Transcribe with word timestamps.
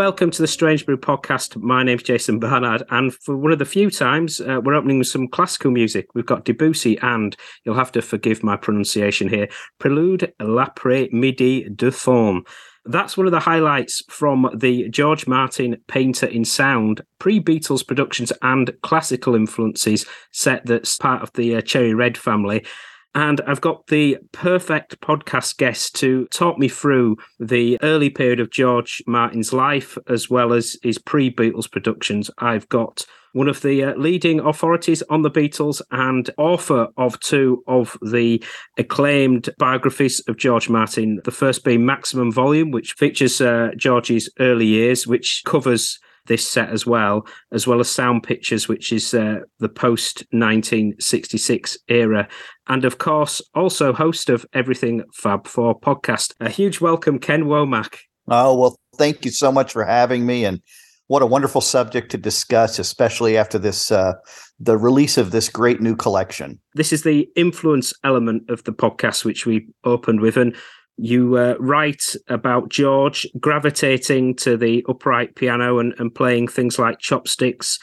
Welcome 0.00 0.30
to 0.30 0.40
the 0.40 0.48
Strange 0.48 0.86
Brew 0.86 0.96
podcast. 0.96 1.58
My 1.58 1.82
name's 1.82 2.04
Jason 2.04 2.38
Barnard, 2.38 2.84
and 2.88 3.12
for 3.12 3.36
one 3.36 3.52
of 3.52 3.58
the 3.58 3.66
few 3.66 3.90
times, 3.90 4.40
uh, 4.40 4.58
we're 4.64 4.72
opening 4.72 4.96
with 4.96 5.08
some 5.08 5.28
classical 5.28 5.70
music. 5.70 6.06
We've 6.14 6.24
got 6.24 6.46
Debussy 6.46 6.98
and, 7.00 7.36
you'll 7.64 7.74
have 7.74 7.92
to 7.92 8.00
forgive 8.00 8.42
my 8.42 8.56
pronunciation 8.56 9.28
here, 9.28 9.50
Prelude 9.78 10.32
l'après-midi 10.40 11.68
de 11.68 11.90
Faune. 11.92 12.44
That's 12.86 13.18
one 13.18 13.26
of 13.26 13.32
the 13.32 13.40
highlights 13.40 14.02
from 14.08 14.50
the 14.56 14.88
George 14.88 15.26
Martin 15.26 15.76
Painter 15.86 16.24
in 16.24 16.46
Sound 16.46 17.02
pre 17.18 17.38
Beatles 17.38 17.86
productions 17.86 18.32
and 18.40 18.72
classical 18.82 19.34
influences 19.34 20.06
set 20.32 20.64
that's 20.64 20.96
part 20.96 21.22
of 21.22 21.30
the 21.34 21.56
uh, 21.56 21.60
Cherry 21.60 21.92
Red 21.92 22.16
family. 22.16 22.64
And 23.14 23.40
I've 23.46 23.60
got 23.60 23.88
the 23.88 24.18
perfect 24.32 25.00
podcast 25.00 25.56
guest 25.56 25.96
to 25.96 26.26
talk 26.26 26.58
me 26.58 26.68
through 26.68 27.16
the 27.40 27.78
early 27.82 28.08
period 28.08 28.38
of 28.38 28.50
George 28.50 29.02
Martin's 29.06 29.52
life 29.52 29.98
as 30.08 30.30
well 30.30 30.52
as 30.52 30.76
his 30.82 30.98
pre 30.98 31.32
Beatles 31.32 31.70
productions. 31.70 32.30
I've 32.38 32.68
got 32.68 33.04
one 33.32 33.48
of 33.48 33.62
the 33.62 33.84
uh, 33.84 33.94
leading 33.94 34.40
authorities 34.40 35.02
on 35.02 35.22
the 35.22 35.30
Beatles 35.30 35.80
and 35.90 36.30
author 36.36 36.88
of 36.96 37.18
two 37.20 37.62
of 37.66 37.96
the 38.02 38.42
acclaimed 38.76 39.48
biographies 39.58 40.20
of 40.28 40.36
George 40.36 40.68
Martin. 40.68 41.20
The 41.24 41.30
first 41.30 41.64
being 41.64 41.86
Maximum 41.86 42.32
Volume, 42.32 42.70
which 42.70 42.92
features 42.94 43.40
uh, 43.40 43.70
George's 43.76 44.30
early 44.38 44.66
years, 44.66 45.06
which 45.06 45.42
covers 45.44 45.98
this 46.30 46.48
set 46.48 46.70
as 46.70 46.86
well, 46.86 47.26
as 47.52 47.66
well 47.66 47.80
as 47.80 47.90
Sound 47.90 48.22
Pictures, 48.22 48.68
which 48.68 48.92
is 48.92 49.12
uh, 49.12 49.40
the 49.58 49.68
post 49.68 50.24
1966 50.30 51.76
era. 51.88 52.28
And 52.68 52.84
of 52.84 52.98
course, 52.98 53.42
also 53.52 53.92
host 53.92 54.30
of 54.30 54.46
Everything 54.52 55.02
Fab 55.12 55.48
4 55.48 55.80
podcast. 55.80 56.32
A 56.38 56.48
huge 56.48 56.80
welcome, 56.80 57.18
Ken 57.18 57.44
Womack. 57.46 57.96
Oh, 58.28 58.56
well, 58.56 58.78
thank 58.96 59.24
you 59.24 59.32
so 59.32 59.50
much 59.50 59.72
for 59.72 59.84
having 59.84 60.24
me. 60.24 60.44
And 60.44 60.62
what 61.08 61.20
a 61.20 61.26
wonderful 61.26 61.60
subject 61.60 62.12
to 62.12 62.16
discuss, 62.16 62.78
especially 62.78 63.36
after 63.36 63.58
this, 63.58 63.90
uh, 63.90 64.12
the 64.60 64.78
release 64.78 65.18
of 65.18 65.32
this 65.32 65.48
great 65.48 65.80
new 65.80 65.96
collection. 65.96 66.60
This 66.74 66.92
is 66.92 67.02
the 67.02 67.28
influence 67.34 67.92
element 68.04 68.48
of 68.48 68.62
the 68.62 68.72
podcast, 68.72 69.24
which 69.24 69.46
we 69.46 69.66
opened 69.82 70.20
with. 70.20 70.36
And 70.36 70.54
you 71.00 71.36
uh, 71.36 71.54
write 71.58 72.14
about 72.28 72.68
George 72.68 73.26
gravitating 73.40 74.36
to 74.36 74.56
the 74.56 74.84
upright 74.88 75.34
piano 75.34 75.78
and, 75.78 75.94
and 75.98 76.14
playing 76.14 76.48
things 76.48 76.78
like 76.78 76.98
chopsticks. 76.98 77.78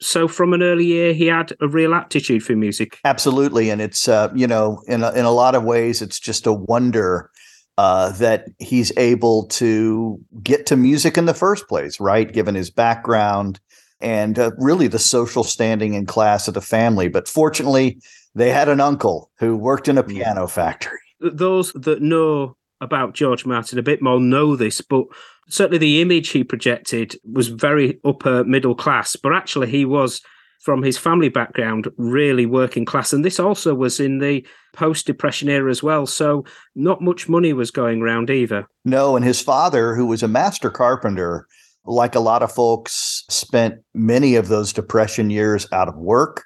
So, 0.00 0.26
from 0.26 0.52
an 0.52 0.62
early 0.62 0.86
year, 0.86 1.12
he 1.12 1.26
had 1.26 1.52
a 1.60 1.68
real 1.68 1.94
aptitude 1.94 2.42
for 2.42 2.56
music. 2.56 2.98
Absolutely, 3.04 3.70
and 3.70 3.80
it's 3.80 4.08
uh, 4.08 4.30
you 4.34 4.46
know, 4.46 4.82
in 4.88 5.04
a, 5.04 5.12
in 5.12 5.24
a 5.24 5.30
lot 5.30 5.54
of 5.54 5.64
ways, 5.64 6.02
it's 6.02 6.18
just 6.18 6.46
a 6.46 6.52
wonder 6.52 7.30
uh, 7.78 8.10
that 8.12 8.46
he's 8.58 8.90
able 8.96 9.46
to 9.48 10.18
get 10.42 10.66
to 10.66 10.76
music 10.76 11.16
in 11.16 11.26
the 11.26 11.34
first 11.34 11.68
place, 11.68 12.00
right? 12.00 12.32
Given 12.32 12.54
his 12.54 12.70
background 12.70 13.60
and 14.00 14.38
uh, 14.38 14.50
really 14.58 14.88
the 14.88 14.98
social 14.98 15.44
standing 15.44 15.94
and 15.94 16.08
class 16.08 16.48
of 16.48 16.54
the 16.54 16.60
family. 16.60 17.08
But 17.08 17.28
fortunately, 17.28 18.00
they 18.34 18.50
had 18.50 18.68
an 18.68 18.80
uncle 18.80 19.30
who 19.38 19.56
worked 19.56 19.88
in 19.88 19.98
a 19.98 20.02
piano 20.02 20.46
factory. 20.48 20.98
Those 21.20 21.72
that 21.74 22.02
know 22.02 22.56
about 22.82 23.14
George 23.14 23.46
Martin 23.46 23.78
a 23.78 23.82
bit 23.82 24.02
more 24.02 24.20
know 24.20 24.56
this, 24.56 24.80
but 24.80 25.04
certainly 25.48 25.78
the 25.78 26.02
image 26.02 26.30
he 26.30 26.44
projected 26.44 27.14
was 27.24 27.48
very 27.48 27.98
upper 28.04 28.44
middle 28.44 28.74
class. 28.74 29.16
But 29.16 29.32
actually, 29.32 29.70
he 29.70 29.84
was 29.84 30.20
from 30.60 30.82
his 30.82 30.98
family 30.98 31.28
background 31.28 31.88
really 31.96 32.44
working 32.44 32.84
class, 32.84 33.12
and 33.12 33.24
this 33.24 33.40
also 33.40 33.74
was 33.74 34.00
in 34.00 34.18
the 34.18 34.46
post 34.74 35.06
depression 35.06 35.48
era 35.48 35.70
as 35.70 35.82
well. 35.82 36.06
So 36.06 36.44
not 36.74 37.00
much 37.00 37.28
money 37.28 37.52
was 37.52 37.70
going 37.70 38.02
around 38.02 38.30
either. 38.30 38.66
No, 38.84 39.16
and 39.16 39.24
his 39.24 39.40
father, 39.40 39.94
who 39.94 40.06
was 40.06 40.22
a 40.22 40.28
master 40.28 40.70
carpenter, 40.70 41.46
like 41.84 42.14
a 42.14 42.20
lot 42.20 42.42
of 42.42 42.52
folks, 42.52 43.24
spent 43.28 43.76
many 43.94 44.34
of 44.34 44.48
those 44.48 44.72
depression 44.72 45.30
years 45.30 45.66
out 45.72 45.88
of 45.88 45.96
work 45.96 46.44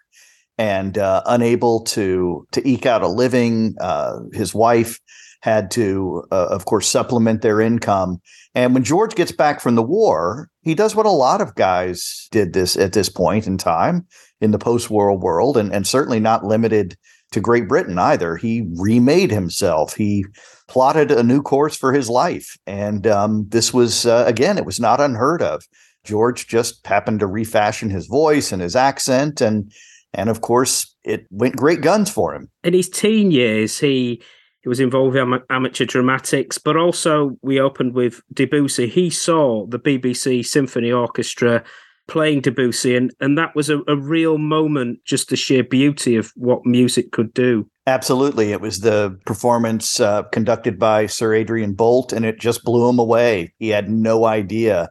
and 0.58 0.98
uh, 0.98 1.22
unable 1.26 1.82
to 1.84 2.46
to 2.52 2.66
eke 2.68 2.86
out 2.86 3.02
a 3.02 3.08
living. 3.08 3.74
Uh, 3.80 4.20
his 4.32 4.54
wife 4.54 4.98
had 5.46 5.70
to, 5.70 6.24
uh, 6.32 6.48
of 6.50 6.64
course, 6.64 6.88
supplement 6.88 7.40
their 7.40 7.60
income. 7.60 8.20
And 8.56 8.74
when 8.74 8.82
George 8.82 9.14
gets 9.14 9.30
back 9.30 9.60
from 9.60 9.76
the 9.76 9.82
war, 9.82 10.50
he 10.62 10.74
does 10.74 10.96
what 10.96 11.06
a 11.06 11.10
lot 11.10 11.40
of 11.40 11.54
guys 11.54 12.26
did 12.32 12.52
this 12.52 12.76
at 12.76 12.94
this 12.94 13.08
point 13.08 13.46
in 13.46 13.56
time 13.56 14.04
in 14.40 14.50
the 14.50 14.58
post-war 14.58 15.16
world, 15.16 15.56
and, 15.56 15.72
and 15.72 15.86
certainly 15.86 16.18
not 16.18 16.44
limited 16.44 16.96
to 17.30 17.40
Great 17.40 17.68
Britain 17.68 17.96
either. 17.96 18.36
He 18.36 18.66
remade 18.74 19.30
himself. 19.30 19.94
He 19.94 20.24
plotted 20.66 21.12
a 21.12 21.22
new 21.22 21.42
course 21.42 21.76
for 21.76 21.92
his 21.92 22.10
life, 22.10 22.56
and 22.66 23.06
um, 23.06 23.46
this 23.48 23.72
was 23.72 24.04
uh, 24.04 24.24
again, 24.26 24.58
it 24.58 24.66
was 24.66 24.80
not 24.80 25.00
unheard 25.00 25.42
of. 25.42 25.62
George 26.02 26.48
just 26.48 26.84
happened 26.84 27.20
to 27.20 27.26
refashion 27.28 27.88
his 27.90 28.08
voice 28.08 28.50
and 28.50 28.60
his 28.60 28.74
accent, 28.74 29.40
and 29.40 29.72
and 30.12 30.28
of 30.28 30.40
course, 30.40 30.92
it 31.04 31.26
went 31.30 31.56
great 31.56 31.82
guns 31.82 32.10
for 32.10 32.34
him. 32.34 32.50
In 32.64 32.74
his 32.74 32.88
teen 32.88 33.30
years, 33.30 33.78
he 33.78 34.20
he 34.66 34.68
was 34.68 34.80
involved 34.80 35.14
in 35.14 35.32
amateur 35.48 35.84
dramatics, 35.84 36.58
but 36.58 36.76
also 36.76 37.38
we 37.40 37.60
opened 37.60 37.94
with 37.94 38.20
Debussy. 38.32 38.88
He 38.88 39.10
saw 39.10 39.64
the 39.64 39.78
BBC 39.78 40.44
Symphony 40.44 40.90
Orchestra 40.90 41.62
playing 42.08 42.40
Debussy, 42.40 42.96
and, 42.96 43.12
and 43.20 43.38
that 43.38 43.54
was 43.54 43.70
a, 43.70 43.82
a 43.86 43.94
real 43.94 44.38
moment, 44.38 44.98
just 45.04 45.28
the 45.28 45.36
sheer 45.36 45.62
beauty 45.62 46.16
of 46.16 46.32
what 46.34 46.66
music 46.66 47.12
could 47.12 47.32
do. 47.32 47.70
Absolutely. 47.86 48.50
It 48.50 48.60
was 48.60 48.80
the 48.80 49.16
performance 49.24 50.00
uh, 50.00 50.24
conducted 50.24 50.80
by 50.80 51.06
Sir 51.06 51.32
Adrian 51.32 51.76
Boult, 51.76 52.12
and 52.12 52.26
it 52.26 52.40
just 52.40 52.64
blew 52.64 52.88
him 52.88 52.98
away. 52.98 53.54
He 53.60 53.68
had 53.68 53.88
no 53.88 54.24
idea 54.24 54.88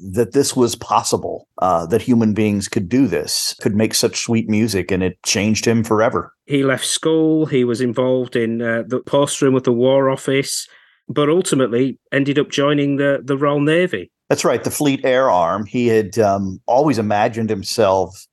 that 0.00 0.32
this 0.32 0.54
was 0.54 0.74
possible, 0.74 1.48
uh, 1.58 1.86
that 1.86 2.02
human 2.02 2.32
beings 2.34 2.68
could 2.68 2.88
do 2.88 3.06
this, 3.06 3.54
could 3.60 3.74
make 3.74 3.94
such 3.94 4.20
sweet 4.20 4.48
music, 4.48 4.90
and 4.90 5.02
it 5.02 5.22
changed 5.24 5.64
him 5.64 5.84
forever. 5.84 6.32
He 6.46 6.62
left 6.62 6.86
school, 6.86 7.46
he 7.46 7.64
was 7.64 7.80
involved 7.80 8.36
in 8.36 8.62
uh, 8.62 8.84
the 8.86 9.00
post 9.00 9.42
room 9.42 9.54
of 9.54 9.64
the 9.64 9.72
War 9.72 10.08
Office, 10.08 10.68
but 11.08 11.28
ultimately 11.28 11.98
ended 12.12 12.38
up 12.38 12.50
joining 12.50 12.96
the, 12.96 13.20
the 13.22 13.36
Royal 13.36 13.60
Navy. 13.60 14.10
That's 14.28 14.44
right, 14.44 14.62
the 14.62 14.70
Fleet 14.70 15.04
Air 15.04 15.30
Arm. 15.30 15.64
He 15.64 15.86
had 15.88 16.18
um, 16.18 16.60
always 16.66 16.98
imagined 16.98 17.48
himself 17.48 18.26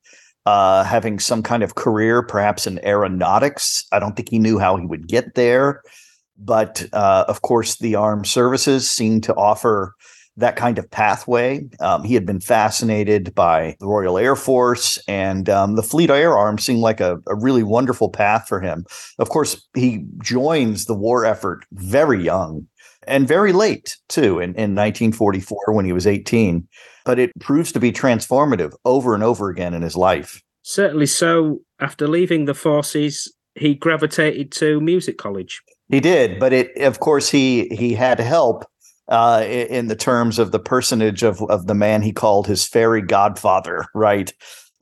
uh, 0.44 0.84
having 0.84 1.18
some 1.18 1.42
kind 1.42 1.62
of 1.62 1.74
career, 1.74 2.22
perhaps 2.22 2.66
in 2.66 2.84
aeronautics. 2.84 3.84
I 3.92 3.98
don't 3.98 4.14
think 4.14 4.28
he 4.28 4.38
knew 4.38 4.58
how 4.58 4.76
he 4.76 4.86
would 4.86 5.08
get 5.08 5.34
there. 5.34 5.82
But 6.38 6.86
uh, 6.92 7.24
of 7.28 7.42
course, 7.42 7.78
the 7.78 7.94
armed 7.94 8.26
services 8.26 8.88
seemed 8.90 9.24
to 9.24 9.34
offer 9.34 9.94
that 10.36 10.56
kind 10.56 10.78
of 10.78 10.90
pathway. 10.90 11.66
Um, 11.80 12.04
he 12.04 12.14
had 12.14 12.26
been 12.26 12.40
fascinated 12.40 13.34
by 13.34 13.76
the 13.80 13.86
Royal 13.86 14.18
Air 14.18 14.36
Force, 14.36 14.98
and 15.08 15.48
um, 15.48 15.76
the 15.76 15.82
Fleet 15.82 16.10
Air 16.10 16.36
Arm 16.36 16.58
seemed 16.58 16.80
like 16.80 17.00
a, 17.00 17.18
a, 17.26 17.34
really 17.34 17.62
wonderful 17.62 18.10
path 18.10 18.46
for 18.46 18.60
him. 18.60 18.84
Of 19.18 19.30
course, 19.30 19.66
he 19.74 20.04
joins 20.22 20.84
the 20.84 20.94
war 20.94 21.24
effort 21.24 21.64
very 21.72 22.22
young 22.22 22.66
and 23.06 23.26
very 23.26 23.52
late, 23.52 23.96
too, 24.08 24.38
in, 24.38 24.50
in 24.54 24.74
1944 24.74 25.72
when 25.72 25.84
he 25.84 25.92
was 25.92 26.06
18. 26.06 26.66
But 27.04 27.18
it 27.18 27.30
proves 27.40 27.72
to 27.72 27.80
be 27.80 27.92
transformative 27.92 28.74
over 28.84 29.14
and 29.14 29.22
over 29.22 29.48
again 29.48 29.74
in 29.74 29.82
his 29.82 29.96
life. 29.96 30.42
Certainly 30.62 31.06
so. 31.06 31.60
After 31.78 32.08
leaving 32.08 32.46
the 32.46 32.54
forces, 32.54 33.32
he 33.54 33.74
gravitated 33.74 34.50
to 34.52 34.80
music 34.80 35.18
college. 35.18 35.62
He 35.88 36.00
did, 36.00 36.40
but 36.40 36.52
it, 36.52 36.76
of 36.78 36.98
course, 36.98 37.30
he 37.30 37.68
he 37.68 37.94
had 37.94 38.18
help 38.18 38.64
uh, 39.08 39.44
in 39.46 39.88
the 39.88 39.96
terms 39.96 40.38
of 40.38 40.52
the 40.52 40.58
personage 40.58 41.22
of, 41.22 41.40
of 41.42 41.66
the 41.66 41.74
man 41.74 42.02
he 42.02 42.12
called 42.12 42.46
his 42.46 42.66
fairy 42.66 43.02
godfather, 43.02 43.86
right? 43.94 44.32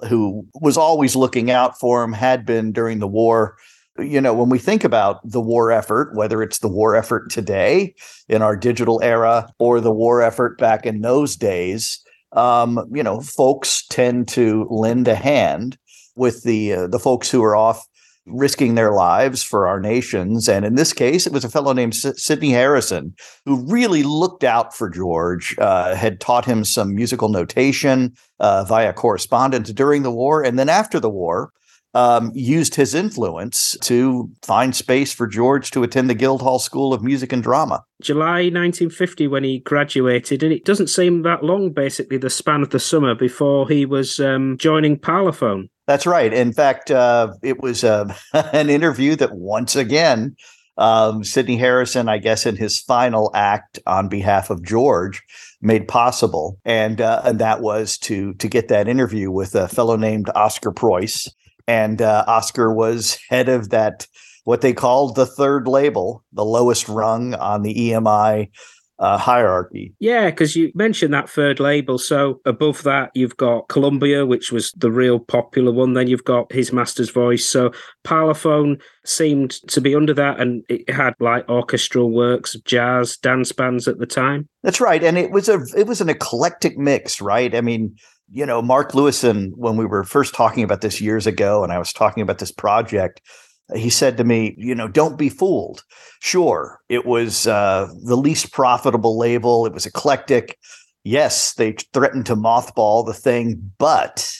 Who 0.08 0.46
was 0.54 0.76
always 0.76 1.14
looking 1.14 1.50
out 1.50 1.78
for 1.78 2.02
him, 2.02 2.12
had 2.12 2.46
been 2.46 2.72
during 2.72 2.98
the 2.98 3.08
war. 3.08 3.56
You 3.98 4.20
know, 4.20 4.34
when 4.34 4.48
we 4.48 4.58
think 4.58 4.82
about 4.82 5.20
the 5.28 5.40
war 5.40 5.70
effort, 5.70 6.14
whether 6.16 6.42
it's 6.42 6.58
the 6.58 6.68
war 6.68 6.96
effort 6.96 7.30
today 7.30 7.94
in 8.28 8.42
our 8.42 8.56
digital 8.56 9.00
era 9.02 9.48
or 9.58 9.80
the 9.80 9.92
war 9.92 10.20
effort 10.20 10.58
back 10.58 10.84
in 10.84 11.02
those 11.02 11.36
days, 11.36 12.00
um, 12.32 12.84
you 12.92 13.02
know, 13.02 13.20
folks 13.20 13.86
tend 13.88 14.26
to 14.28 14.66
lend 14.68 15.06
a 15.06 15.14
hand 15.14 15.78
with 16.16 16.42
the 16.42 16.72
uh, 16.72 16.86
the 16.88 16.98
folks 16.98 17.30
who 17.30 17.42
are 17.42 17.54
off 17.56 17.86
risking 18.26 18.74
their 18.74 18.92
lives 18.92 19.42
for 19.42 19.66
our 19.66 19.80
nations. 19.80 20.48
And 20.48 20.64
in 20.64 20.76
this 20.76 20.92
case, 20.92 21.26
it 21.26 21.32
was 21.32 21.44
a 21.44 21.50
fellow 21.50 21.72
named 21.72 21.94
S- 21.94 22.22
Sidney 22.22 22.50
Harrison 22.50 23.14
who 23.44 23.64
really 23.66 24.02
looked 24.02 24.44
out 24.44 24.74
for 24.74 24.88
George, 24.88 25.54
uh, 25.58 25.94
had 25.94 26.20
taught 26.20 26.44
him 26.44 26.64
some 26.64 26.94
musical 26.94 27.28
notation 27.28 28.14
uh, 28.40 28.64
via 28.64 28.92
correspondence 28.92 29.72
during 29.72 30.02
the 30.02 30.10
war. 30.10 30.42
And 30.42 30.58
then 30.58 30.68
after 30.68 30.98
the 30.98 31.10
war, 31.10 31.52
um, 31.94 32.32
used 32.34 32.74
his 32.74 32.94
influence 32.94 33.76
to 33.82 34.30
find 34.42 34.74
space 34.74 35.14
for 35.14 35.26
George 35.26 35.70
to 35.70 35.82
attend 35.84 36.10
the 36.10 36.14
Guildhall 36.14 36.58
School 36.58 36.92
of 36.92 37.02
Music 37.02 37.32
and 37.32 37.42
Drama. 37.42 37.84
July 38.02 38.50
1950, 38.50 39.28
when 39.28 39.44
he 39.44 39.60
graduated, 39.60 40.42
and 40.42 40.52
it 40.52 40.64
doesn't 40.64 40.88
seem 40.88 41.22
that 41.22 41.44
long, 41.44 41.72
basically, 41.72 42.18
the 42.18 42.30
span 42.30 42.62
of 42.62 42.70
the 42.70 42.80
summer 42.80 43.14
before 43.14 43.68
he 43.68 43.86
was 43.86 44.18
um, 44.18 44.58
joining 44.58 44.98
Parlophone. 44.98 45.68
That's 45.86 46.06
right. 46.06 46.32
In 46.32 46.52
fact, 46.52 46.90
uh, 46.90 47.34
it 47.42 47.60
was 47.60 47.84
uh, 47.84 48.14
an 48.32 48.70
interview 48.70 49.16
that 49.16 49.34
once 49.34 49.76
again 49.76 50.36
um, 50.76 51.22
Sidney 51.22 51.56
Harrison, 51.56 52.08
I 52.08 52.18
guess, 52.18 52.46
in 52.46 52.56
his 52.56 52.80
final 52.80 53.30
act 53.34 53.78
on 53.86 54.08
behalf 54.08 54.50
of 54.50 54.64
George, 54.64 55.22
made 55.60 55.86
possible, 55.86 56.58
and 56.64 57.00
uh, 57.00 57.22
and 57.24 57.38
that 57.38 57.60
was 57.60 57.96
to 57.98 58.34
to 58.34 58.48
get 58.48 58.68
that 58.68 58.88
interview 58.88 59.30
with 59.30 59.54
a 59.54 59.68
fellow 59.68 59.96
named 59.96 60.30
Oscar 60.34 60.72
Preuss, 60.72 61.28
and 61.68 62.02
uh, 62.02 62.24
Oscar 62.26 62.72
was 62.72 63.18
head 63.28 63.48
of 63.48 63.70
that 63.70 64.06
what 64.44 64.60
they 64.60 64.72
called 64.72 65.14
the 65.14 65.26
third 65.26 65.66
label, 65.66 66.22
the 66.32 66.44
lowest 66.44 66.88
rung 66.88 67.34
on 67.34 67.62
the 67.62 67.74
EMI 67.74 68.50
uh, 68.98 69.18
hierarchy. 69.18 69.92
Yeah, 69.98 70.30
because 70.30 70.54
you 70.54 70.70
mentioned 70.74 71.12
that 71.14 71.28
third 71.28 71.58
label. 71.58 71.98
So 71.98 72.40
above 72.44 72.82
that, 72.84 73.10
you've 73.14 73.36
got 73.36 73.68
Columbia, 73.68 74.24
which 74.24 74.52
was 74.52 74.72
the 74.76 74.90
real 74.90 75.18
popular 75.18 75.72
one. 75.72 75.94
Then 75.94 76.06
you've 76.06 76.24
got 76.24 76.52
His 76.52 76.72
Master's 76.72 77.10
Voice. 77.10 77.48
So 77.48 77.72
Parlophone 78.04 78.80
seemed 79.04 79.52
to 79.68 79.80
be 79.80 79.94
under 79.94 80.14
that, 80.14 80.40
and 80.40 80.64
it 80.68 80.88
had 80.88 81.14
like 81.20 81.48
orchestral 81.48 82.10
works, 82.10 82.56
jazz, 82.64 83.16
dance 83.16 83.52
bands 83.52 83.88
at 83.88 83.98
the 83.98 84.06
time. 84.06 84.48
That's 84.62 84.80
right, 84.80 85.02
and 85.02 85.18
it 85.18 85.30
was 85.30 85.48
a 85.48 85.60
it 85.76 85.86
was 85.86 86.00
an 86.00 86.08
eclectic 86.08 86.78
mix, 86.78 87.20
right? 87.20 87.54
I 87.54 87.60
mean. 87.60 87.96
You 88.30 88.46
know, 88.46 88.62
Mark 88.62 88.92
Lewisohn, 88.92 89.52
when 89.54 89.76
we 89.76 89.84
were 89.84 90.02
first 90.02 90.34
talking 90.34 90.64
about 90.64 90.80
this 90.80 90.98
years 90.98 91.26
ago, 91.26 91.62
and 91.62 91.70
I 91.70 91.78
was 91.78 91.92
talking 91.92 92.22
about 92.22 92.38
this 92.38 92.50
project, 92.50 93.20
he 93.74 93.90
said 93.90 94.16
to 94.16 94.24
me, 94.24 94.54
you 94.58 94.74
know, 94.74 94.88
don't 94.88 95.18
be 95.18 95.28
fooled. 95.28 95.82
Sure, 96.20 96.80
it 96.88 97.06
was 97.06 97.46
uh, 97.46 97.88
the 98.04 98.16
least 98.16 98.52
profitable 98.52 99.18
label, 99.18 99.66
it 99.66 99.72
was 99.72 99.86
eclectic. 99.86 100.58
Yes, 101.02 101.54
they 101.54 101.72
threatened 101.92 102.26
to 102.26 102.36
mothball 102.36 103.04
the 103.04 103.14
thing, 103.14 103.72
but 103.78 104.32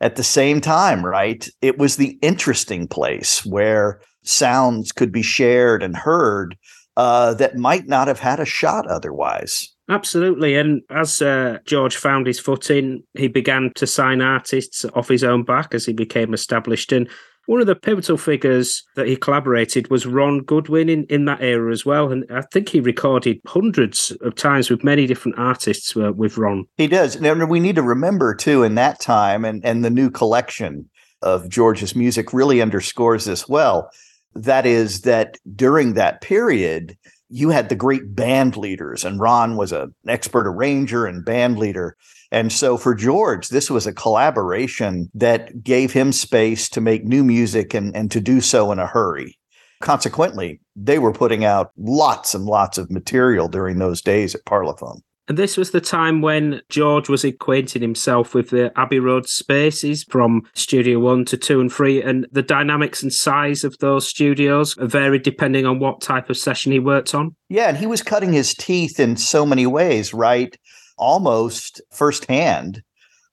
at 0.00 0.16
the 0.16 0.24
same 0.24 0.60
time, 0.60 1.04
right, 1.04 1.48
it 1.62 1.78
was 1.78 1.96
the 1.96 2.18
interesting 2.22 2.86
place 2.86 3.44
where 3.44 4.00
sounds 4.22 4.92
could 4.92 5.12
be 5.12 5.22
shared 5.22 5.82
and 5.82 5.96
heard 5.96 6.56
uh, 6.96 7.34
that 7.34 7.56
might 7.56 7.86
not 7.86 8.08
have 8.08 8.20
had 8.20 8.40
a 8.40 8.44
shot 8.44 8.86
otherwise. 8.86 9.74
Absolutely. 9.88 10.54
And 10.54 10.80
as 10.90 11.20
uh, 11.20 11.58
George 11.66 11.96
found 11.96 12.26
his 12.26 12.40
footing, 12.40 13.02
he 13.14 13.28
began 13.28 13.70
to 13.74 13.86
sign 13.86 14.22
artists 14.22 14.84
off 14.94 15.08
his 15.08 15.22
own 15.24 15.44
back 15.44 15.74
as 15.74 15.84
he 15.84 15.92
became 15.92 16.32
established. 16.32 16.90
And 16.90 17.08
one 17.46 17.60
of 17.60 17.66
the 17.66 17.74
pivotal 17.74 18.16
figures 18.16 18.82
that 18.96 19.06
he 19.06 19.16
collaborated 19.16 19.90
was 19.90 20.06
Ron 20.06 20.40
Goodwin 20.40 20.88
in, 20.88 21.04
in 21.04 21.24
that 21.26 21.42
era 21.42 21.72
as 21.72 21.84
well. 21.84 22.10
And 22.10 22.24
I 22.30 22.42
think 22.52 22.68
he 22.68 22.80
recorded 22.80 23.40
hundreds 23.46 24.16
of 24.22 24.34
times 24.34 24.70
with 24.70 24.84
many 24.84 25.06
different 25.06 25.38
artists 25.38 25.96
uh, 25.96 26.12
with 26.12 26.38
Ron. 26.38 26.64
He 26.76 26.86
does. 26.86 27.20
Now, 27.20 27.34
we 27.44 27.60
need 27.60 27.76
to 27.76 27.82
remember, 27.82 28.34
too, 28.34 28.62
in 28.62 28.74
that 28.76 29.00
time 29.00 29.44
and, 29.44 29.64
and 29.64 29.84
the 29.84 29.90
new 29.90 30.10
collection 30.10 30.88
of 31.22 31.48
George's 31.48 31.94
music 31.94 32.32
really 32.32 32.60
underscores 32.60 33.24
this 33.24 33.48
well. 33.48 33.90
That 34.34 34.66
is, 34.66 35.02
that 35.02 35.38
during 35.54 35.94
that 35.94 36.20
period, 36.20 36.96
you 37.30 37.50
had 37.50 37.68
the 37.68 37.74
great 37.76 38.14
band 38.14 38.56
leaders, 38.56 39.04
and 39.04 39.18
Ron 39.18 39.56
was 39.56 39.72
an 39.72 39.94
expert 40.06 40.46
arranger 40.46 41.06
and 41.06 41.24
band 41.24 41.58
leader. 41.58 41.96
And 42.34 42.52
so 42.52 42.76
for 42.76 42.96
George, 42.96 43.50
this 43.50 43.70
was 43.70 43.86
a 43.86 43.92
collaboration 43.92 45.08
that 45.14 45.62
gave 45.62 45.92
him 45.92 46.10
space 46.10 46.68
to 46.70 46.80
make 46.80 47.04
new 47.04 47.22
music 47.22 47.74
and, 47.74 47.94
and 47.94 48.10
to 48.10 48.20
do 48.20 48.40
so 48.40 48.72
in 48.72 48.80
a 48.80 48.88
hurry. 48.88 49.38
Consequently, 49.80 50.60
they 50.74 50.98
were 50.98 51.12
putting 51.12 51.44
out 51.44 51.70
lots 51.78 52.34
and 52.34 52.44
lots 52.44 52.76
of 52.76 52.90
material 52.90 53.46
during 53.46 53.78
those 53.78 54.02
days 54.02 54.34
at 54.34 54.44
Parlophone. 54.46 54.98
And 55.28 55.38
this 55.38 55.56
was 55.56 55.70
the 55.70 55.80
time 55.80 56.22
when 56.22 56.60
George 56.68 57.08
was 57.08 57.24
acquainting 57.24 57.80
himself 57.80 58.34
with 58.34 58.50
the 58.50 58.72
Abbey 58.76 58.98
Road 58.98 59.28
spaces 59.28 60.04
from 60.04 60.42
Studio 60.54 60.98
1 60.98 61.26
to 61.26 61.36
2 61.36 61.60
and 61.60 61.72
3. 61.72 62.02
And 62.02 62.26
the 62.32 62.42
dynamics 62.42 63.00
and 63.02 63.12
size 63.12 63.62
of 63.62 63.78
those 63.78 64.08
studios 64.08 64.74
varied 64.80 65.22
depending 65.22 65.66
on 65.66 65.78
what 65.78 66.00
type 66.00 66.28
of 66.28 66.36
session 66.36 66.72
he 66.72 66.80
worked 66.80 67.14
on. 67.14 67.36
Yeah, 67.48 67.68
and 67.68 67.78
he 67.78 67.86
was 67.86 68.02
cutting 68.02 68.32
his 68.32 68.54
teeth 68.54 68.98
in 68.98 69.16
so 69.16 69.46
many 69.46 69.66
ways, 69.66 70.12
right? 70.12 70.58
Almost 70.96 71.80
firsthand 71.92 72.82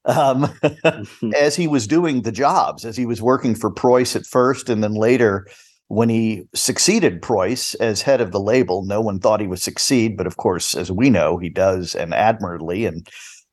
um, 0.06 0.44
mm-hmm. 0.44 1.32
as 1.40 1.56
he 1.56 1.68
was 1.68 1.88
doing 1.88 2.22
the 2.22 2.32
jobs, 2.32 2.86
as 2.86 2.98
he 2.98 3.06
was 3.06 3.22
working 3.22 3.56
for 3.56 3.72
Preuss 3.72 4.16
at 4.16 4.26
first 4.26 4.70
and 4.70 4.84
then 4.84 4.96
later 4.96 5.46
when 5.92 6.08
he 6.08 6.44
succeeded 6.56 7.22
Preuss 7.22 7.74
as 7.76 8.02
head 8.02 8.22
of 8.22 8.32
the 8.32 8.40
label, 8.40 8.86
no 8.86 9.02
one 9.02 9.20
thought 9.20 9.42
he 9.42 9.48
would 9.48 9.60
succeed, 9.60 10.16
but 10.16 10.26
of 10.26 10.38
course, 10.38 10.74
as 10.74 10.90
we 10.90 11.10
know, 11.10 11.38
he 11.38 11.50
does 11.50 11.96
and 11.96 12.14
admirably, 12.14 12.86
and 12.86 13.06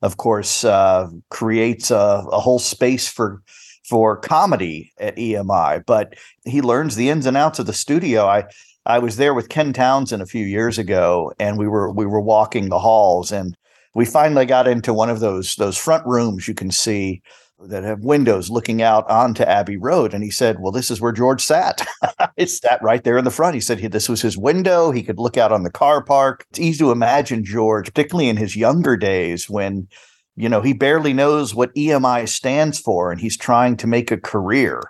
of 0.03 0.19
course, 0.19 0.63
uh, 0.63 1.09
creates 1.31 1.91
a, 1.91 1.97
a, 2.31 2.39
whole 2.39 2.61
space 2.61 3.09
for 3.09 3.43
for 3.89 4.17
comedy 4.17 4.93
at 5.01 5.17
EMI. 5.17 5.83
But 5.85 6.15
he 6.45 6.63
learns 6.63 6.95
the 6.95 7.09
ins 7.09 7.27
and 7.27 7.37
outs 7.37 7.59
of 7.59 7.67
the 7.67 7.73
studio. 7.73 8.27
I 8.27 8.45
I 8.87 9.01
was 9.01 9.17
there 9.17 9.35
with 9.35 9.49
Ken 9.49 9.73
Townsend 9.73 10.23
a 10.23 10.27
few 10.27 10.47
years 10.47 10.79
ago, 10.79 11.33
and 11.41 11.59
we 11.59 11.67
were 11.67 11.91
we 11.91 12.07
were 12.07 12.21
walking 12.21 12.69
the 12.69 12.79
halls, 12.79 13.33
and 13.33 13.57
we 13.95 14.05
finally 14.05 14.47
got 14.47 14.69
into 14.69 14.95
one 14.95 15.11
of 15.11 15.21
those 15.21 15.55
those 15.57 15.77
front 15.77 16.07
rooms 16.07 16.49
you 16.49 16.55
can 16.55 16.71
see 16.71 17.23
that 17.61 17.83
have 17.83 18.05
windows 18.05 18.51
looking 18.51 18.83
out 18.83 19.09
onto 19.11 19.43
Abbey 19.43 19.77
Road. 19.77 20.15
And 20.15 20.23
he 20.23 20.31
said, 20.31 20.61
Well, 20.61 20.73
this 20.73 20.91
is 20.91 21.01
where 21.01 21.13
George 21.13 21.43
sat. 21.43 21.87
it 22.37 22.51
sat 22.51 22.81
right 22.83 23.03
there 23.03 23.19
in 23.19 23.25
the 23.25 23.31
front. 23.31 23.55
He 23.55 23.61
said 23.61 23.81
he, 23.81 23.89
this 23.89 24.09
was 24.09 24.23
his 24.23 24.39
window. 24.39 24.91
He 24.91 25.03
could 25.03 25.19
look 25.19 25.37
out 25.37 25.53
on 25.53 25.65
the 25.65 25.71
car 25.71 26.03
park. 26.03 26.47
It's 26.51 26.61
easy 26.61 26.79
to 26.79 26.93
imagine 26.93 27.45
George, 27.45 27.87
particularly 27.87 28.29
in 28.29 28.37
his 28.37 28.57
younger 28.57 28.97
days 28.97 29.51
when, 29.51 29.89
you 30.37 30.49
know, 30.49 30.61
he 30.61 30.73
barely 30.73 31.13
knows 31.13 31.55
what 31.55 31.75
EMI 31.75 32.29
stands 32.29 32.79
for 32.79 33.11
and 33.11 33.21
he's 33.21 33.37
trying 33.37 33.77
to 33.79 33.87
make 33.87 34.11
a 34.11 34.21
career. 34.21 34.81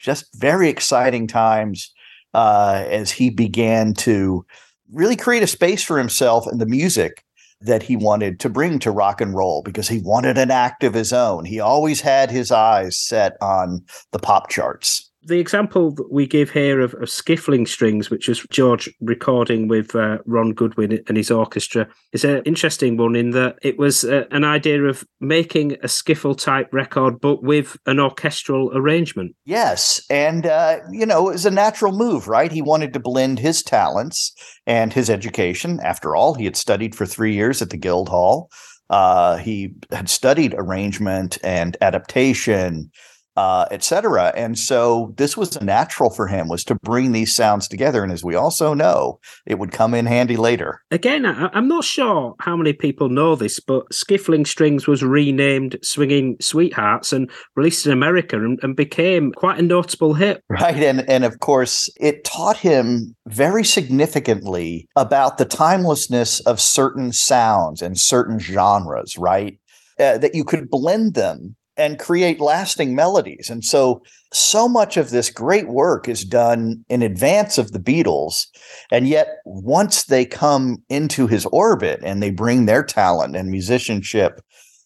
Just 0.00 0.26
very 0.34 0.68
exciting 0.68 1.26
times 1.26 1.92
uh, 2.34 2.84
as 2.88 3.10
he 3.12 3.30
began 3.30 3.94
to 3.94 4.44
really 4.92 5.16
create 5.16 5.42
a 5.42 5.48
space 5.48 5.82
for 5.82 5.98
himself 5.98 6.46
and 6.46 6.60
the 6.60 6.66
music 6.66 7.24
that 7.60 7.82
he 7.82 7.96
wanted 7.96 8.40
to 8.40 8.48
bring 8.48 8.78
to 8.80 8.90
rock 8.90 9.20
and 9.20 9.34
roll 9.34 9.62
because 9.62 9.88
he 9.88 10.00
wanted 10.00 10.38
an 10.38 10.50
act 10.50 10.84
of 10.84 10.94
his 10.94 11.12
own. 11.12 11.44
He 11.44 11.60
always 11.60 12.00
had 12.00 12.30
his 12.30 12.52
eyes 12.52 12.98
set 12.98 13.36
on 13.40 13.84
the 14.12 14.18
pop 14.18 14.48
charts 14.48 15.05
the 15.26 15.40
example 15.40 15.90
that 15.92 16.12
we 16.12 16.26
give 16.26 16.50
here 16.50 16.80
of, 16.80 16.94
of 16.94 17.08
skiffling 17.08 17.66
strings, 17.66 18.10
which 18.10 18.28
was 18.28 18.46
George 18.50 18.88
recording 19.00 19.68
with 19.68 19.94
uh, 19.94 20.18
Ron 20.24 20.52
Goodwin 20.52 21.02
and 21.08 21.16
his 21.16 21.30
orchestra, 21.30 21.88
is 22.12 22.24
an 22.24 22.42
interesting 22.44 22.96
one 22.96 23.16
in 23.16 23.30
that 23.30 23.58
it 23.62 23.78
was 23.78 24.04
uh, 24.04 24.24
an 24.30 24.44
idea 24.44 24.84
of 24.84 25.04
making 25.20 25.72
a 25.72 25.88
skiffle 25.88 26.38
type 26.38 26.68
record, 26.72 27.20
but 27.20 27.42
with 27.42 27.76
an 27.86 27.98
orchestral 27.98 28.70
arrangement. 28.74 29.34
Yes. 29.44 30.00
And, 30.08 30.46
uh, 30.46 30.78
you 30.90 31.06
know, 31.06 31.28
it 31.28 31.32
was 31.32 31.46
a 31.46 31.50
natural 31.50 31.92
move, 31.92 32.28
right? 32.28 32.52
He 32.52 32.62
wanted 32.62 32.92
to 32.92 33.00
blend 33.00 33.38
his 33.38 33.62
talents 33.62 34.32
and 34.66 34.92
his 34.92 35.10
education. 35.10 35.80
After 35.82 36.14
all, 36.14 36.34
he 36.34 36.44
had 36.44 36.56
studied 36.56 36.94
for 36.94 37.06
three 37.06 37.34
years 37.34 37.60
at 37.60 37.70
the 37.70 37.76
Guildhall. 37.76 38.50
Uh, 38.88 39.36
he 39.38 39.74
had 39.90 40.08
studied 40.08 40.54
arrangement 40.56 41.38
and 41.42 41.76
adaptation 41.80 42.90
uh, 43.36 43.66
etc. 43.70 44.32
And 44.36 44.58
so 44.58 45.14
this 45.16 45.36
was 45.36 45.60
natural 45.60 46.10
for 46.10 46.26
him 46.26 46.48
was 46.48 46.64
to 46.64 46.74
bring 46.76 47.12
these 47.12 47.34
sounds 47.34 47.68
together. 47.68 48.02
And 48.02 48.12
as 48.12 48.24
we 48.24 48.34
also 48.34 48.74
know, 48.74 49.20
it 49.44 49.58
would 49.58 49.72
come 49.72 49.94
in 49.94 50.06
handy 50.06 50.36
later. 50.36 50.82
Again, 50.90 51.26
I, 51.26 51.50
am 51.56 51.68
not 51.68 51.84
sure 51.84 52.34
how 52.40 52.56
many 52.56 52.72
people 52.72 53.08
know 53.08 53.36
this, 53.36 53.60
but 53.60 53.88
Skiffling 53.90 54.46
Strings 54.46 54.86
was 54.86 55.02
renamed 55.02 55.78
Swinging 55.82 56.36
Sweethearts 56.40 57.12
and 57.12 57.30
released 57.56 57.86
in 57.86 57.92
America 57.92 58.36
and, 58.36 58.58
and 58.62 58.74
became 58.74 59.32
quite 59.32 59.58
a 59.58 59.62
notable 59.62 60.14
hit. 60.14 60.42
Right. 60.48 60.82
And, 60.82 61.08
and 61.08 61.24
of 61.24 61.40
course, 61.40 61.90
it 62.00 62.24
taught 62.24 62.56
him 62.56 63.14
very 63.26 63.64
significantly 63.64 64.88
about 64.96 65.36
the 65.36 65.44
timelessness 65.44 66.40
of 66.40 66.60
certain 66.60 67.12
sounds 67.12 67.82
and 67.82 67.98
certain 67.98 68.38
genres, 68.38 69.18
right? 69.18 69.58
Uh, 69.98 70.18
that 70.18 70.34
you 70.34 70.44
could 70.44 70.70
blend 70.70 71.14
them 71.14 71.56
and 71.76 71.98
create 71.98 72.40
lasting 72.40 72.94
melodies. 72.94 73.50
And 73.50 73.64
so, 73.64 74.02
so 74.32 74.68
much 74.68 74.96
of 74.96 75.10
this 75.10 75.30
great 75.30 75.68
work 75.68 76.08
is 76.08 76.24
done 76.24 76.84
in 76.88 77.02
advance 77.02 77.58
of 77.58 77.72
the 77.72 77.78
Beatles. 77.78 78.46
And 78.90 79.06
yet, 79.06 79.38
once 79.44 80.04
they 80.04 80.24
come 80.24 80.78
into 80.88 81.26
his 81.26 81.46
orbit 81.46 82.00
and 82.02 82.22
they 82.22 82.30
bring 82.30 82.66
their 82.66 82.82
talent 82.82 83.36
and 83.36 83.50
musicianship, 83.50 84.40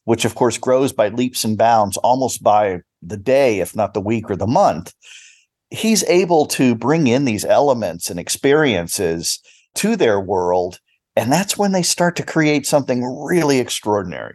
which 0.05 0.25
of 0.25 0.35
course 0.35 0.59
grows 0.59 0.93
by 0.93 1.09
leaps 1.09 1.45
and 1.45 1.57
bounds 1.57 1.97
almost 1.99 2.43
by 2.43 2.81
the 3.03 3.17
day, 3.17 3.61
if 3.61 3.77
not 3.77 3.95
the 3.95 4.01
week 4.01 4.31
or 4.31 4.37
the 4.37 4.47
month, 4.47 4.93
he's 5.71 6.05
able 6.05 6.47
to 6.47 6.75
bring 6.75 7.07
in 7.07 7.25
these 7.25 7.45
elements 7.45 8.11
and 8.11 8.19
experiences 8.19 9.41
to 9.77 9.97
their 9.97 10.21
world. 10.21 10.81
And 11.17 11.31
that's 11.31 11.57
when 11.57 11.73
they 11.73 11.83
start 11.83 12.17
to 12.17 12.23
create 12.25 12.67
something 12.67 13.05
really 13.05 13.59
extraordinary. 13.59 14.35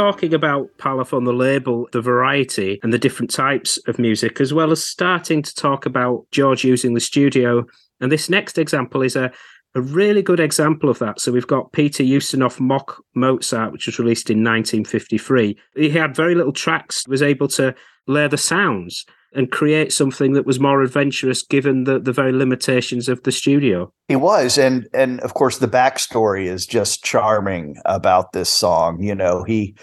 Talking 0.00 0.32
about 0.32 0.66
Parlophone, 0.78 1.26
the 1.26 1.32
label, 1.34 1.86
the 1.92 2.00
variety, 2.00 2.80
and 2.82 2.90
the 2.90 2.98
different 2.98 3.30
types 3.30 3.78
of 3.86 3.98
music, 3.98 4.40
as 4.40 4.50
well 4.50 4.70
as 4.70 4.82
starting 4.82 5.42
to 5.42 5.54
talk 5.54 5.84
about 5.84 6.24
George 6.30 6.64
using 6.64 6.94
the 6.94 7.00
studio. 7.00 7.66
And 8.00 8.10
this 8.10 8.30
next 8.30 8.56
example 8.56 9.02
is 9.02 9.14
a, 9.14 9.30
a 9.74 9.82
really 9.82 10.22
good 10.22 10.40
example 10.40 10.88
of 10.88 10.98
that. 11.00 11.20
So 11.20 11.30
we've 11.30 11.46
got 11.46 11.72
Peter 11.72 12.02
Ustinov 12.02 12.58
Mock 12.58 13.04
Mozart, 13.14 13.72
which 13.72 13.84
was 13.84 13.98
released 13.98 14.30
in 14.30 14.38
1953. 14.38 15.58
He 15.76 15.90
had 15.90 16.16
very 16.16 16.34
little 16.34 16.54
tracks, 16.54 17.06
was 17.06 17.20
able 17.20 17.48
to 17.48 17.74
layer 18.06 18.28
the 18.28 18.38
sounds 18.38 19.04
and 19.32 19.50
create 19.50 19.92
something 19.92 20.32
that 20.32 20.46
was 20.46 20.58
more 20.58 20.82
adventurous 20.82 21.42
given 21.42 21.84
the, 21.84 21.98
the 21.98 22.12
very 22.12 22.32
limitations 22.32 23.08
of 23.08 23.22
the 23.22 23.32
studio. 23.32 23.92
He 24.08 24.16
was, 24.16 24.58
and 24.58 24.88
and 24.92 25.20
of 25.20 25.34
course 25.34 25.58
the 25.58 25.68
backstory 25.68 26.46
is 26.46 26.66
just 26.66 27.04
charming 27.04 27.76
about 27.84 28.32
this 28.32 28.50
song. 28.50 29.02
You 29.02 29.14
know, 29.14 29.44
he 29.44 29.76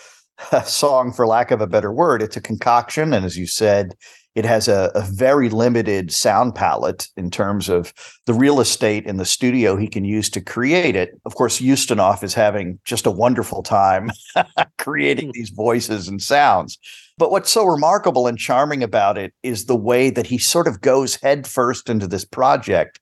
a 0.52 0.64
song 0.66 1.12
for 1.14 1.26
lack 1.26 1.52
of 1.52 1.62
a 1.62 1.68
better 1.68 1.92
word, 1.92 2.22
it's 2.22 2.38
a 2.38 2.42
concoction, 2.42 3.14
and 3.14 3.26
as 3.26 3.38
you 3.38 3.48
said, 3.48 3.96
it 4.38 4.46
has 4.46 4.68
a, 4.68 4.92
a, 4.94 5.02
very 5.02 5.50
limited 5.50 6.12
sound 6.12 6.54
palette 6.54 7.08
in 7.18 7.32
terms 7.32 7.70
of 7.70 7.92
the 8.28 8.36
real 8.36 8.60
estate 8.60 9.04
in 9.08 9.18
the 9.18 9.26
studio 9.26 9.76
he 9.76 9.88
can 9.88 10.06
use 10.06 10.30
to 10.30 10.40
create 10.40 10.96
it. 10.96 11.20
Of 11.26 11.34
course, 11.34 11.60
Ustinov 11.60 12.22
is 12.22 12.36
having 12.36 12.78
just 12.86 13.08
a 13.08 13.12
wonderful 13.12 13.64
time 13.64 14.12
creating 14.78 15.30
hmm. 15.30 15.32
these 15.34 15.50
voices 15.50 16.08
and 16.08 16.22
sounds. 16.22 16.78
But 17.18 17.32
what's 17.32 17.52
so 17.52 17.66
remarkable 17.66 18.28
and 18.28 18.38
charming 18.38 18.84
about 18.84 19.18
it 19.18 19.34
is 19.42 19.66
the 19.66 19.76
way 19.76 20.12
that 20.12 20.28
he 20.28 20.38
sort 20.38 20.68
of 20.68 20.82
goes 20.82 21.16
headfirst 21.16 21.90
into 21.90 22.08
this 22.08 22.24
project 22.24 23.00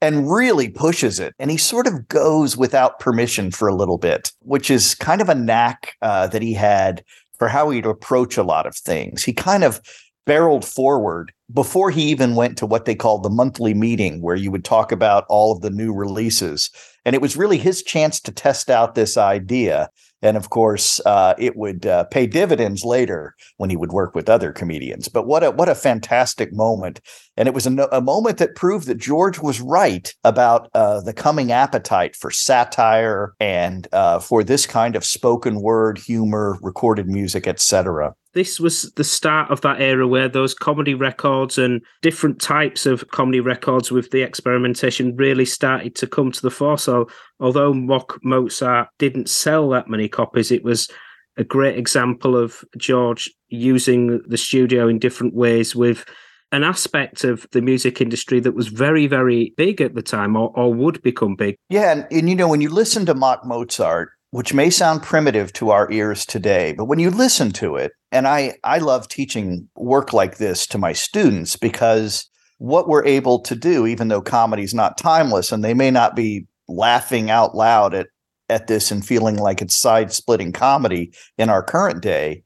and 0.00 0.32
really 0.32 0.70
pushes 0.70 1.20
it. 1.20 1.34
And 1.38 1.50
he 1.50 1.58
sort 1.58 1.86
of 1.86 2.08
goes 2.08 2.56
without 2.56 2.98
permission 2.98 3.50
for 3.50 3.68
a 3.68 3.74
little 3.74 3.98
bit, 3.98 4.32
which 4.40 4.70
is 4.70 4.94
kind 4.94 5.20
of 5.20 5.28
a 5.28 5.34
knack 5.34 5.96
uh, 6.00 6.28
that 6.28 6.40
he 6.40 6.54
had 6.54 7.04
for 7.38 7.48
how 7.48 7.68
he'd 7.68 7.84
approach 7.84 8.38
a 8.38 8.42
lot 8.42 8.66
of 8.66 8.74
things. 8.74 9.22
He 9.22 9.34
kind 9.34 9.64
of 9.64 9.82
barreled 10.28 10.64
forward 10.64 11.32
before 11.54 11.90
he 11.90 12.02
even 12.02 12.34
went 12.34 12.58
to 12.58 12.66
what 12.66 12.84
they 12.84 12.94
called 12.94 13.22
the 13.22 13.30
monthly 13.30 13.72
meeting, 13.72 14.20
where 14.20 14.36
you 14.36 14.50
would 14.50 14.64
talk 14.64 14.92
about 14.92 15.24
all 15.30 15.50
of 15.50 15.62
the 15.62 15.70
new 15.70 15.90
releases. 15.90 16.70
And 17.06 17.14
it 17.14 17.22
was 17.22 17.38
really 17.38 17.56
his 17.56 17.82
chance 17.82 18.20
to 18.20 18.30
test 18.30 18.68
out 18.68 18.94
this 18.94 19.16
idea. 19.16 19.88
And 20.20 20.36
of 20.36 20.50
course 20.50 21.00
uh, 21.06 21.32
it 21.38 21.56
would 21.56 21.86
uh, 21.86 22.04
pay 22.04 22.26
dividends 22.26 22.84
later 22.84 23.34
when 23.56 23.70
he 23.70 23.76
would 23.76 23.92
work 23.92 24.14
with 24.14 24.28
other 24.28 24.52
comedians. 24.52 25.08
But 25.08 25.26
what 25.26 25.42
a 25.42 25.50
what 25.52 25.70
a 25.70 25.74
fantastic 25.74 26.52
moment. 26.52 27.00
And 27.36 27.46
it 27.46 27.54
was 27.54 27.66
a, 27.66 27.88
a 27.92 28.00
moment 28.02 28.38
that 28.38 28.56
proved 28.56 28.88
that 28.88 28.98
george 28.98 29.38
was 29.38 29.60
right 29.60 30.12
about 30.24 30.68
uh, 30.74 31.00
the 31.00 31.14
coming 31.14 31.52
appetite 31.52 32.16
for 32.16 32.30
satire 32.30 33.32
and 33.40 33.88
uh, 33.92 34.18
for 34.18 34.44
this 34.44 34.66
kind 34.66 34.96
of 34.96 35.04
spoken 35.04 35.62
word 35.62 35.96
humor 35.98 36.58
recorded 36.60 37.06
music 37.06 37.46
etc 37.46 38.12
this 38.38 38.60
was 38.60 38.92
the 38.92 39.02
start 39.02 39.50
of 39.50 39.62
that 39.62 39.80
era 39.80 40.06
where 40.06 40.28
those 40.28 40.54
comedy 40.54 40.94
records 40.94 41.58
and 41.58 41.82
different 42.02 42.40
types 42.40 42.86
of 42.86 43.08
comedy 43.08 43.40
records 43.40 43.90
with 43.90 44.12
the 44.12 44.22
experimentation 44.22 45.16
really 45.16 45.44
started 45.44 45.96
to 45.96 46.06
come 46.06 46.30
to 46.30 46.40
the 46.40 46.50
fore. 46.50 46.78
So, 46.78 47.08
although 47.40 47.74
Mock 47.74 48.16
Mozart 48.22 48.90
didn't 49.00 49.28
sell 49.28 49.68
that 49.70 49.88
many 49.88 50.08
copies, 50.08 50.52
it 50.52 50.62
was 50.62 50.88
a 51.36 51.42
great 51.42 51.76
example 51.76 52.36
of 52.36 52.64
George 52.76 53.28
using 53.48 54.22
the 54.28 54.36
studio 54.36 54.86
in 54.86 55.00
different 55.00 55.34
ways 55.34 55.74
with 55.74 56.04
an 56.52 56.62
aspect 56.62 57.24
of 57.24 57.44
the 57.50 57.60
music 57.60 58.00
industry 58.00 58.38
that 58.38 58.54
was 58.54 58.68
very, 58.68 59.08
very 59.08 59.52
big 59.56 59.80
at 59.80 59.96
the 59.96 60.02
time 60.02 60.36
or, 60.36 60.52
or 60.54 60.72
would 60.72 61.02
become 61.02 61.34
big. 61.34 61.56
Yeah. 61.70 61.90
And, 61.90 62.06
and, 62.12 62.30
you 62.30 62.36
know, 62.36 62.46
when 62.46 62.60
you 62.60 62.70
listen 62.70 63.04
to 63.06 63.14
Mock 63.14 63.44
Mozart, 63.44 64.12
which 64.30 64.52
may 64.52 64.70
sound 64.70 65.02
primitive 65.02 65.52
to 65.54 65.70
our 65.70 65.90
ears 65.90 66.26
today, 66.26 66.74
but 66.76 66.84
when 66.84 66.98
you 66.98 67.10
listen 67.10 67.50
to 67.52 67.76
it, 67.76 67.92
and 68.12 68.26
I, 68.26 68.54
I 68.64 68.78
love 68.78 69.08
teaching 69.08 69.68
work 69.76 70.12
like 70.12 70.36
this 70.36 70.66
to 70.68 70.78
my 70.78 70.92
students 70.92 71.56
because 71.56 72.28
what 72.58 72.88
we're 72.88 73.04
able 73.04 73.40
to 73.40 73.54
do, 73.54 73.86
even 73.86 74.08
though 74.08 74.20
comedy 74.20 74.62
is 74.62 74.74
not 74.74 74.98
timeless 74.98 75.52
and 75.52 75.64
they 75.64 75.74
may 75.74 75.90
not 75.90 76.16
be 76.16 76.46
laughing 76.68 77.30
out 77.30 77.54
loud 77.54 77.94
at, 77.94 78.08
at 78.48 78.66
this 78.66 78.90
and 78.90 79.06
feeling 79.06 79.36
like 79.36 79.62
it's 79.62 79.76
side 79.76 80.12
splitting 80.12 80.52
comedy 80.52 81.12
in 81.38 81.48
our 81.48 81.62
current 81.62 82.02
day, 82.02 82.42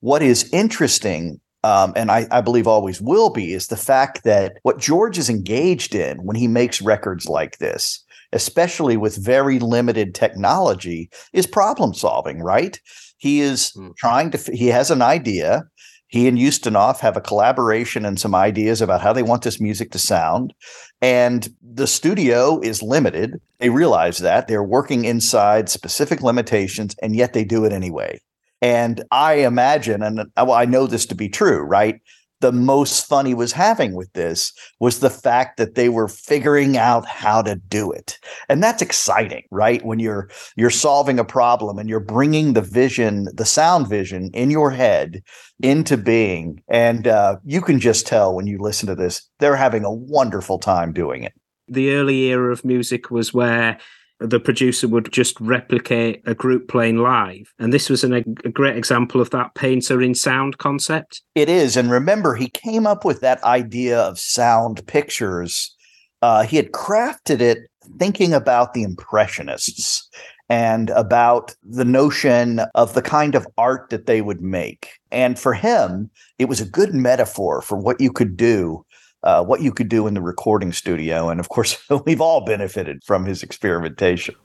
what 0.00 0.22
is 0.22 0.48
interesting 0.52 1.40
um, 1.64 1.94
and 1.96 2.12
I, 2.12 2.28
I, 2.30 2.42
believe 2.42 2.68
always 2.68 3.00
will 3.00 3.28
be, 3.28 3.52
is 3.52 3.66
the 3.66 3.76
fact 3.76 4.22
that 4.22 4.58
what 4.62 4.78
George 4.78 5.18
is 5.18 5.28
engaged 5.28 5.96
in 5.96 6.18
when 6.18 6.36
he 6.36 6.46
makes 6.46 6.80
records 6.80 7.28
like 7.28 7.58
this 7.58 8.04
especially 8.36 8.96
with 8.96 9.24
very 9.24 9.58
limited 9.58 10.14
technology, 10.14 11.10
is 11.32 11.46
problem 11.46 11.94
solving, 11.94 12.38
right? 12.42 12.78
He 13.16 13.40
is 13.40 13.72
mm. 13.76 13.96
trying 13.96 14.30
to, 14.32 14.38
he 14.52 14.68
has 14.68 14.90
an 14.90 15.02
idea. 15.02 15.64
He 16.08 16.28
and 16.28 16.38
Ustinov 16.38 17.00
have 17.00 17.16
a 17.16 17.20
collaboration 17.30 18.04
and 18.04 18.20
some 18.20 18.34
ideas 18.34 18.80
about 18.80 19.00
how 19.00 19.12
they 19.12 19.24
want 19.24 19.42
this 19.42 19.60
music 19.60 19.90
to 19.92 19.98
sound. 19.98 20.54
And 21.00 21.48
the 21.60 21.86
studio 21.86 22.60
is 22.60 22.82
limited. 22.82 23.40
They 23.58 23.70
realize 23.70 24.18
that 24.18 24.46
they're 24.46 24.62
working 24.62 25.04
inside 25.04 25.68
specific 25.68 26.22
limitations, 26.22 26.94
and 27.02 27.16
yet 27.16 27.32
they 27.32 27.44
do 27.44 27.64
it 27.64 27.72
anyway. 27.72 28.20
And 28.62 29.02
I 29.10 29.34
imagine, 29.46 30.02
and 30.02 30.20
I 30.36 30.64
know 30.64 30.86
this 30.86 31.06
to 31.06 31.14
be 31.14 31.28
true, 31.28 31.60
right? 31.60 32.00
The 32.40 32.52
most 32.52 33.06
fun 33.06 33.26
he 33.26 33.34
was 33.34 33.52
having 33.52 33.94
with 33.94 34.12
this 34.12 34.52
was 34.80 35.00
the 35.00 35.10
fact 35.10 35.56
that 35.56 35.74
they 35.74 35.88
were 35.88 36.08
figuring 36.08 36.76
out 36.76 37.06
how 37.06 37.42
to 37.42 37.56
do 37.56 37.90
it. 37.90 38.18
And 38.48 38.62
that's 38.62 38.82
exciting 38.82 39.44
right? 39.50 39.84
When 39.84 39.98
you're 39.98 40.28
you're 40.56 40.70
solving 40.70 41.18
a 41.18 41.24
problem 41.24 41.78
and 41.78 41.88
you're 41.88 42.00
bringing 42.00 42.52
the 42.52 42.62
vision 42.62 43.28
the 43.34 43.44
sound 43.44 43.88
vision 43.88 44.30
in 44.34 44.50
your 44.50 44.70
head 44.70 45.22
into 45.60 45.96
being. 45.96 46.62
And 46.68 47.06
uh, 47.06 47.36
you 47.44 47.60
can 47.60 47.80
just 47.80 48.06
tell 48.06 48.34
when 48.34 48.46
you 48.46 48.58
listen 48.58 48.86
to 48.88 48.94
this 48.94 49.28
they're 49.38 49.56
having 49.56 49.84
a 49.84 49.92
wonderful 49.92 50.58
time 50.58 50.92
doing 50.92 51.22
it. 51.22 51.32
The 51.68 51.92
early 51.92 52.26
era 52.26 52.52
of 52.52 52.64
music 52.64 53.10
was 53.10 53.34
where 53.34 53.78
the 54.18 54.40
producer 54.40 54.88
would 54.88 55.12
just 55.12 55.38
replicate 55.40 56.22
a 56.26 56.34
group 56.34 56.68
playing 56.68 56.98
live. 56.98 57.52
And 57.58 57.72
this 57.72 57.90
was 57.90 58.02
an, 58.02 58.12
a 58.44 58.48
great 58.50 58.76
example 58.76 59.20
of 59.20 59.30
that 59.30 59.54
painter 59.54 60.00
in 60.00 60.14
sound 60.14 60.58
concept. 60.58 61.22
It 61.34 61.48
is. 61.48 61.76
And 61.76 61.90
remember, 61.90 62.34
he 62.34 62.48
came 62.48 62.86
up 62.86 63.04
with 63.04 63.20
that 63.20 63.42
idea 63.44 64.00
of 64.00 64.18
sound 64.18 64.86
pictures. 64.86 65.74
Uh, 66.22 66.44
he 66.44 66.56
had 66.56 66.72
crafted 66.72 67.40
it 67.40 67.58
thinking 67.98 68.32
about 68.32 68.72
the 68.72 68.82
Impressionists 68.82 70.08
and 70.48 70.90
about 70.90 71.54
the 71.62 71.84
notion 71.84 72.60
of 72.74 72.94
the 72.94 73.02
kind 73.02 73.34
of 73.34 73.46
art 73.58 73.90
that 73.90 74.06
they 74.06 74.22
would 74.22 74.40
make. 74.40 74.90
And 75.10 75.38
for 75.38 75.54
him, 75.54 76.10
it 76.38 76.44
was 76.46 76.60
a 76.60 76.68
good 76.68 76.94
metaphor 76.94 77.60
for 77.62 77.76
what 77.76 78.00
you 78.00 78.12
could 78.12 78.36
do 78.36 78.85
uh, 79.26 79.42
what 79.42 79.60
you 79.60 79.72
could 79.72 79.88
do 79.88 80.06
in 80.06 80.14
the 80.14 80.20
recording 80.20 80.72
studio. 80.72 81.28
And 81.28 81.40
of 81.40 81.48
course, 81.48 81.76
we've 82.06 82.20
all 82.20 82.44
benefited 82.44 83.02
from 83.02 83.24
his 83.26 83.42
experimentation. 83.42 84.36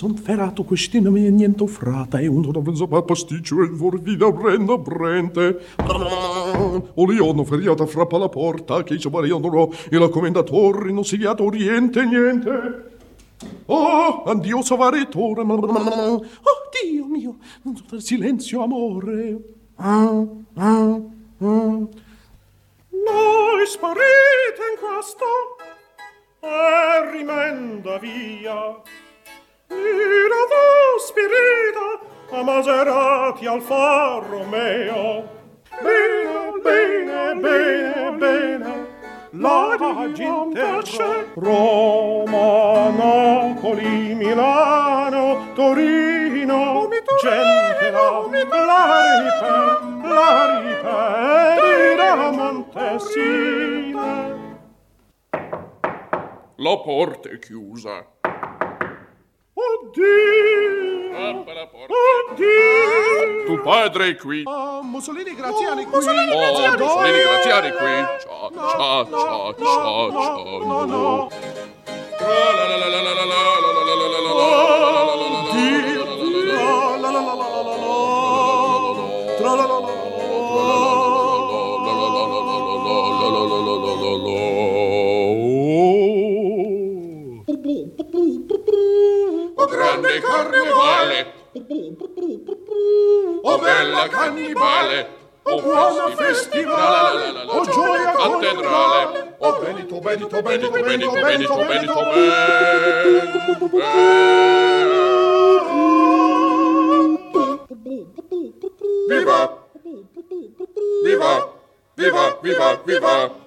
Son 0.00 0.16
ferato 0.16 0.64
quest'ina 0.64 1.10
me 1.10 1.28
niente 1.28 1.66
frata 1.66 2.18
e 2.20 2.26
uno 2.26 2.50
da 2.52 2.60
venzo 2.60 2.88
pasticcio 2.88 3.62
e 3.62 3.68
vor 3.68 4.00
vida 4.00 4.32
brenda 4.32 4.78
brente. 4.78 5.60
O 6.94 7.04
leono 7.04 7.44
feriata 7.44 7.84
frappa 7.84 8.16
la 8.16 8.30
porta 8.30 8.82
che 8.82 8.98
ci 8.98 9.10
variano 9.10 9.70
e 9.90 9.98
la 9.98 10.08
commendatori 10.08 10.90
non 10.90 11.04
si 11.04 11.18
viato 11.18 11.44
oriente 11.44 12.02
niente 12.06 12.88
Oh, 13.66 14.22
andio 14.24 14.62
savaritore 14.62 15.42
Oh, 15.42 16.22
Dio 16.72 17.04
mio 17.04 17.36
Silenzio, 17.98 18.62
amore. 18.62 19.38
Ah, 19.76 20.24
ah, 20.54 21.00
ah. 21.40 21.78
Noi 23.06 23.66
sparite 23.66 24.62
in 24.70 24.76
questo 24.80 25.26
E 26.40 27.10
rimenda 27.12 27.98
via 27.98 28.80
Ira 29.70 30.42
tu 30.52 30.66
spirita 31.06 31.88
a 32.32 32.42
Maserati, 32.42 33.46
Alfa 33.46 34.20
Romeo. 34.28 35.28
Bene, 35.82 36.60
bene, 36.62 37.34
bene, 37.40 38.18
bene, 38.18 38.86
la 39.32 40.10
gente 40.12 40.60
Roma, 41.36 42.90
Napoli, 42.90 44.14
Milano, 44.14 45.52
Torino, 45.54 46.88
gente 47.22 47.90
la, 47.90 48.26
la 48.66 49.20
ripete, 49.22 50.08
la 50.08 50.60
ripete, 50.60 51.94
da 51.96 52.30
Montessina. 52.32 54.08
La 56.56 56.76
porta 56.78 57.30
è 57.30 57.38
chiusa. 57.38 58.19
Oddio! 59.90 61.44
Oddio! 62.30 63.44
Tu 63.46 63.60
padre 63.62 64.10
è 64.10 64.16
qui. 64.16 64.42
Ah, 64.46 64.80
Mussolini 64.82 65.34
Graziani 65.34 65.84
qui. 65.84 65.94
Mussolini 65.96 66.26
Graziani 66.26 66.80
Oh, 66.80 66.86
Mussolini 66.86 67.22
Graziani 67.22 67.70
qui. 67.72 68.06
Ciao, 68.20 68.50
ciao, 68.54 69.06
ciao, 69.10 69.54
ciao, 69.54 70.10
no, 70.10 70.12
ciao. 70.12 70.64
no, 70.64 70.84
no. 70.84 71.28
La 72.20 72.76
la 72.78 73.00
grande 89.80 90.20
carnevale, 90.20 91.32
oh 93.42 93.58
bella 93.58 94.08
cannibale, 94.08 95.18
Oh 95.42 95.58
buona 95.62 96.14
festivale, 96.14 97.44
oh 97.46 97.64
gioia 97.64 98.12
cattedrale, 98.12 99.36
Oh 99.38 99.58
Benito, 99.58 99.98
Benito, 100.00 100.42
Benito, 100.42 100.70
Benito, 100.70 101.10
Benito, 101.12 101.54
Benito, 101.64 102.04
Benito, 102.04 102.08
Viva! 109.08 109.66
Viva! 111.02 111.52
Viva! 111.96 112.38
Viva! 112.42 112.80
Viva! 112.84 113.40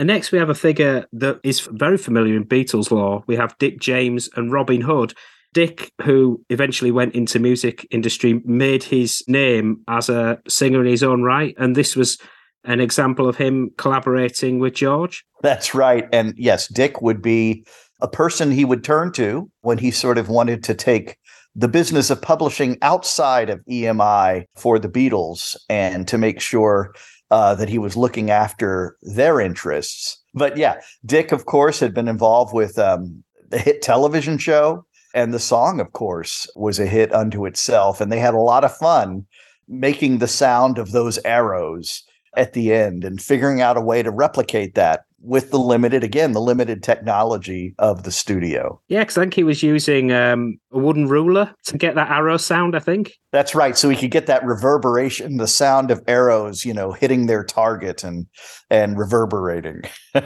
And 0.00 0.06
next, 0.06 0.32
we 0.32 0.38
have 0.38 0.48
a 0.48 0.54
figure 0.54 1.04
that 1.12 1.40
is 1.44 1.60
very 1.60 1.98
familiar 1.98 2.34
in 2.34 2.46
Beatles 2.46 2.90
lore. 2.90 3.22
We 3.26 3.36
have 3.36 3.58
Dick 3.58 3.78
James 3.78 4.30
and 4.34 4.50
Robin 4.50 4.80
Hood. 4.80 5.12
Dick, 5.52 5.92
who 6.00 6.42
eventually 6.48 6.90
went 6.90 7.14
into 7.14 7.38
music 7.38 7.86
industry, 7.90 8.40
made 8.46 8.82
his 8.82 9.22
name 9.28 9.82
as 9.88 10.08
a 10.08 10.38
singer 10.48 10.80
in 10.80 10.86
his 10.86 11.02
own 11.02 11.22
right, 11.22 11.54
and 11.58 11.76
this 11.76 11.96
was 11.96 12.16
an 12.64 12.80
example 12.80 13.28
of 13.28 13.36
him 13.36 13.72
collaborating 13.76 14.58
with 14.58 14.72
George. 14.72 15.22
That's 15.42 15.74
right. 15.74 16.08
And 16.14 16.32
yes, 16.38 16.66
Dick 16.66 17.02
would 17.02 17.20
be 17.20 17.66
a 18.00 18.08
person 18.08 18.50
he 18.50 18.64
would 18.64 18.82
turn 18.82 19.12
to 19.12 19.50
when 19.60 19.76
he 19.76 19.90
sort 19.90 20.16
of 20.16 20.30
wanted 20.30 20.64
to 20.64 20.74
take 20.74 21.18
the 21.54 21.68
business 21.68 22.08
of 22.08 22.22
publishing 22.22 22.78
outside 22.80 23.50
of 23.50 23.60
EMI 23.68 24.44
for 24.56 24.78
the 24.78 24.88
Beatles 24.88 25.56
and 25.68 26.08
to 26.08 26.16
make 26.16 26.40
sure 26.40 26.94
uh, 27.30 27.54
that 27.54 27.68
he 27.68 27.78
was 27.78 27.96
looking 27.96 28.30
after 28.30 28.96
their 29.02 29.40
interests. 29.40 30.20
But 30.34 30.56
yeah, 30.56 30.80
Dick, 31.04 31.32
of 31.32 31.46
course, 31.46 31.80
had 31.80 31.94
been 31.94 32.08
involved 32.08 32.54
with 32.54 32.78
um, 32.78 33.22
the 33.48 33.58
hit 33.58 33.82
television 33.82 34.38
show. 34.38 34.84
And 35.12 35.34
the 35.34 35.40
song, 35.40 35.80
of 35.80 35.92
course, 35.92 36.48
was 36.54 36.78
a 36.78 36.86
hit 36.86 37.12
unto 37.12 37.44
itself. 37.44 38.00
And 38.00 38.12
they 38.12 38.20
had 38.20 38.34
a 38.34 38.38
lot 38.38 38.64
of 38.64 38.76
fun 38.76 39.26
making 39.68 40.18
the 40.18 40.28
sound 40.28 40.78
of 40.78 40.92
those 40.92 41.18
arrows 41.24 42.04
at 42.36 42.52
the 42.52 42.72
end 42.72 43.04
and 43.04 43.20
figuring 43.20 43.60
out 43.60 43.76
a 43.76 43.80
way 43.80 44.02
to 44.02 44.10
replicate 44.10 44.74
that 44.74 45.04
with 45.22 45.50
the 45.50 45.58
limited, 45.58 46.02
again, 46.02 46.32
the 46.32 46.40
limited 46.40 46.82
technology 46.82 47.74
of 47.78 48.04
the 48.04 48.12
studio. 48.12 48.80
Yeah, 48.88 49.00
because 49.00 49.18
I 49.18 49.22
think 49.22 49.34
he 49.34 49.44
was 49.44 49.62
using 49.62 50.12
um, 50.12 50.58
a 50.72 50.78
wooden 50.78 51.08
ruler 51.08 51.54
to 51.64 51.76
get 51.76 51.94
that 51.94 52.10
arrow 52.10 52.38
sound, 52.38 52.74
I 52.74 52.78
think. 52.78 53.12
That's 53.30 53.54
right. 53.54 53.76
So 53.76 53.90
he 53.90 53.96
could 53.96 54.10
get 54.10 54.26
that 54.26 54.44
reverberation, 54.44 55.36
the 55.36 55.46
sound 55.46 55.90
of 55.90 56.02
arrows, 56.06 56.64
you 56.64 56.72
know, 56.72 56.92
hitting 56.92 57.26
their 57.26 57.44
target 57.44 58.02
and 58.02 58.26
and 58.70 58.98
reverberating. 58.98 59.82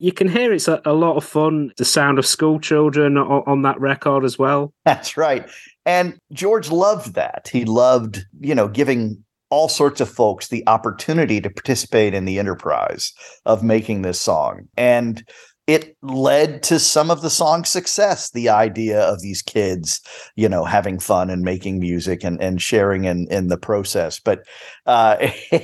You 0.00 0.12
can 0.12 0.28
hear 0.28 0.52
it's 0.52 0.68
a, 0.68 0.82
a 0.84 0.92
lot 0.92 1.16
of 1.16 1.24
fun, 1.24 1.70
the 1.78 1.84
sound 1.84 2.18
of 2.18 2.26
school 2.26 2.60
children 2.60 3.16
on, 3.16 3.42
on 3.46 3.62
that 3.62 3.80
record 3.80 4.24
as 4.24 4.38
well. 4.38 4.74
That's 4.84 5.16
right. 5.16 5.48
And 5.86 6.18
George 6.30 6.70
loved 6.70 7.14
that. 7.14 7.48
He 7.50 7.64
loved, 7.64 8.26
you 8.40 8.54
know, 8.54 8.68
giving 8.68 9.24
all 9.50 9.68
sorts 9.68 10.00
of 10.00 10.08
folks 10.08 10.48
the 10.48 10.64
opportunity 10.66 11.40
to 11.40 11.50
participate 11.50 12.14
in 12.14 12.24
the 12.24 12.38
enterprise 12.38 13.12
of 13.46 13.62
making 13.62 14.02
this 14.02 14.20
song. 14.20 14.68
And 14.76 15.24
it 15.66 15.96
led 16.02 16.62
to 16.64 16.78
some 16.78 17.10
of 17.10 17.22
the 17.22 17.30
song's 17.30 17.70
success, 17.70 18.30
the 18.30 18.50
idea 18.50 19.00
of 19.00 19.22
these 19.22 19.40
kids, 19.40 20.00
you 20.36 20.48
know, 20.48 20.64
having 20.64 20.98
fun 20.98 21.30
and 21.30 21.42
making 21.42 21.78
music 21.80 22.22
and, 22.22 22.40
and 22.42 22.60
sharing 22.60 23.04
in, 23.04 23.26
in 23.30 23.48
the 23.48 23.56
process. 23.56 24.20
But 24.20 24.40
uh, 24.84 25.30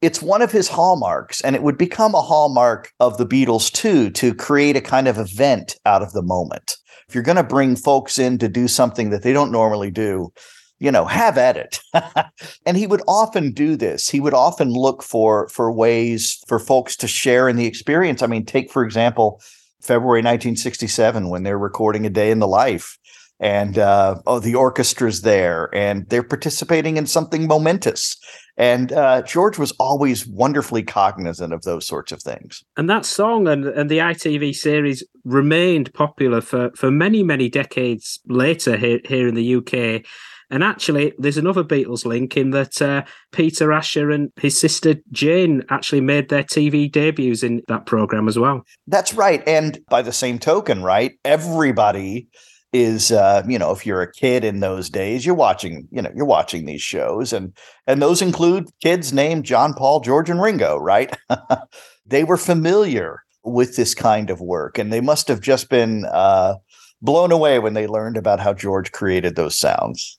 it's 0.00 0.22
one 0.22 0.40
of 0.40 0.52
his 0.52 0.68
hallmarks, 0.68 1.42
and 1.42 1.54
it 1.54 1.62
would 1.62 1.76
become 1.76 2.14
a 2.14 2.22
hallmark 2.22 2.92
of 2.98 3.18
the 3.18 3.26
Beatles 3.26 3.70
too, 3.70 4.10
to 4.10 4.34
create 4.34 4.76
a 4.76 4.80
kind 4.80 5.06
of 5.06 5.18
event 5.18 5.76
out 5.84 6.02
of 6.02 6.12
the 6.12 6.22
moment. 6.22 6.78
If 7.08 7.14
you're 7.14 7.22
going 7.22 7.36
to 7.36 7.42
bring 7.42 7.76
folks 7.76 8.18
in 8.18 8.38
to 8.38 8.48
do 8.48 8.68
something 8.68 9.10
that 9.10 9.22
they 9.22 9.34
don't 9.34 9.52
normally 9.52 9.90
do, 9.90 10.32
you 10.82 10.90
know 10.90 11.04
have 11.04 11.38
at 11.38 11.56
it. 11.56 11.80
And 12.66 12.76
he 12.76 12.86
would 12.86 13.02
often 13.06 13.52
do 13.52 13.76
this. 13.76 14.08
He 14.08 14.20
would 14.20 14.34
often 14.34 14.72
look 14.72 15.02
for 15.02 15.48
for 15.48 15.72
ways 15.72 16.42
for 16.46 16.58
folks 16.58 16.96
to 16.96 17.08
share 17.08 17.48
in 17.48 17.56
the 17.56 17.66
experience. 17.66 18.22
I 18.22 18.26
mean 18.26 18.44
take 18.44 18.70
for 18.70 18.84
example 18.84 19.40
february 19.80 20.20
1967 20.20 21.28
when 21.28 21.42
they're 21.42 21.58
recording 21.58 22.06
a 22.06 22.10
day 22.10 22.30
in 22.30 22.38
the 22.38 22.46
life 22.46 22.96
and 23.40 23.78
uh, 23.78 24.16
oh 24.26 24.38
the 24.38 24.54
orchestra's 24.54 25.22
there 25.22 25.68
and 25.74 26.08
they're 26.08 26.22
participating 26.22 26.96
in 26.96 27.06
something 27.06 27.46
momentous. 27.46 28.16
And 28.56 28.92
uh, 28.92 29.22
george 29.22 29.58
was 29.58 29.72
always 29.78 30.26
wonderfully 30.26 30.82
cognizant 30.82 31.52
of 31.52 31.62
those 31.62 31.86
sorts 31.86 32.12
of 32.12 32.22
things. 32.22 32.62
And 32.76 32.88
that 32.88 33.04
song 33.04 33.48
and, 33.48 33.64
and 33.64 33.90
the 33.90 33.98
ITV 33.98 34.54
series 34.54 35.02
remained 35.24 35.92
popular 35.94 36.40
for, 36.40 36.70
for 36.76 36.90
many, 36.90 37.22
many 37.22 37.48
decades 37.48 38.20
later 38.26 38.76
here, 38.76 39.00
here 39.04 39.26
in 39.28 39.34
the 39.34 39.56
UK. 39.56 40.04
And 40.52 40.62
actually, 40.62 41.14
there's 41.18 41.38
another 41.38 41.64
Beatles 41.64 42.04
link 42.04 42.36
in 42.36 42.50
that 42.50 42.80
uh, 42.80 43.02
Peter 43.32 43.72
Asher 43.72 44.10
and 44.10 44.30
his 44.36 44.60
sister 44.60 44.96
Jane 45.10 45.62
actually 45.70 46.02
made 46.02 46.28
their 46.28 46.44
TV 46.44 46.92
debuts 46.92 47.42
in 47.42 47.62
that 47.68 47.86
program 47.86 48.28
as 48.28 48.38
well. 48.38 48.62
That's 48.86 49.14
right. 49.14 49.42
And 49.48 49.80
by 49.88 50.02
the 50.02 50.12
same 50.12 50.38
token, 50.38 50.82
right, 50.82 51.12
everybody 51.24 52.28
is 52.74 53.12
uh, 53.12 53.42
you 53.48 53.58
know, 53.58 53.70
if 53.70 53.86
you're 53.86 54.02
a 54.02 54.12
kid 54.12 54.44
in 54.44 54.60
those 54.60 54.90
days, 54.90 55.24
you're 55.24 55.34
watching, 55.34 55.88
you 55.90 56.02
know, 56.02 56.10
you're 56.14 56.26
watching 56.26 56.66
these 56.66 56.82
shows 56.82 57.32
and 57.32 57.56
and 57.86 58.02
those 58.02 58.22
include 58.22 58.68
kids 58.82 59.12
named 59.12 59.44
John 59.44 59.72
Paul, 59.74 60.00
George 60.00 60.30
and 60.30 60.40
Ringo, 60.40 60.76
right? 60.76 61.14
they 62.06 62.24
were 62.24 62.36
familiar 62.36 63.22
with 63.42 63.76
this 63.76 63.94
kind 63.94 64.30
of 64.30 64.40
work 64.40 64.78
and 64.78 64.92
they 64.92 65.00
must 65.00 65.28
have 65.28 65.40
just 65.40 65.68
been 65.68 66.04
uh 66.12 66.54
blown 67.02 67.32
away 67.32 67.58
when 67.58 67.74
they 67.74 67.86
learned 67.86 68.16
about 68.16 68.40
how 68.40 68.54
George 68.54 68.92
created 68.92 69.34
those 69.34 69.58
sounds. 69.58 70.18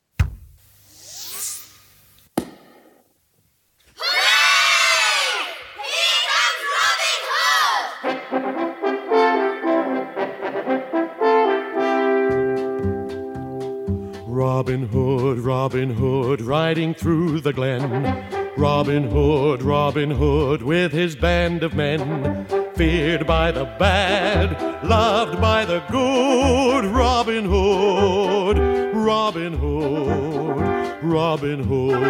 Robin 14.63 14.87
Hood, 14.87 15.39
Robin 15.39 15.89
Hood, 15.89 16.39
riding 16.39 16.93
through 16.93 17.41
the 17.41 17.51
glen. 17.51 18.55
Robin 18.55 19.03
Hood, 19.11 19.61
Robin 19.61 20.09
Hood, 20.09 20.61
with 20.61 20.93
his 20.93 21.17
band 21.17 21.63
of 21.63 21.73
men. 21.73 22.45
Feared 22.73 23.27
by 23.27 23.51
the 23.51 23.65
bad, 23.77 24.85
loved 24.85 25.41
by 25.41 25.65
the 25.65 25.81
good. 25.91 26.85
Robin 26.85 27.43
Hood, 27.43 28.57
Robin 28.95 29.51
Hood, 29.51 31.03
Robin 31.03 31.61
Hood. 31.61 32.01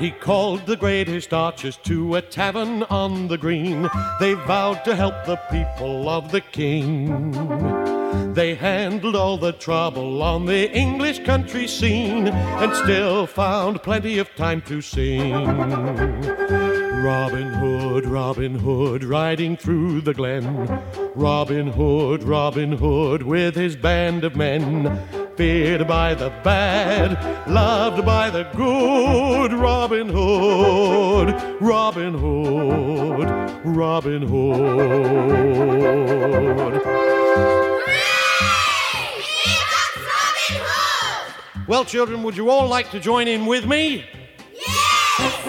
He 0.00 0.10
called 0.10 0.64
the 0.64 0.78
greatest 0.78 1.34
archers 1.34 1.76
to 1.84 2.14
a 2.14 2.22
tavern 2.22 2.84
on 2.84 3.28
the 3.28 3.36
green. 3.36 3.90
They 4.20 4.32
vowed 4.32 4.86
to 4.86 4.96
help 4.96 5.26
the 5.26 5.36
people 5.50 6.08
of 6.08 6.32
the 6.32 6.40
king. 6.40 7.99
They 8.40 8.54
handled 8.54 9.16
all 9.16 9.36
the 9.36 9.52
trouble 9.52 10.22
on 10.22 10.46
the 10.46 10.72
English 10.74 11.24
country 11.24 11.66
scene 11.66 12.26
and 12.28 12.74
still 12.74 13.26
found 13.26 13.82
plenty 13.82 14.16
of 14.16 14.34
time 14.34 14.62
to 14.62 14.80
sing. 14.80 15.34
Robin 17.04 17.52
Hood, 17.52 18.06
Robin 18.06 18.54
Hood, 18.54 19.04
riding 19.04 19.58
through 19.58 20.00
the 20.00 20.14
glen. 20.14 20.80
Robin 21.14 21.66
Hood, 21.66 22.22
Robin 22.22 22.72
Hood, 22.72 23.24
with 23.24 23.54
his 23.54 23.76
band 23.76 24.24
of 24.24 24.34
men. 24.34 24.88
Feared 25.36 25.86
by 25.86 26.14
the 26.14 26.30
bad, 26.42 27.46
loved 27.46 28.06
by 28.06 28.30
the 28.30 28.44
good. 28.56 29.52
Robin 29.52 30.08
Hood, 30.08 31.60
Robin 31.60 32.14
Hood, 32.14 33.28
Robin 33.66 34.22
Hood. 34.22 35.60
Well, 41.70 41.84
children, 41.84 42.24
would 42.24 42.36
you 42.36 42.50
all 42.50 42.66
like 42.66 42.90
to 42.90 42.98
join 42.98 43.28
in 43.28 43.46
with 43.46 43.64
me? 43.64 44.04
Yes! 44.52 45.46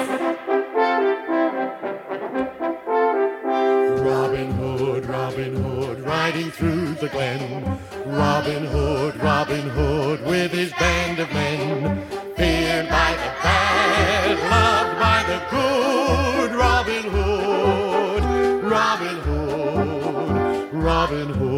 Robin 4.00 4.52
Hood, 4.52 5.06
Robin 5.08 5.56
Hood, 5.56 6.02
riding 6.02 6.52
through 6.52 6.94
the 6.94 7.08
glen. 7.08 7.80
Robin 8.06 8.68
Hood, 8.68 9.20
Robin 9.20 9.68
Hood, 9.70 10.24
with 10.28 10.52
his 10.52 10.72
band 10.74 11.18
of 11.18 11.34
men. 11.34 12.06
Feared 12.36 12.88
by 12.88 13.14
the 13.14 13.32
bad, 13.42 14.38
loved 14.52 15.00
by 15.00 15.24
the 15.26 15.40
good. 15.50 16.52
Robin 16.56 17.04
Hood, 17.10 18.64
Robin 18.72 19.18
Hood, 19.22 20.74
Robin 20.84 21.30
Hood. 21.30 21.51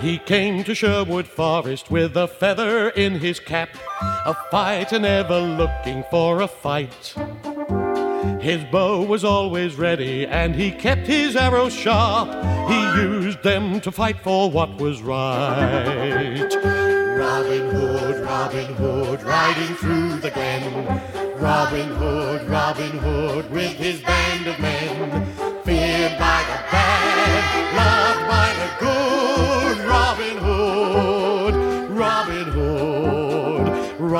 He 0.00 0.16
came 0.16 0.64
to 0.64 0.74
Sherwood 0.74 1.26
Forest 1.26 1.90
with 1.90 2.16
a 2.16 2.26
feather 2.26 2.88
in 2.88 3.16
his 3.16 3.38
cap, 3.38 3.68
a 4.00 4.34
fight 4.50 4.92
and 4.92 5.04
ever 5.04 5.38
looking 5.38 6.04
for 6.10 6.40
a 6.40 6.48
fight. 6.48 7.14
His 8.40 8.64
bow 8.72 9.02
was 9.02 9.24
always 9.24 9.76
ready, 9.76 10.26
and 10.26 10.54
he 10.54 10.70
kept 10.70 11.06
his 11.06 11.36
arrows 11.36 11.74
sharp. 11.74 12.30
He 12.70 12.80
used 13.02 13.42
them 13.42 13.78
to 13.82 13.92
fight 13.92 14.18
for 14.20 14.50
what 14.50 14.80
was 14.80 15.02
right. 15.02 16.48
Robin 17.18 17.68
Hood, 17.68 18.24
Robin 18.24 18.74
Hood, 18.76 19.22
riding 19.22 19.74
through 19.76 20.18
the 20.20 20.30
glen. 20.30 20.86
Robin 21.38 21.88
Hood, 21.88 22.48
Robin 22.48 22.98
Hood, 22.98 23.50
with 23.50 23.72
his 23.72 24.00
band 24.00 24.46
of 24.46 24.58
men. 24.60 24.69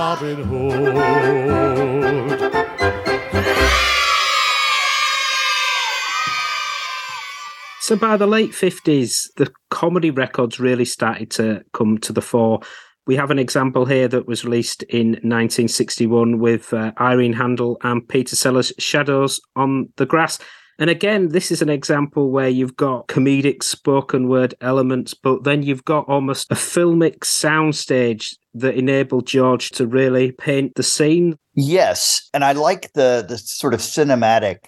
Robin 0.00 0.42
Hood. 0.44 0.80
So 7.82 7.96
by 7.96 8.16
the 8.16 8.26
late 8.26 8.52
50s, 8.52 9.26
the 9.36 9.52
comedy 9.68 10.10
records 10.10 10.58
really 10.58 10.86
started 10.86 11.30
to 11.32 11.62
come 11.74 11.98
to 11.98 12.14
the 12.14 12.22
fore. 12.22 12.60
We 13.06 13.16
have 13.16 13.30
an 13.30 13.38
example 13.38 13.84
here 13.84 14.08
that 14.08 14.26
was 14.26 14.42
released 14.42 14.84
in 14.84 15.08
1961 15.08 16.38
with 16.38 16.72
uh, 16.72 16.92
Irene 16.98 17.34
Handl 17.34 17.76
and 17.82 18.08
Peter 18.08 18.36
Sellers' 18.36 18.72
Shadows 18.78 19.38
on 19.54 19.92
the 19.98 20.06
Grass. 20.06 20.38
And 20.80 20.88
again, 20.88 21.28
this 21.28 21.52
is 21.52 21.60
an 21.60 21.68
example 21.68 22.30
where 22.30 22.48
you've 22.48 22.74
got 22.74 23.06
comedic 23.08 23.62
spoken 23.62 24.28
word 24.28 24.54
elements, 24.62 25.12
but 25.12 25.44
then 25.44 25.62
you've 25.62 25.84
got 25.84 26.08
almost 26.08 26.50
a 26.50 26.54
filmic 26.54 27.18
soundstage 27.18 28.34
that 28.54 28.74
enabled 28.74 29.26
George 29.26 29.68
to 29.72 29.86
really 29.86 30.32
paint 30.32 30.74
the 30.76 30.82
scene. 30.82 31.36
Yes, 31.54 32.28
and 32.32 32.44
I 32.44 32.52
like 32.52 32.94
the 32.94 33.24
the 33.28 33.36
sort 33.36 33.74
of 33.74 33.80
cinematic 33.80 34.60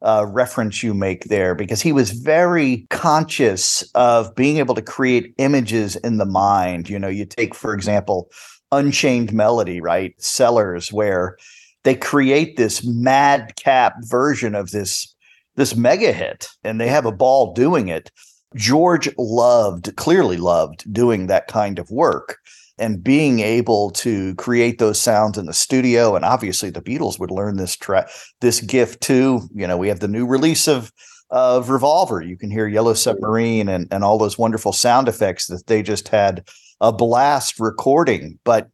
uh, 0.00 0.26
reference 0.28 0.84
you 0.84 0.94
make 0.94 1.24
there 1.24 1.56
because 1.56 1.82
he 1.82 1.92
was 1.92 2.12
very 2.12 2.86
conscious 2.90 3.82
of 3.96 4.32
being 4.36 4.58
able 4.58 4.76
to 4.76 4.82
create 4.82 5.34
images 5.38 5.96
in 5.96 6.18
the 6.18 6.26
mind. 6.26 6.88
You 6.88 7.00
know, 7.00 7.08
you 7.08 7.24
take, 7.26 7.52
for 7.52 7.74
example, 7.74 8.30
Unchained 8.70 9.32
Melody, 9.32 9.80
right? 9.80 10.14
Sellers, 10.22 10.92
where 10.92 11.36
they 11.82 11.96
create 11.96 12.56
this 12.56 12.84
madcap 12.84 13.94
version 14.02 14.54
of 14.54 14.70
this 14.70 15.16
this 15.58 15.74
mega 15.74 16.12
hit 16.12 16.46
and 16.62 16.80
they 16.80 16.86
have 16.86 17.04
a 17.04 17.12
ball 17.12 17.52
doing 17.52 17.88
it. 17.88 18.12
George 18.54 19.08
loved, 19.18 19.94
clearly 19.96 20.36
loved 20.36 20.90
doing 20.90 21.26
that 21.26 21.48
kind 21.48 21.80
of 21.80 21.90
work 21.90 22.38
and 22.78 23.02
being 23.02 23.40
able 23.40 23.90
to 23.90 24.36
create 24.36 24.78
those 24.78 25.00
sounds 25.00 25.36
in 25.36 25.46
the 25.46 25.52
studio. 25.52 26.14
And 26.14 26.24
obviously 26.24 26.70
the 26.70 26.80
beatles 26.80 27.18
would 27.18 27.32
learn 27.32 27.56
this 27.56 27.76
track 27.76 28.08
this 28.40 28.60
gift 28.60 29.00
too. 29.02 29.48
You 29.52 29.66
know 29.66 29.76
we 29.76 29.88
have 29.88 30.00
the 30.00 30.08
new 30.08 30.26
release 30.26 30.68
of 30.68 30.92
of 31.30 31.70
revolver. 31.70 32.22
You 32.22 32.38
can 32.38 32.52
hear 32.52 32.68
yellow 32.68 32.94
submarine 32.94 33.68
and 33.68 33.88
and 33.90 34.04
all 34.04 34.16
those 34.16 34.38
wonderful 34.38 34.72
sound 34.72 35.08
effects 35.08 35.48
that 35.48 35.66
they 35.66 35.82
just 35.82 36.06
had 36.06 36.48
a 36.80 36.92
blast 36.92 37.58
recording. 37.58 38.38
But 38.44 38.68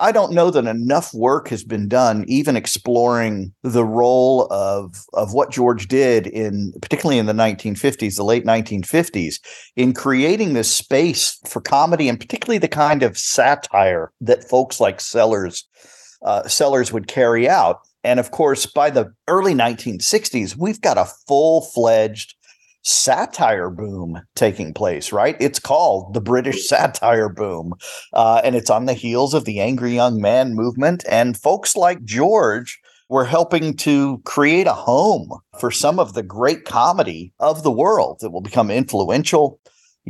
I 0.00 0.12
don't 0.12 0.32
know 0.32 0.50
that 0.50 0.64
enough 0.64 1.12
work 1.12 1.48
has 1.48 1.62
been 1.62 1.86
done, 1.86 2.24
even 2.26 2.56
exploring 2.56 3.52
the 3.62 3.84
role 3.84 4.48
of 4.50 5.04
of 5.12 5.34
what 5.34 5.50
George 5.50 5.88
did 5.88 6.26
in, 6.26 6.72
particularly 6.80 7.18
in 7.18 7.26
the 7.26 7.34
1950s, 7.34 8.16
the 8.16 8.24
late 8.24 8.44
1950s, 8.44 9.34
in 9.76 9.92
creating 9.92 10.54
this 10.54 10.74
space 10.74 11.38
for 11.46 11.60
comedy 11.60 12.08
and 12.08 12.18
particularly 12.18 12.58
the 12.58 12.68
kind 12.68 13.02
of 13.02 13.18
satire 13.18 14.10
that 14.20 14.48
folks 14.48 14.80
like 14.80 15.00
Sellers 15.00 15.68
uh, 16.22 16.48
Sellers 16.48 16.92
would 16.92 17.06
carry 17.06 17.48
out. 17.48 17.80
And 18.02 18.18
of 18.18 18.30
course, 18.30 18.64
by 18.64 18.88
the 18.88 19.12
early 19.28 19.54
1960s, 19.54 20.56
we've 20.56 20.80
got 20.80 20.96
a 20.96 21.10
full 21.28 21.60
fledged 21.60 22.34
satire 22.82 23.70
boom 23.70 24.22
taking 24.34 24.72
place, 24.72 25.12
right? 25.12 25.36
It's 25.40 25.58
called 25.58 26.14
the 26.14 26.20
British 26.20 26.68
satire 26.68 27.28
boom. 27.28 27.74
Uh, 28.12 28.40
and 28.44 28.54
it's 28.54 28.70
on 28.70 28.86
the 28.86 28.94
heels 28.94 29.34
of 29.34 29.44
the 29.44 29.60
angry 29.60 29.94
young 29.94 30.20
man 30.20 30.54
movement. 30.54 31.04
And 31.08 31.36
folks 31.36 31.76
like 31.76 32.04
George 32.04 32.80
were 33.08 33.24
helping 33.24 33.76
to 33.76 34.18
create 34.24 34.68
a 34.68 34.72
home 34.72 35.30
for 35.58 35.70
some 35.70 35.98
of 35.98 36.14
the 36.14 36.22
great 36.22 36.64
comedy 36.64 37.32
of 37.40 37.62
the 37.62 37.72
world 37.72 38.18
that 38.20 38.30
will 38.30 38.40
become 38.40 38.70
influential. 38.70 39.60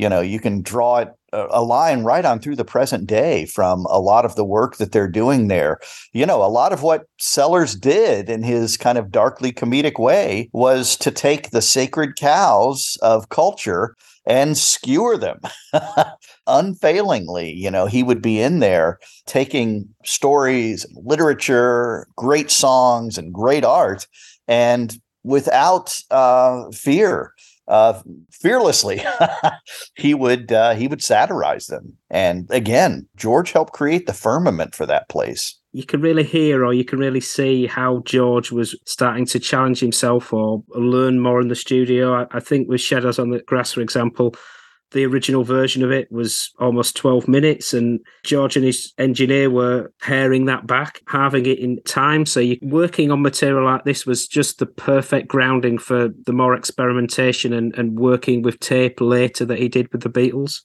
You 0.01 0.09
know, 0.09 0.23
you 0.23 0.41
can 0.41 0.63
draw 0.63 0.97
it 1.01 1.09
a 1.33 1.63
line 1.63 2.05
right 2.05 2.25
on 2.25 2.41
through 2.41 2.57
the 2.57 2.65
present 2.65 3.07
day 3.07 3.45
from 3.45 3.85
a 3.91 4.01
lot 4.01 4.25
of 4.25 4.35
the 4.35 4.47
work 4.47 4.79
that 4.79 4.93
they're 4.93 5.07
doing 5.07 5.49
there. 5.49 5.79
You 6.15 6.25
know, 6.25 6.43
a 6.43 6.49
lot 6.49 6.73
of 6.73 6.83
what 6.83 7.05
Sellers 7.19 7.75
did 7.75 8.31
in 8.31 8.43
his 8.43 8.79
kind 8.79 8.97
of 8.97 9.11
darkly 9.11 9.53
comedic 9.53 9.99
way 9.99 10.49
was 10.55 10.97
to 10.97 11.11
take 11.11 11.51
the 11.51 11.61
sacred 11.61 12.17
cows 12.17 12.97
of 13.03 13.29
culture 13.29 13.95
and 14.25 14.57
skewer 14.57 15.19
them 15.19 15.41
unfailingly. 16.47 17.53
You 17.53 17.71
know, 17.71 17.85
he 17.85 18.03
would 18.03 18.23
be 18.23 18.41
in 18.41 18.61
there 18.61 18.99
taking 19.27 19.87
stories, 20.03 20.87
literature, 20.95 22.07
great 22.17 22.51
songs, 22.51 23.19
and 23.19 23.35
great 23.35 23.65
art, 23.65 24.07
and 24.49 24.99
without 25.25 26.01
uh, 26.11 26.71
fear 26.71 27.35
uh, 27.71 28.03
fearlessly. 28.31 29.01
he 29.97 30.13
would 30.13 30.53
uh, 30.53 30.75
he 30.75 30.89
would 30.89 31.03
satirize 31.03 31.67
them, 31.67 31.97
and 32.11 32.47
again, 32.51 33.09
George 33.17 33.53
helped 33.53 33.73
create 33.73 34.07
the 34.07 34.13
firmament 34.13 34.75
for 34.75 34.85
that 34.87 35.09
place. 35.09 35.57
You 35.73 35.85
can 35.85 36.01
really 36.01 36.25
hear, 36.25 36.65
or 36.65 36.75
you 36.75 36.85
can 36.85 36.99
really 36.99 37.21
see 37.21 37.67
how 37.67 38.01
George 38.05 38.51
was 38.51 38.77
starting 38.87 39.25
to 39.27 39.39
challenge 39.39 39.79
himself 39.79 40.33
or 40.33 40.65
learn 40.71 41.21
more 41.21 41.41
in 41.41 41.47
the 41.47 41.55
studio. 41.55 42.13
I, 42.13 42.27
I 42.33 42.41
think 42.41 42.69
with 42.69 42.81
Shadows 42.81 43.21
on 43.21 43.31
the 43.31 43.39
Grass, 43.43 43.73
for 43.73 43.81
example, 43.81 44.35
the 44.93 45.05
original 45.05 45.45
version 45.45 45.83
of 45.83 45.91
it 45.91 46.11
was 46.11 46.51
almost 46.59 46.97
12 46.97 47.29
minutes, 47.29 47.73
and 47.73 48.01
George 48.25 48.57
and 48.57 48.65
his 48.65 48.93
engineer 48.99 49.51
were 49.51 49.93
paring 50.01 50.47
that 50.47 50.67
back, 50.67 51.01
having 51.09 51.47
it 51.47 51.59
in 51.59 51.81
time. 51.83 52.27
So, 52.27 52.41
you, 52.41 52.59
working 52.63 53.11
on 53.11 53.23
material 53.23 53.65
like 53.65 53.85
this 53.85 54.07
was 54.07 54.27
just 54.27 54.59
the 54.59 54.67
perfect 54.67 55.29
grounding 55.29 55.79
for 55.79 56.09
the 56.27 56.33
more 56.33 56.55
experimentation 56.55 57.53
and, 57.53 57.75
and 57.77 57.99
working 57.99 58.43
with 58.43 58.61
tape 58.61 59.01
later 59.01 59.45
that 59.45 59.59
he 59.59 59.69
did 59.69 59.93
with 59.93 60.03
the 60.03 60.11
Beatles. 60.11 60.61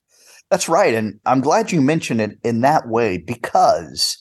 That's 0.52 0.70
right. 0.70 0.94
And 0.94 1.20
I'm 1.26 1.42
glad 1.42 1.72
you 1.72 1.82
mentioned 1.82 2.22
it 2.22 2.38
in 2.44 2.62
that 2.62 2.88
way 2.88 3.18
because 3.18 4.18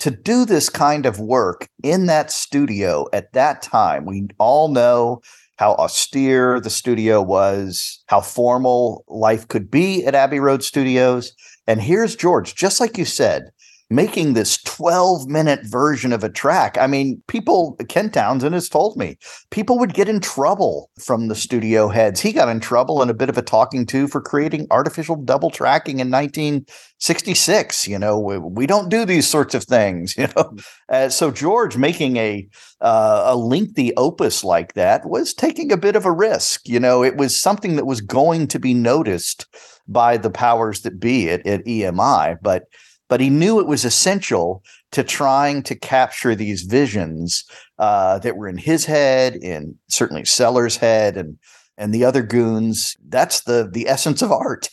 to 0.00 0.10
do 0.10 0.44
this 0.44 0.68
kind 0.68 1.06
of 1.06 1.20
work 1.20 1.68
in 1.82 2.06
that 2.06 2.30
studio 2.30 3.06
at 3.12 3.32
that 3.32 3.62
time, 3.62 4.04
we 4.04 4.28
all 4.38 4.68
know 4.68 5.20
how 5.62 5.74
austere 5.74 6.58
the 6.58 6.68
studio 6.68 7.22
was, 7.22 8.02
how 8.06 8.20
formal 8.20 9.04
life 9.06 9.46
could 9.46 9.70
be 9.70 10.04
at 10.04 10.12
Abbey 10.12 10.40
Road 10.40 10.64
Studios. 10.64 11.32
And 11.68 11.80
here's 11.80 12.16
George, 12.16 12.56
just 12.56 12.80
like 12.80 12.98
you 12.98 13.04
said, 13.04 13.52
making 13.92 14.32
this 14.32 14.60
12 14.62 15.28
minute 15.28 15.60
version 15.64 16.12
of 16.12 16.24
a 16.24 16.28
track. 16.30 16.78
I 16.78 16.86
mean, 16.86 17.22
people, 17.28 17.76
Ken 17.88 18.10
Townsend 18.10 18.54
has 18.54 18.68
told 18.68 18.96
me, 18.96 19.18
people 19.50 19.78
would 19.78 19.94
get 19.94 20.08
in 20.08 20.20
trouble 20.20 20.90
from 20.98 21.28
the 21.28 21.34
studio 21.34 21.88
heads. 21.88 22.20
He 22.20 22.32
got 22.32 22.48
in 22.48 22.60
trouble 22.60 23.02
and 23.02 23.10
a 23.10 23.14
bit 23.14 23.28
of 23.28 23.38
a 23.38 23.42
talking 23.42 23.86
to 23.86 24.08
for 24.08 24.20
creating 24.20 24.66
artificial 24.70 25.16
double 25.16 25.50
tracking 25.50 26.00
in 26.00 26.10
1966. 26.10 27.86
You 27.86 27.98
know, 27.98 28.18
we, 28.18 28.38
we 28.38 28.66
don't 28.66 28.88
do 28.88 29.04
these 29.04 29.28
sorts 29.28 29.54
of 29.54 29.64
things, 29.64 30.16
you 30.18 30.28
know. 30.36 30.56
Uh, 30.88 31.08
so 31.08 31.30
George 31.30 31.76
making 31.76 32.16
a 32.16 32.48
uh, 32.80 33.22
a 33.26 33.36
lengthy 33.36 33.94
opus 33.96 34.42
like 34.42 34.74
that 34.74 35.08
was 35.08 35.32
taking 35.32 35.70
a 35.70 35.76
bit 35.76 35.94
of 35.94 36.04
a 36.04 36.12
risk. 36.12 36.68
You 36.68 36.80
know, 36.80 37.04
it 37.04 37.16
was 37.16 37.40
something 37.40 37.76
that 37.76 37.86
was 37.86 38.00
going 38.00 38.48
to 38.48 38.58
be 38.58 38.74
noticed 38.74 39.46
by 39.86 40.16
the 40.16 40.30
powers 40.30 40.80
that 40.82 41.00
be 41.00 41.30
at, 41.30 41.46
at 41.46 41.64
EMI, 41.64 42.38
but 42.42 42.64
but 43.12 43.20
he 43.20 43.28
knew 43.28 43.60
it 43.60 43.66
was 43.66 43.84
essential 43.84 44.64
to 44.90 45.04
trying 45.04 45.62
to 45.62 45.74
capture 45.74 46.34
these 46.34 46.62
visions 46.62 47.44
uh, 47.78 48.18
that 48.20 48.38
were 48.38 48.48
in 48.48 48.56
his 48.56 48.86
head, 48.86 49.36
in 49.36 49.76
certainly 49.86 50.24
Sellers' 50.24 50.78
head, 50.78 51.18
and 51.18 51.36
and 51.76 51.92
the 51.92 52.06
other 52.06 52.22
goons. 52.22 52.96
That's 53.06 53.42
the 53.42 53.68
the 53.70 53.86
essence 53.86 54.22
of 54.22 54.32
art. 54.32 54.70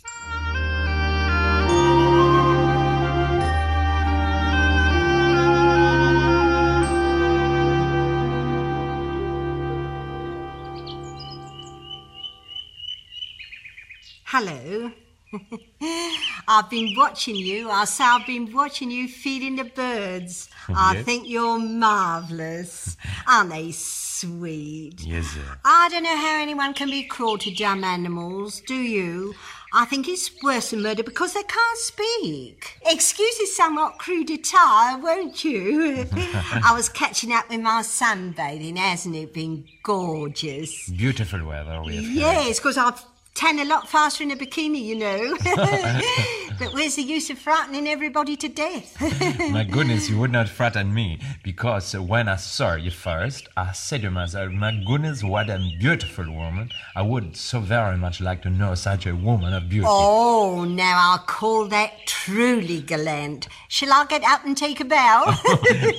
Hello. 14.23 14.91
I've 16.51 16.67
been 16.69 16.95
watching 16.97 17.35
you. 17.35 17.69
I 17.69 17.85
say 17.85 18.03
I've 18.03 18.25
been 18.25 18.51
watching 18.51 18.89
you 18.89 19.07
feeding 19.07 19.55
the 19.57 19.65
birds. 19.65 20.49
I 20.69 20.95
Yes. 20.95 21.05
think 21.05 21.27
you're 21.29 21.59
marvellous. 21.59 22.97
Aren't 23.27 23.51
they 23.51 23.71
sweet? 23.71 24.99
Yes, 25.01 25.27
sir. 25.27 25.59
I 25.63 25.89
don't 25.89 26.01
know 26.03 26.17
how 26.17 26.41
anyone 26.41 26.73
can 26.73 26.89
be 26.89 27.03
cruel 27.03 27.37
to 27.37 27.51
dumb 27.53 27.83
animals, 27.83 28.61
do 28.61 28.73
you? 28.73 29.35
I 29.71 29.85
think 29.85 30.07
it's 30.07 30.31
worse 30.41 30.71
than 30.71 30.81
murder 30.81 31.03
because 31.03 31.33
they 31.35 31.43
can't 31.43 31.77
speak. 31.77 32.79
Excuse 32.87 33.37
this 33.37 33.55
somewhat 33.55 33.99
crude 33.99 34.31
attire, 34.31 34.97
won't 34.97 35.43
you? 35.43 36.07
I 36.15 36.71
was 36.73 36.89
catching 36.89 37.31
up 37.31 37.47
with 37.51 37.59
my 37.61 37.83
sunbathing, 37.83 38.77
hasn't 38.77 39.15
it 39.15 39.31
been 39.35 39.65
gorgeous? 39.83 40.89
Beautiful 40.89 41.45
weather 41.45 41.83
we 41.83 41.97
have 41.97 42.05
had. 42.05 42.13
Yes, 42.15 42.59
because 42.59 42.77
I've 42.79 42.99
tan 43.39 43.57
a 43.57 43.63
lot 43.63 43.87
faster 43.87 44.21
in 44.21 44.31
a 44.31 44.35
bikini, 44.35 44.83
you 44.83 44.95
know. 44.95 45.37
but 46.59 46.73
where's 46.73 46.95
the 46.95 47.01
use 47.01 47.29
of 47.29 47.39
frightening 47.39 47.87
everybody 47.87 48.35
to 48.35 48.49
death? 48.49 48.99
My 49.51 49.63
goodness, 49.63 50.09
you 50.09 50.19
would 50.19 50.31
not 50.31 50.49
frighten 50.49 50.93
me 50.93 51.21
because 51.41 51.95
when 51.95 52.27
I 52.27 52.35
saw 52.35 52.75
you 52.75 52.91
first, 52.91 53.47
I 53.55 53.71
said 53.71 54.01
to 54.01 54.11
myself, 54.11 54.51
My 54.51 54.73
goodness, 54.85 55.23
what 55.23 55.49
a 55.49 55.57
beautiful 55.79 56.29
woman. 56.29 56.69
I 56.97 57.01
would 57.01 57.37
so 57.37 57.61
very 57.61 57.95
much 57.95 58.19
like 58.19 58.41
to 58.41 58.49
know 58.49 58.75
such 58.75 59.05
a 59.05 59.15
woman 59.15 59.53
of 59.53 59.69
beauty. 59.69 59.87
oh, 59.89 60.65
now 60.65 60.97
I'll 60.99 61.19
call 61.19 61.65
that 61.67 61.91
truly 62.07 62.81
gallant. 62.81 63.47
Shall 63.69 63.93
I 63.93 64.05
get 64.05 64.23
up 64.25 64.43
and 64.43 64.57
take 64.57 64.81
a 64.81 64.85
bow? 64.85 65.33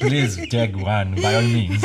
Please 0.01 0.37
take 0.51 0.77
one, 0.77 1.15
by 1.15 1.37
all 1.37 1.43
means. 1.43 1.83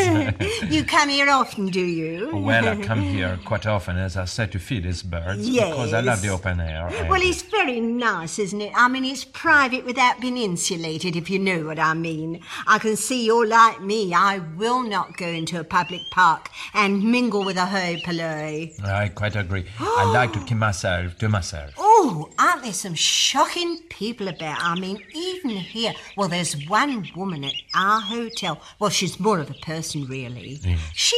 you 0.70 0.84
come 0.84 1.08
here 1.08 1.30
often, 1.30 1.68
do 1.68 1.80
you? 1.80 2.36
well, 2.36 2.68
I 2.68 2.76
come 2.84 2.99
here 2.99 3.39
quite 3.45 3.66
often, 3.66 3.95
as 3.97 4.18
I 4.18 4.26
said, 4.26 4.51
to 4.51 4.60
feed 4.60 4.84
these 4.84 5.01
birds 5.49 5.69
because 5.69 5.93
I 5.93 6.01
love 6.01 6.21
the 6.21 6.27
Yes. 6.27 6.35
open 6.39 6.59
air. 6.59 6.89
Well, 7.09 7.21
it's 7.21 7.41
very 7.43 7.79
nice, 7.79 8.39
isn't 8.39 8.61
it? 8.61 8.71
I 8.75 8.87
mean, 8.87 9.05
it's 9.05 9.23
private 9.25 9.85
without 9.85 10.19
being 10.19 10.37
insulated, 10.37 11.15
if 11.15 11.29
you 11.29 11.39
know 11.39 11.65
what 11.65 11.79
I 11.79 11.93
mean. 11.93 12.41
I 12.67 12.79
can 12.79 12.95
see 12.95 13.25
you're 13.25 13.47
like 13.47 13.81
me. 13.81 14.13
I 14.13 14.39
will 14.39 14.83
not 14.83 15.17
go 15.17 15.27
into 15.27 15.59
a 15.59 15.63
public 15.63 16.01
park 16.11 16.49
and 16.73 17.03
mingle 17.03 17.43
with 17.45 17.57
a 17.57 17.65
hoi 17.65 18.01
polloi. 18.05 18.73
I 18.83 19.09
quite 19.09 19.35
agree. 19.35 19.65
I 19.79 20.03
like 20.13 20.33
to 20.33 20.39
keep 20.39 20.57
myself 20.57 21.17
to 21.19 21.29
myself. 21.29 21.71
Oh, 21.77 22.29
aren't 22.39 22.63
there 22.63 22.73
some 22.73 22.95
shocking 22.95 23.79
people 23.89 24.27
about? 24.27 24.57
I 24.61 24.79
mean, 24.79 25.01
even 25.13 25.51
here. 25.51 25.93
Well, 26.17 26.27
there's 26.29 26.53
one 26.67 27.07
woman 27.15 27.43
at 27.43 27.53
our 27.73 28.01
hotel. 28.01 28.61
Well, 28.79 28.89
she's 28.89 29.19
more 29.19 29.39
of 29.39 29.49
a 29.49 29.53
person, 29.55 30.05
really. 30.05 30.59
She 30.93 31.17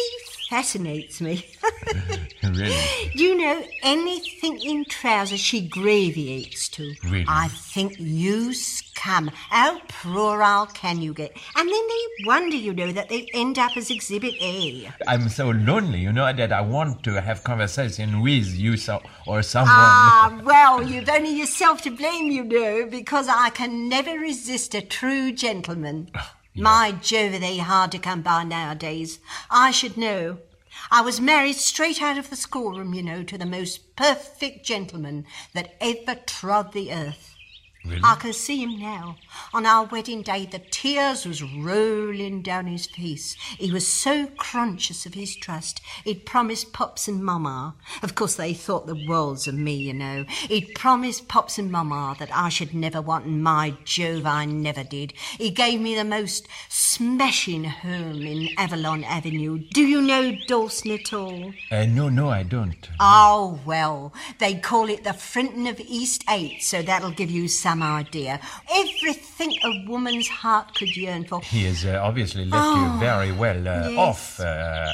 fascinates 0.50 1.22
me. 1.22 1.46
Really? 2.44 2.76
you 3.14 3.36
know, 3.36 3.64
anything 3.84 4.62
in 4.62 4.86
trousers 4.86 5.40
she 5.40 5.62
gravy 5.62 6.22
eats 6.22 6.70
to. 6.70 6.94
Really? 7.04 7.26
I 7.28 7.48
think 7.50 7.96
you 8.00 8.54
scum. 8.54 9.28
How 9.50 9.80
plural 9.88 10.68
can 10.68 11.02
you 11.02 11.14
get? 11.14 11.36
And 11.56 11.68
then 11.68 11.88
they 11.88 12.26
wonder, 12.26 12.56
you 12.56 12.74
know, 12.74 12.92
that 12.92 13.10
they 13.10 13.28
end 13.34 13.60
up 13.60 13.76
as 13.76 13.90
Exhibit 13.92 14.36
A. 14.42 14.90
I'm 15.08 15.30
so 15.30 15.50
lonely, 15.50 16.00
you 16.00 16.14
know, 16.14 16.32
that 16.32 16.54
I 16.54 16.62
want 16.62 17.04
to 17.04 17.22
have 17.22 17.44
conversation 17.44 18.22
with 18.22 18.56
you 18.56 18.78
so, 18.78 19.02
or 19.26 19.42
someone. 19.44 19.70
Ah, 19.72 20.42
well, 20.44 20.82
you've 20.82 21.10
only 21.10 21.38
yourself 21.38 21.82
to 21.84 21.92
blame, 21.92 22.32
you 22.32 22.44
know, 22.44 22.88
because 22.90 23.28
I 23.28 23.50
can 23.50 23.90
never 23.90 24.18
resist 24.18 24.74
a 24.74 24.82
true 24.82 25.32
gentleman. 25.32 26.10
My 26.60 26.92
Jove, 26.92 27.40
they 27.40 27.60
hard 27.60 27.92
to 27.92 28.00
come 28.00 28.24
by 28.24 28.44
nowadays. 28.44 29.20
I 29.52 29.70
should 29.70 29.96
know. 29.96 30.40
I 30.90 31.02
was 31.02 31.22
married 31.22 31.58
straight 31.58 32.02
out 32.02 32.18
of 32.18 32.32
the 32.32 32.36
schoolroom, 32.36 32.96
you 32.96 33.04
know, 33.04 33.22
to 33.22 33.38
the 33.38 33.46
most 33.46 33.96
perfect 33.96 34.66
gentleman 34.66 35.28
that 35.54 35.76
ever 35.80 36.20
trod 36.26 36.74
the 36.74 36.92
earth. 36.92 37.37
Really? 37.88 38.02
I 38.04 38.16
can 38.16 38.34
see 38.34 38.62
him 38.62 38.80
now. 38.80 39.18
On 39.54 39.66
our 39.66 39.86
wedding 39.86 40.22
day, 40.22 40.46
the 40.46 40.60
tears 40.60 41.26
was 41.26 41.42
rolling 41.42 42.42
down 42.42 42.68
his 42.68 42.86
face. 42.86 43.36
He 43.58 43.72
was 43.72 43.88
so 43.88 44.28
conscious 44.38 45.06
of 45.06 45.14
his 45.14 45.36
trust. 45.36 45.82
He'd 46.04 46.26
promised 46.26 46.74
Pops 46.74 47.08
and 47.08 47.24
Mama. 47.24 47.76
Of 48.04 48.16
course, 48.16 48.36
they 48.36 48.54
thought 48.54 48.88
the 48.88 49.06
worlds 49.08 49.48
of 49.48 49.56
me, 49.56 49.76
you 49.76 49.94
know. 49.94 50.26
He'd 50.28 50.76
promised 50.76 51.28
Pops 51.28 51.58
and 51.58 51.72
Mama 51.72 52.16
that 52.20 52.30
I 52.36 52.50
should 52.50 52.74
never 52.74 53.02
want, 53.02 53.26
and 53.26 53.42
my 53.42 53.76
Jove, 53.86 54.26
I 54.26 54.46
never 54.46 54.84
did. 54.84 55.14
He 55.38 55.50
gave 55.50 55.80
me 55.80 55.96
the 55.96 56.04
most 56.04 56.48
smashing 56.70 57.64
home 57.64 58.22
in 58.22 58.50
Avalon 58.58 59.04
Avenue. 59.04 59.60
Do 59.72 59.82
you 59.82 60.02
know 60.02 60.36
Dawson 60.48 60.92
at 60.92 61.14
all? 61.14 61.54
Uh, 61.72 61.86
no, 61.86 62.10
no, 62.10 62.30
I 62.30 62.44
don't. 62.44 62.90
Oh, 63.00 63.60
well, 63.66 64.14
they 64.40 64.56
call 64.56 64.90
it 64.90 65.04
the 65.04 65.14
Frinton 65.14 65.68
of 65.68 65.80
East 65.80 66.24
8, 66.30 66.62
so 66.62 66.82
that'll 66.82 67.12
give 67.12 67.32
you 67.32 67.48
some 67.48 67.77
idea. 67.84 68.40
Everything 68.76 69.54
a 69.64 69.86
woman's 69.90 70.28
heart 70.28 70.76
could 70.76 70.96
yearn 70.96 71.26
for. 71.26 71.42
He 71.42 71.64
has 71.66 71.86
uh, 71.86 72.00
obviously 72.04 72.46
left 72.46 72.78
you 72.78 73.00
very 73.00 73.32
well 73.32 73.68
uh, 73.68 73.84
Oh, 73.86 73.90
yes. 73.90 73.98
off 73.98 74.40
uh, 74.40 74.92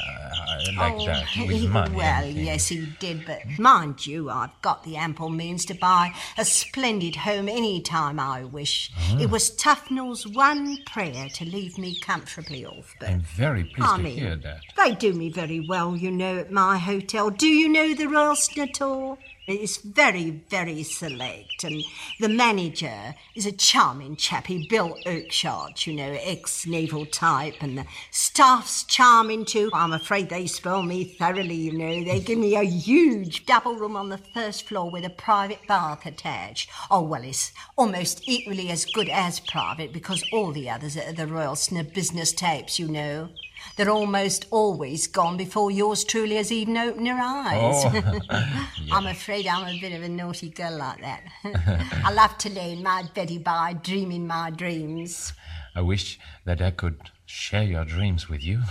like 0.76 0.94
Oh, 0.94 1.06
that 1.06 1.26
with 1.46 1.68
money. 1.70 1.96
Well, 1.96 2.26
yes, 2.26 2.68
he 2.68 2.86
did, 3.00 3.26
but 3.26 3.40
mind 3.58 4.06
you, 4.06 4.30
I've 4.30 4.60
got 4.62 4.84
the 4.84 4.96
ample 4.96 5.28
means 5.28 5.64
to 5.66 5.74
buy 5.74 6.12
a 6.38 6.44
splendid 6.44 7.16
home 7.16 7.48
any 7.48 7.80
time 7.80 8.18
I 8.20 8.44
wish. 8.44 8.90
Ah. 8.96 9.18
It 9.18 9.30
was 9.30 9.50
Tufnell's 9.50 10.26
one 10.26 10.78
prayer 10.86 11.28
to 11.34 11.44
leave 11.44 11.78
me 11.78 11.98
comfortably 11.98 12.64
off, 12.64 12.94
but 13.00 13.10
I'm 13.10 13.20
very 13.20 13.64
pleased 13.64 13.88
I 13.90 13.96
to 13.96 14.02
mean, 14.02 14.18
hear 14.18 14.36
that. 14.36 14.60
They 14.76 14.94
do 14.94 15.12
me 15.12 15.28
very 15.30 15.60
well, 15.66 15.96
you 15.96 16.10
know, 16.10 16.38
at 16.38 16.50
my 16.52 16.78
hotel. 16.78 17.30
Do 17.30 17.46
you 17.46 17.68
know 17.68 17.94
the 17.94 18.06
Royalston 18.06 18.62
at 18.68 18.80
all? 18.82 19.18
It's 19.46 19.76
very, 19.76 20.42
very 20.48 20.82
select, 20.84 21.64
and 21.64 21.84
the 22.18 22.30
manager 22.30 23.14
is 23.34 23.44
a 23.44 23.52
charming 23.52 24.16
chap. 24.16 24.46
He 24.46 24.66
built 24.68 25.04
Oakshott, 25.04 25.86
you 25.86 25.92
know, 25.92 26.16
ex-naval 26.22 27.04
type, 27.06 27.56
and 27.60 27.76
the 27.76 27.84
staff's 28.10 28.84
charming 28.84 29.44
too. 29.44 29.68
I'm 29.74 29.92
afraid 29.92 30.30
they 30.30 30.46
spoil 30.46 30.82
me 30.82 31.04
thoroughly, 31.04 31.56
you 31.56 31.76
know. 31.76 32.04
They 32.04 32.20
give 32.20 32.38
me 32.38 32.56
a 32.56 32.62
huge 32.62 33.44
double 33.44 33.74
room 33.74 33.96
on 33.96 34.08
the 34.08 34.16
first 34.32 34.66
floor 34.66 34.90
with 34.90 35.04
a 35.04 35.10
private 35.10 35.66
bath 35.68 36.06
attached. 36.06 36.70
Oh, 36.90 37.02
well, 37.02 37.22
it's 37.22 37.52
almost 37.76 38.26
equally 38.26 38.70
as 38.70 38.86
good 38.86 39.10
as 39.10 39.40
private 39.40 39.92
because 39.92 40.24
all 40.32 40.52
the 40.52 40.70
others 40.70 40.96
are 40.96 41.12
the 41.12 41.26
Royal 41.26 41.54
are 41.54 41.84
business 41.84 42.32
tapes, 42.32 42.78
you 42.78 42.88
know. 42.88 43.28
They're 43.76 43.90
almost 43.90 44.46
always 44.50 45.06
gone 45.06 45.36
before 45.36 45.70
yours 45.70 46.04
truly 46.04 46.36
has 46.36 46.52
even 46.52 46.76
opened 46.76 47.08
her 47.08 47.20
eyes. 47.20 47.84
Oh, 47.84 48.18
I'm 48.92 49.06
afraid 49.06 49.46
I'm 49.46 49.66
a 49.66 49.80
bit 49.80 49.92
of 49.92 50.02
a 50.02 50.08
naughty 50.08 50.50
girl 50.50 50.76
like 50.78 51.00
that. 51.00 51.22
I 52.04 52.12
love 52.12 52.38
to 52.38 52.50
lay 52.50 52.72
in 52.72 52.82
my 52.82 53.04
beddy 53.14 53.38
by, 53.38 53.72
dreaming 53.74 54.26
my 54.26 54.50
dreams. 54.50 55.32
I 55.74 55.80
wish 55.80 56.18
that 56.44 56.62
I 56.62 56.70
could 56.70 57.10
share 57.26 57.64
your 57.64 57.84
dreams 57.84 58.28
with 58.28 58.42
you. 58.42 58.62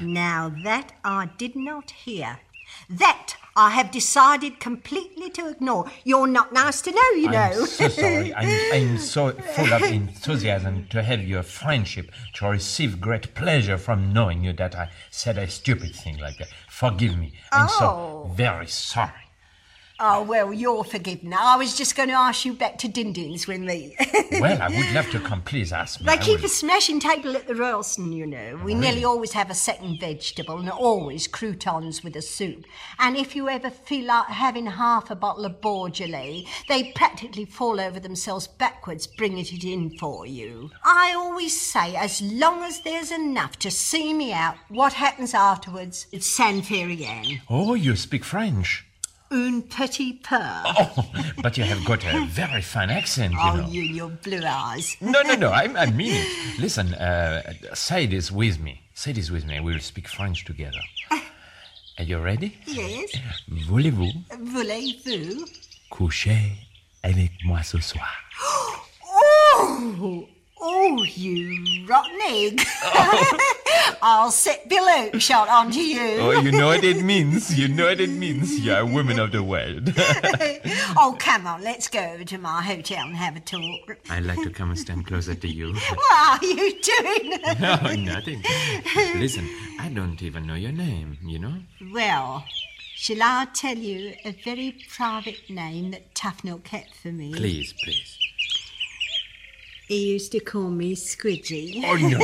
Now 0.00 0.52
that 0.62 0.92
I 1.04 1.30
did 1.38 1.56
not 1.56 1.90
hear. 1.90 2.40
That 2.88 3.34
I 3.60 3.68
have 3.68 3.90
decided 3.90 4.58
completely 4.58 5.28
to 5.30 5.50
ignore. 5.50 5.84
You're 6.02 6.26
not 6.26 6.50
nice 6.50 6.80
to 6.80 6.90
know, 6.92 7.10
you 7.10 7.28
know. 7.30 7.38
I'm 7.38 7.66
so 7.66 7.88
sorry. 7.88 8.34
I'm, 8.40 8.72
I'm 8.72 8.98
so 8.98 9.32
full 9.32 9.70
of 9.74 9.82
enthusiasm 9.82 10.86
to 10.88 11.02
have 11.02 11.20
your 11.22 11.42
friendship, 11.42 12.10
to 12.36 12.48
receive 12.48 13.02
great 13.02 13.34
pleasure 13.34 13.76
from 13.76 14.14
knowing 14.14 14.42
you 14.44 14.54
that 14.54 14.74
I 14.74 14.88
said 15.10 15.36
a 15.36 15.46
stupid 15.46 15.94
thing 15.94 16.16
like 16.16 16.38
that. 16.38 16.48
Forgive 16.70 17.18
me. 17.18 17.34
I'm 17.52 17.68
Oh. 17.70 17.78
so 18.26 18.32
very 18.34 18.66
sorry. 18.66 19.26
Oh, 20.02 20.22
well, 20.22 20.50
you're 20.52 20.82
forgiven. 20.82 21.34
I 21.34 21.56
was 21.56 21.76
just 21.76 21.94
going 21.94 22.08
to 22.08 22.14
ask 22.14 22.46
you 22.46 22.54
back 22.54 22.78
to 22.78 22.88
Dindins 22.88 23.46
with 23.46 23.60
me. 23.60 23.96
Well, 24.40 24.62
I 24.62 24.68
would 24.68 24.94
love 24.94 25.10
to 25.10 25.18
come. 25.18 25.42
Please 25.42 25.72
ask 25.72 26.00
me. 26.00 26.06
They 26.06 26.12
I 26.12 26.16
keep 26.16 26.38
will. 26.38 26.46
a 26.46 26.48
smashing 26.48 27.00
table 27.00 27.36
at 27.36 27.48
the 27.48 27.54
Royalston, 27.54 28.12
you 28.12 28.26
know. 28.26 28.58
We 28.64 28.74
nearly 28.74 29.04
always 29.04 29.32
have 29.32 29.50
a 29.50 29.54
second 29.54 29.98
vegetable 30.00 30.58
and 30.58 30.70
always 30.70 31.26
croutons 31.26 32.02
with 32.04 32.14
a 32.16 32.22
soup. 32.22 32.64
And 33.00 33.16
if 33.16 33.34
you 33.34 33.48
ever 33.48 33.68
feel 33.70 34.06
like 34.06 34.28
having 34.28 34.66
half 34.66 35.10
a 35.10 35.16
bottle 35.16 35.44
of 35.44 35.60
Beaujolais, 35.60 36.46
they 36.68 36.92
practically 36.92 37.44
fall 37.44 37.80
over 37.80 37.98
themselves 37.98 38.46
backwards 38.46 39.06
bringing 39.08 39.40
it 39.44 39.64
in 39.64 39.90
for 39.98 40.26
you. 40.26 40.70
I 40.84 41.12
always 41.14 41.60
say, 41.60 41.96
as 41.96 42.22
long 42.22 42.62
as 42.62 42.80
there's 42.82 43.10
enough 43.10 43.58
to 43.58 43.70
see 43.70 44.14
me 44.14 44.32
out, 44.32 44.54
what 44.68 44.92
happens 44.94 45.34
afterwards, 45.34 46.06
it's 46.12 46.26
San 46.28 46.62
Ferrian. 46.62 47.40
Oh, 47.50 47.74
you 47.74 47.96
speak 47.96 48.24
French. 48.24 48.86
Un 49.32 49.60
petit 49.62 50.14
peu. 50.14 50.36
Oh, 50.66 51.04
but 51.42 51.56
you 51.56 51.62
have 51.64 51.84
got 51.84 52.02
a 52.04 52.26
very 52.30 52.62
fine 52.62 52.90
accent, 52.90 53.32
you 53.32 53.38
Oh, 53.40 53.56
know. 53.56 53.66
you, 53.68 53.82
your 53.82 54.08
blue 54.08 54.40
eyes. 54.44 54.96
No, 55.00 55.22
no, 55.22 55.34
no. 55.36 55.50
I, 55.50 55.68
I 55.76 55.86
mean 55.92 56.12
it. 56.14 56.26
Listen, 56.58 56.94
uh, 56.94 57.42
say 57.74 58.06
this 58.06 58.32
with 58.32 58.58
me. 58.58 58.80
Say 58.94 59.12
this 59.12 59.30
with 59.30 59.46
me. 59.46 59.60
We'll 59.60 59.78
speak 59.80 60.08
French 60.08 60.44
together. 60.44 60.80
Are 61.98 62.04
you 62.04 62.18
ready? 62.18 62.56
Yes. 62.66 63.10
Voulez-vous 63.68 64.10
Voulez-vous? 64.40 65.44
coucher 65.90 66.52
avec 67.04 67.30
moi 67.44 67.62
ce 67.62 67.78
soir? 67.78 68.08
Oh, 69.62 70.26
oh, 70.60 71.02
you 71.04 71.86
rotten 71.86 72.18
egg. 72.28 72.60
I'll 74.02 74.30
set 74.30 74.68
Bill 74.68 74.84
Oakshot 74.84 75.48
onto 75.48 75.80
you. 75.80 76.18
Oh, 76.20 76.40
you 76.40 76.52
know 76.52 76.68
what 76.68 76.84
it 76.84 77.02
means. 77.02 77.58
You 77.58 77.68
know 77.68 77.86
what 77.86 78.00
it 78.00 78.10
means. 78.10 78.60
You're 78.60 78.78
a 78.78 78.86
woman 78.86 79.18
of 79.18 79.32
the 79.32 79.42
world. 79.42 79.92
oh, 80.96 81.16
come 81.18 81.46
on, 81.46 81.62
let's 81.62 81.88
go 81.88 82.22
to 82.24 82.38
my 82.38 82.62
hotel 82.62 83.06
and 83.06 83.16
have 83.16 83.36
a 83.36 83.40
talk. 83.40 83.98
I'd 84.08 84.24
like 84.24 84.42
to 84.42 84.50
come 84.50 84.70
and 84.70 84.78
stand 84.78 85.06
closer 85.06 85.34
to 85.34 85.48
you. 85.48 85.74
What 85.90 86.42
are 86.42 86.46
you 86.46 86.80
doing? 86.80 87.40
No, 87.60 87.76
nothing. 87.94 88.42
Listen, 89.16 89.48
I 89.78 89.88
don't 89.88 90.20
even 90.22 90.46
know 90.46 90.54
your 90.54 90.72
name, 90.72 91.18
you 91.22 91.38
know? 91.38 91.54
well, 91.92 92.44
shall 92.94 93.22
I 93.22 93.46
tell 93.54 93.76
you 93.76 94.14
a 94.24 94.32
very 94.32 94.76
private 94.88 95.48
name 95.48 95.90
that 95.92 96.14
Tufnell 96.14 96.62
kept 96.64 96.94
for 96.96 97.08
me? 97.08 97.32
Please, 97.32 97.72
please. 97.82 98.19
He 99.90 100.12
used 100.12 100.30
to 100.30 100.38
call 100.38 100.70
me 100.70 100.94
Squidgy. 100.94 101.82
Oh, 101.84 101.96
no. 101.96 102.16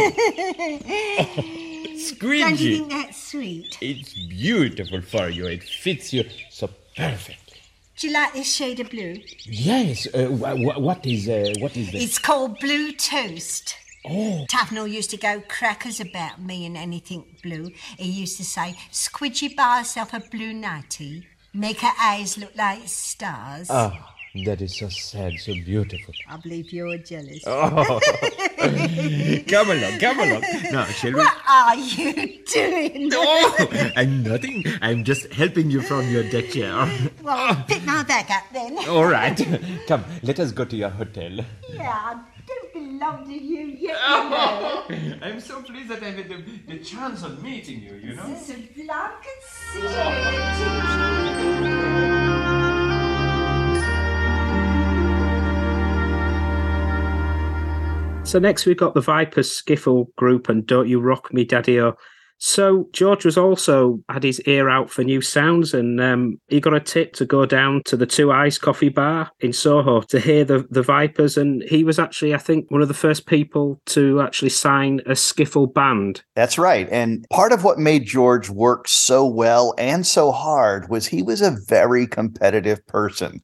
Squidgy. 1.96 2.40
Don't 2.40 2.60
you 2.60 2.76
think 2.76 2.90
that's 2.90 3.20
sweet? 3.30 3.76
It's 3.80 4.14
beautiful 4.28 5.02
for 5.02 5.28
you. 5.28 5.46
It 5.48 5.64
fits 5.64 6.12
you 6.12 6.22
so 6.48 6.70
perfectly. 6.96 7.58
Do 7.96 8.06
you 8.06 8.12
like 8.12 8.34
this 8.34 8.54
shade 8.54 8.78
of 8.78 8.90
blue? 8.90 9.16
Yes. 9.46 10.06
Uh, 10.14 10.26
wh- 10.28 10.56
wh- 10.56 10.80
what 10.80 11.04
is 11.06 11.28
uh, 11.28 11.54
what 11.58 11.76
is 11.76 11.90
that? 11.90 12.00
It's 12.00 12.20
called 12.20 12.60
Blue 12.60 12.92
Toast. 12.92 13.74
Oh. 14.08 14.46
Tufnell 14.48 14.88
used 14.88 15.10
to 15.10 15.16
go 15.16 15.42
crackers 15.48 15.98
about 15.98 16.40
me 16.40 16.66
and 16.66 16.76
anything 16.76 17.24
blue. 17.42 17.72
He 17.98 18.08
used 18.08 18.36
to 18.36 18.44
say, 18.44 18.76
Squidgy 18.92 19.56
buy 19.56 19.78
herself 19.78 20.12
a 20.14 20.20
blue 20.20 20.52
nightie, 20.52 21.26
make 21.52 21.80
her 21.80 21.94
eyes 22.00 22.38
look 22.38 22.54
like 22.54 22.86
stars. 22.86 23.66
Oh, 23.68 23.90
that 24.44 24.60
is 24.60 24.76
so 24.76 24.88
sad, 24.88 25.38
so 25.38 25.52
beautiful. 25.52 26.14
I 26.28 26.36
believe 26.36 26.72
you're 26.72 26.98
jealous. 26.98 27.42
Oh. 27.46 28.00
come 29.48 29.70
along, 29.70 29.98
come 29.98 30.20
along. 30.20 30.42
Now, 30.72 30.84
shall 30.86 31.12
we? 31.12 31.18
What 31.18 31.36
are 31.48 31.76
you 31.76 32.44
doing? 32.44 33.10
Oh, 33.14 33.68
I'm 33.96 34.22
nothing. 34.22 34.64
I'm 34.82 35.04
just 35.04 35.32
helping 35.32 35.70
you 35.70 35.82
from 35.82 36.08
your 36.08 36.22
deck 36.24 36.50
chair. 36.50 36.88
Well, 37.22 37.64
pick 37.68 37.84
my 37.84 38.02
bag 38.02 38.30
up 38.30 38.44
then. 38.52 38.78
All 38.88 39.06
right. 39.06 39.36
Come, 39.86 40.04
let 40.22 40.40
us 40.40 40.52
go 40.52 40.64
to 40.64 40.76
your 40.76 40.90
hotel. 40.90 41.40
Yeah, 41.68 41.90
I 41.90 42.20
don't 42.46 42.72
belong 42.72 43.26
to 43.26 43.32
you 43.32 43.64
yet, 43.66 43.80
you 43.80 43.92
oh. 43.94 44.86
know. 44.88 45.16
I'm 45.22 45.40
so 45.40 45.62
pleased 45.62 45.88
that 45.90 46.02
I 46.02 46.10
had 46.10 46.28
the, 46.28 46.42
the 46.66 46.78
chance 46.78 47.22
of 47.22 47.42
meeting 47.42 47.82
you, 47.82 47.94
you 47.94 48.14
know? 48.14 48.24
It's 48.28 48.50
a 48.50 48.56
blank 48.74 49.24
So 58.26 58.40
next 58.40 58.66
we've 58.66 58.76
got 58.76 58.94
the 58.94 59.00
Vipers 59.00 59.62
Skiffle 59.62 60.12
group 60.16 60.48
and 60.48 60.66
Don't 60.66 60.88
You 60.88 60.98
Rock 60.98 61.32
Me 61.32 61.44
Daddy 61.44 61.80
O. 61.80 61.94
So 62.38 62.88
George 62.92 63.24
was 63.24 63.38
also 63.38 64.00
had 64.10 64.24
his 64.24 64.40
ear 64.42 64.68
out 64.68 64.90
for 64.90 65.04
new 65.04 65.20
sounds 65.20 65.72
and 65.72 66.00
um, 66.00 66.40
he 66.48 66.60
got 66.60 66.74
a 66.74 66.80
tip 66.80 67.12
to 67.14 67.24
go 67.24 67.46
down 67.46 67.82
to 67.86 67.96
the 67.96 68.06
2i's 68.06 68.58
Coffee 68.58 68.88
Bar 68.88 69.30
in 69.38 69.52
Soho 69.52 70.00
to 70.02 70.18
hear 70.18 70.44
the, 70.44 70.66
the 70.68 70.82
Vipers 70.82 71.36
and 71.36 71.62
he 71.62 71.84
was 71.84 72.00
actually 72.00 72.34
I 72.34 72.38
think 72.38 72.68
one 72.68 72.82
of 72.82 72.88
the 72.88 72.94
first 72.94 73.26
people 73.26 73.80
to 73.86 74.20
actually 74.20 74.50
sign 74.50 75.00
a 75.06 75.12
skiffle 75.12 75.72
band. 75.72 76.24
That's 76.34 76.58
right. 76.58 76.88
And 76.90 77.24
part 77.30 77.52
of 77.52 77.62
what 77.62 77.78
made 77.78 78.06
George 78.06 78.50
work 78.50 78.88
so 78.88 79.24
well 79.24 79.72
and 79.78 80.04
so 80.04 80.32
hard 80.32 80.90
was 80.90 81.06
he 81.06 81.22
was 81.22 81.40
a 81.40 81.56
very 81.68 82.08
competitive 82.08 82.84
person. 82.88 83.40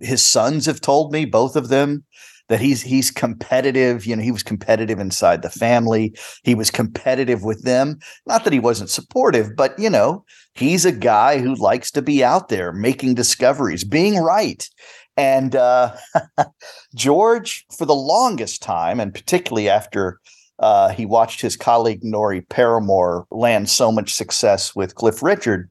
His 0.00 0.24
sons 0.24 0.66
have 0.66 0.80
told 0.80 1.12
me, 1.12 1.24
both 1.24 1.54
of 1.54 1.68
them, 1.68 2.04
that 2.48 2.60
he's 2.60 2.82
he's 2.82 3.10
competitive. 3.10 4.06
You 4.06 4.16
know, 4.16 4.22
he 4.22 4.30
was 4.30 4.42
competitive 4.42 4.98
inside 4.98 5.42
the 5.42 5.50
family. 5.50 6.14
He 6.42 6.54
was 6.54 6.70
competitive 6.70 7.42
with 7.42 7.62
them. 7.64 7.98
Not 8.26 8.44
that 8.44 8.52
he 8.52 8.60
wasn't 8.60 8.90
supportive, 8.90 9.56
but 9.56 9.78
you 9.78 9.90
know, 9.90 10.24
he's 10.54 10.84
a 10.84 10.92
guy 10.92 11.38
who 11.38 11.54
likes 11.54 11.90
to 11.92 12.02
be 12.02 12.22
out 12.22 12.48
there 12.48 12.72
making 12.72 13.14
discoveries, 13.14 13.84
being 13.84 14.18
right. 14.18 14.68
And 15.16 15.54
uh, 15.54 15.94
George, 16.94 17.64
for 17.76 17.86
the 17.86 17.94
longest 17.94 18.62
time, 18.62 19.00
and 19.00 19.14
particularly 19.14 19.68
after 19.68 20.20
uh, 20.58 20.90
he 20.90 21.06
watched 21.06 21.40
his 21.40 21.56
colleague 21.56 22.02
Norrie 22.02 22.42
Paramor 22.42 23.24
land 23.30 23.68
so 23.68 23.90
much 23.90 24.14
success 24.14 24.74
with 24.74 24.94
Cliff 24.94 25.22
Richard. 25.22 25.70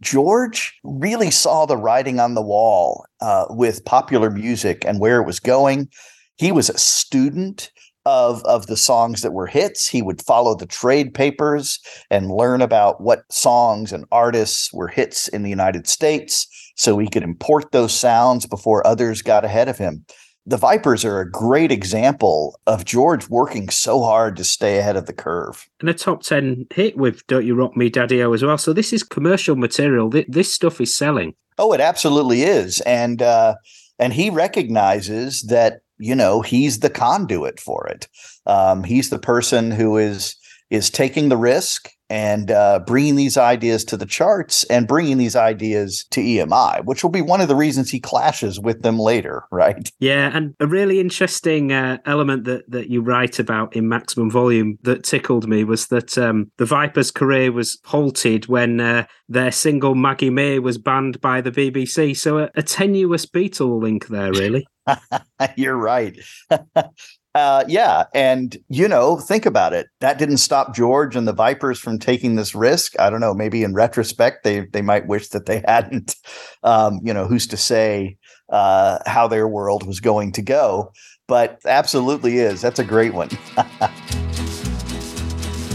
George 0.00 0.78
really 0.82 1.30
saw 1.30 1.66
the 1.66 1.76
writing 1.76 2.18
on 2.20 2.34
the 2.34 2.42
wall 2.42 3.06
uh, 3.20 3.46
with 3.50 3.84
popular 3.84 4.30
music 4.30 4.84
and 4.84 5.00
where 5.00 5.20
it 5.20 5.26
was 5.26 5.40
going. 5.40 5.88
He 6.36 6.52
was 6.52 6.68
a 6.68 6.78
student 6.78 7.70
of 8.06 8.44
of 8.44 8.66
the 8.66 8.76
songs 8.76 9.22
that 9.22 9.32
were 9.32 9.46
hits. 9.46 9.88
He 9.88 10.02
would 10.02 10.22
follow 10.22 10.54
the 10.54 10.66
trade 10.66 11.14
papers 11.14 11.78
and 12.10 12.30
learn 12.30 12.60
about 12.60 13.00
what 13.00 13.30
songs 13.32 13.92
and 13.92 14.04
artists 14.12 14.72
were 14.72 14.88
hits 14.88 15.28
in 15.28 15.42
the 15.42 15.50
United 15.50 15.86
States, 15.86 16.46
so 16.76 16.98
he 16.98 17.08
could 17.08 17.22
import 17.22 17.72
those 17.72 17.94
sounds 17.94 18.46
before 18.46 18.86
others 18.86 19.22
got 19.22 19.44
ahead 19.44 19.68
of 19.68 19.78
him 19.78 20.04
the 20.46 20.56
Vipers 20.56 21.04
are 21.04 21.20
a 21.20 21.30
great 21.30 21.72
example 21.72 22.60
of 22.66 22.84
George 22.84 23.28
working 23.28 23.70
so 23.70 24.02
hard 24.02 24.36
to 24.36 24.44
stay 24.44 24.78
ahead 24.78 24.96
of 24.96 25.06
the 25.06 25.12
curve. 25.12 25.66
And 25.80 25.88
a 25.88 25.94
top 25.94 26.22
10 26.22 26.66
hit 26.74 26.96
with 26.96 27.26
Don't 27.26 27.46
You 27.46 27.54
Rock 27.54 27.76
Me 27.76 27.88
Daddy 27.88 28.22
O 28.22 28.32
as 28.32 28.42
well. 28.42 28.58
So 28.58 28.72
this 28.72 28.92
is 28.92 29.02
commercial 29.02 29.56
material. 29.56 30.10
This 30.10 30.54
stuff 30.54 30.80
is 30.80 30.94
selling. 30.94 31.34
Oh, 31.56 31.72
it 31.72 31.80
absolutely 31.80 32.42
is, 32.42 32.80
and 32.80 33.22
uh, 33.22 33.54
and 34.00 34.12
he 34.12 34.28
recognizes 34.28 35.42
that 35.42 35.82
you 36.04 36.14
know 36.14 36.42
he's 36.42 36.80
the 36.80 36.90
conduit 36.90 37.58
for 37.58 37.86
it. 37.86 38.06
Um, 38.46 38.84
he's 38.84 39.10
the 39.10 39.18
person 39.18 39.70
who 39.70 39.96
is 39.96 40.36
is 40.70 40.90
taking 40.90 41.28
the 41.28 41.36
risk 41.36 41.90
and 42.10 42.50
uh, 42.50 42.80
bringing 42.86 43.16
these 43.16 43.36
ideas 43.36 43.84
to 43.84 43.96
the 43.96 44.06
charts 44.06 44.64
and 44.64 44.86
bringing 44.86 45.18
these 45.18 45.36
ideas 45.36 46.04
to 46.10 46.20
EMI, 46.20 46.84
which 46.84 47.02
will 47.02 47.10
be 47.10 47.22
one 47.22 47.40
of 47.40 47.48
the 47.48 47.54
reasons 47.56 47.90
he 47.90 48.00
clashes 48.00 48.60
with 48.60 48.82
them 48.82 48.98
later, 48.98 49.44
right? 49.50 49.90
Yeah, 49.98 50.30
and 50.34 50.54
a 50.60 50.66
really 50.66 51.00
interesting 51.00 51.72
uh, 51.72 51.98
element 52.04 52.44
that 52.44 52.70
that 52.70 52.90
you 52.90 53.00
write 53.00 53.38
about 53.38 53.74
in 53.74 53.88
Maximum 53.88 54.30
Volume 54.30 54.78
that 54.82 55.04
tickled 55.04 55.48
me 55.48 55.64
was 55.64 55.86
that 55.86 56.18
um, 56.18 56.50
the 56.58 56.66
Vipers' 56.66 57.10
career 57.10 57.50
was 57.50 57.78
halted 57.84 58.46
when 58.46 58.80
uh, 58.80 59.06
their 59.28 59.52
single 59.52 59.94
Maggie 59.94 60.30
May 60.30 60.58
was 60.58 60.76
banned 60.76 61.20
by 61.22 61.40
the 61.40 61.52
BBC. 61.52 62.14
So 62.16 62.38
a, 62.38 62.50
a 62.54 62.62
tenuous 62.62 63.24
Beatle 63.24 63.80
link 63.80 64.08
there, 64.08 64.32
really. 64.32 64.66
You're 65.56 65.76
right. 65.76 66.18
uh, 67.34 67.64
yeah. 67.68 68.04
And, 68.14 68.56
you 68.68 68.88
know, 68.88 69.16
think 69.16 69.46
about 69.46 69.72
it. 69.72 69.86
That 70.00 70.18
didn't 70.18 70.38
stop 70.38 70.74
George 70.74 71.16
and 71.16 71.26
the 71.26 71.32
Vipers 71.32 71.78
from 71.78 71.98
taking 71.98 72.36
this 72.36 72.54
risk. 72.54 72.98
I 72.98 73.10
don't 73.10 73.20
know. 73.20 73.34
Maybe 73.34 73.62
in 73.62 73.74
retrospect, 73.74 74.44
they, 74.44 74.60
they 74.66 74.82
might 74.82 75.06
wish 75.06 75.28
that 75.28 75.46
they 75.46 75.62
hadn't. 75.66 76.16
Um, 76.62 77.00
you 77.02 77.12
know, 77.14 77.26
who's 77.26 77.46
to 77.48 77.56
say 77.56 78.18
uh, 78.50 78.98
how 79.06 79.28
their 79.28 79.48
world 79.48 79.86
was 79.86 80.00
going 80.00 80.32
to 80.32 80.42
go? 80.42 80.92
But 81.26 81.58
absolutely 81.64 82.38
is. 82.38 82.60
That's 82.60 82.78
a 82.78 82.84
great 82.84 83.14
one. 83.14 83.30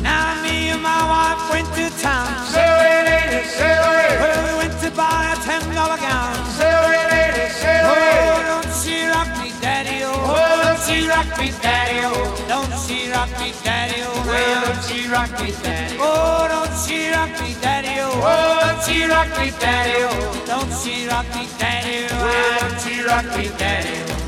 Now 0.01 0.41
me 0.43 0.70
and 0.70 0.82
my 0.82 1.01
wife 1.10 1.49
went 1.51 1.68
to 1.76 2.01
town. 2.01 2.69
Rock 11.10 11.38
me, 11.39 11.51
daddy? 11.62 11.99
Oh, 12.03 12.45
don't 12.47 12.74
she 12.86 13.12
rock 13.12 13.30
me, 13.39 13.51
daddy, 13.64 14.01
oh. 14.05 14.64
Don't 14.64 14.84
she 14.86 15.07
rock 15.10 15.32
me, 15.41 15.51
daddy. 15.64 15.97
Well, 15.97 16.47
don't 16.47 16.76
she 16.78 17.10
rock 17.12 17.32
me, 17.41 17.53
daddy, 17.64 17.97
oh. 17.99 18.14
Don't 18.14 18.39
she 18.39 18.39
rock 18.39 18.39
me, 18.39 18.41
daddy, 18.45 18.45
oh. 18.45 18.55
Don't 18.66 18.86
she 18.86 19.05
rock 19.05 19.30
me, 19.38 19.51
daddy, 19.60 20.05
oh. 20.05 20.45
Don't 20.45 20.72
she 20.82 21.07
rock 21.07 21.26
me, 21.36 21.47
daddy, 21.57 22.07
oh. 22.12 22.24
Well, 22.24 22.60
don't 22.60 22.80
she 22.82 23.03
rock 23.03 23.26
me, 23.38 23.49
daddy. 23.57 24.19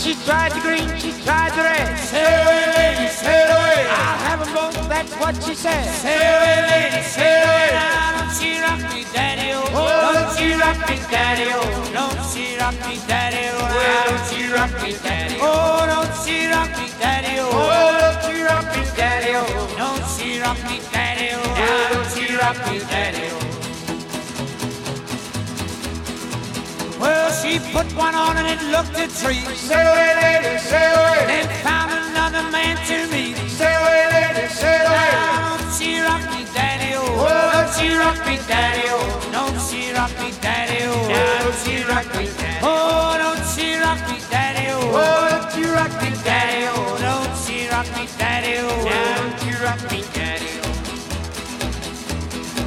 She 0.00 0.14
tried 0.24 0.52
the 0.52 0.60
green, 0.60 0.88
she 0.98 1.12
tried 1.24 1.52
the 1.52 1.62
red. 1.62 1.98
Sail 1.98 2.24
away, 2.24 2.64
lady, 2.74 3.08
sail 3.12 3.50
away. 3.52 3.84
I'll 3.84 4.18
have 4.26 4.40
'em 4.40 4.54
both, 4.54 4.88
that's 4.88 5.12
what 5.20 5.34
she 5.44 5.54
said. 5.54 5.84
Sail 6.02 6.36
away, 6.40 6.58
lady, 6.72 7.02
sail 7.04 7.44
away. 7.44 7.68
Now 7.76 8.16
don't 8.16 8.32
she 8.38 8.50
rock 8.64 8.80
me, 8.94 9.04
daddy, 9.12 9.52
oh. 9.52 9.68
Don't 9.76 10.30
she 10.36 10.54
rock 10.56 10.78
me, 10.88 10.96
daddy, 11.12 11.46
oh. 11.52 11.92
Don't 11.92 12.20
she 12.32 12.56
rock 12.56 12.76
me, 12.86 12.96
daddy, 13.06 13.44
oh. 13.52 13.60
Now 13.60 14.04
don't 14.08 14.24
she 14.30 14.40
rock 14.56 14.72
me, 14.82 14.92
daddy, 15.04 15.36
oh. 15.40 15.86
Don't 15.92 16.14
she 16.24 16.36
rock 16.48 16.70
me, 16.78 16.86
daddy, 17.00 17.36
oh. 17.40 17.52
Don't 17.52 18.16
she 18.24 18.42
rock 18.48 18.66
me, 18.74 18.82
daddy, 18.96 19.32
oh. 19.36 19.46
Don't 19.76 20.06
she 20.16 20.40
rock 20.40 20.58
me, 20.64 20.80
daddy, 20.92 21.28
oh. 21.36 21.92
Don't 21.92 22.08
she 22.14 22.24
rock 22.40 22.58
me, 22.72 22.78
daddy, 22.88 23.28
oh. 23.32 23.49
Well, 27.00 27.32
she 27.32 27.58
put 27.72 27.88
one 27.96 28.14
on 28.14 28.36
and 28.36 28.46
it 28.46 28.62
looked 28.68 28.92
a 28.92 29.08
treat. 29.08 29.46
Sail 29.56 29.88
away, 29.88 30.12
lady, 30.20 30.58
sail 30.58 30.94
away. 31.00 31.24
Then 31.32 31.48
found 31.64 31.90
another 31.90 32.44
man 32.52 32.76
to 32.88 32.96
meet. 33.10 33.36
Sail 33.48 33.80
away, 33.80 34.04
lady, 34.12 34.46
sail 34.52 34.84
away. 34.84 35.08
Now 35.16 35.56
don't 35.56 35.64
oh. 35.64 35.78
she 35.80 35.98
rock 36.00 36.24
me, 36.28 36.44
daddy, 36.52 36.92
oh. 37.00 37.08
Don't 37.24 37.70
she 37.72 37.88
rock 37.96 38.18
me, 38.28 38.36
daddy, 38.46 38.84
oh. 38.92 39.32
Don't 39.32 39.58
she 39.64 39.92
rock 39.96 40.12
me, 40.20 40.28
daddy, 40.44 40.84
oh. 40.84 41.08
Now 41.08 41.40
don't 41.40 41.56
she 41.64 41.82
rock 41.88 42.08
me, 42.16 42.26
daddy. 42.36 42.60
Oh, 42.62 43.16
don't 43.16 43.44
she 43.48 43.66
rock 43.80 44.00
me, 44.10 44.18
daddy, 44.28 44.66
oh. 44.68 45.00
Don't 45.00 45.44
she 45.52 45.64
rock 45.72 45.92
me, 46.02 46.10
daddy, 46.20 46.68
oh. 46.68 47.00
Don't 47.00 47.32
she 47.40 47.68
rock 47.72 47.88
me, 47.96 48.04
daddy, 48.20 48.54
oh. 48.60 48.84
Now 48.84 49.16
don't 49.16 49.40
she 49.40 49.52
rock 49.64 49.80
me, 49.90 50.04
daddy. 50.12 50.49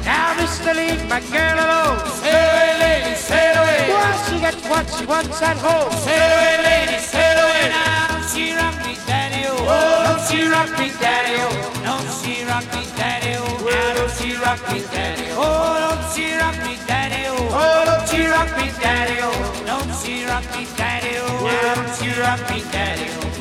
Now, 0.04 0.34
Mr. 0.38 0.74
Lee, 0.76 0.96
my 1.08 1.20
girl 1.32 1.56
alone. 1.64 1.98
Sail 2.20 2.44
away, 2.50 2.72
lady, 2.84 3.14
sail 3.16 3.56
away. 3.62 3.88
Well, 3.88 4.14
she 4.26 4.38
gets 4.40 4.62
what 4.68 4.86
she 4.94 5.04
wants 5.06 5.40
at 5.42 5.56
home. 5.58 5.92
Sail 6.04 6.30
away, 6.36 6.56
lady, 6.68 6.98
sail 7.00 7.38
away. 7.44 7.68
Now, 7.72 8.20
she 8.30 8.52
rock 8.54 8.76
me, 8.86 8.94
daddy, 9.06 9.42
oh. 9.48 9.64
Don't 10.04 10.20
she 10.28 10.40
rock 10.48 10.70
me, 10.78 10.88
daddy, 11.00 11.36
oh. 11.40 11.52
Don't 11.88 12.10
she 12.20 12.44
rock 12.44 12.66
me, 12.74 12.82
daddy, 12.96 13.32
oh. 13.38 13.44
Now, 13.64 13.94
don't 13.96 14.12
she 14.16 14.36
rock 14.36 14.60
me, 14.70 14.80
daddy, 14.92 15.28
oh. 15.32 15.44
Don't 15.82 16.04
she 16.12 16.26
rock 16.36 16.56
me, 16.66 16.74
daddy, 16.86 17.24
oh. 17.32 17.48
Don't 17.88 18.04
she 18.08 18.26
rock 18.28 18.50
me, 18.58 18.68
daddy, 18.80 19.18
oh. 19.24 19.64
Don't 19.66 19.92
she 20.00 20.24
rock 20.26 20.44
me, 20.56 20.66
daddy, 20.76 21.16
oh. 21.18 21.48
Now, 21.48 21.74
don't 21.74 21.92
she 21.96 22.08
rock 22.20 22.40
me, 22.50 22.60
daddy, 22.72 23.08
oh. 23.08 23.33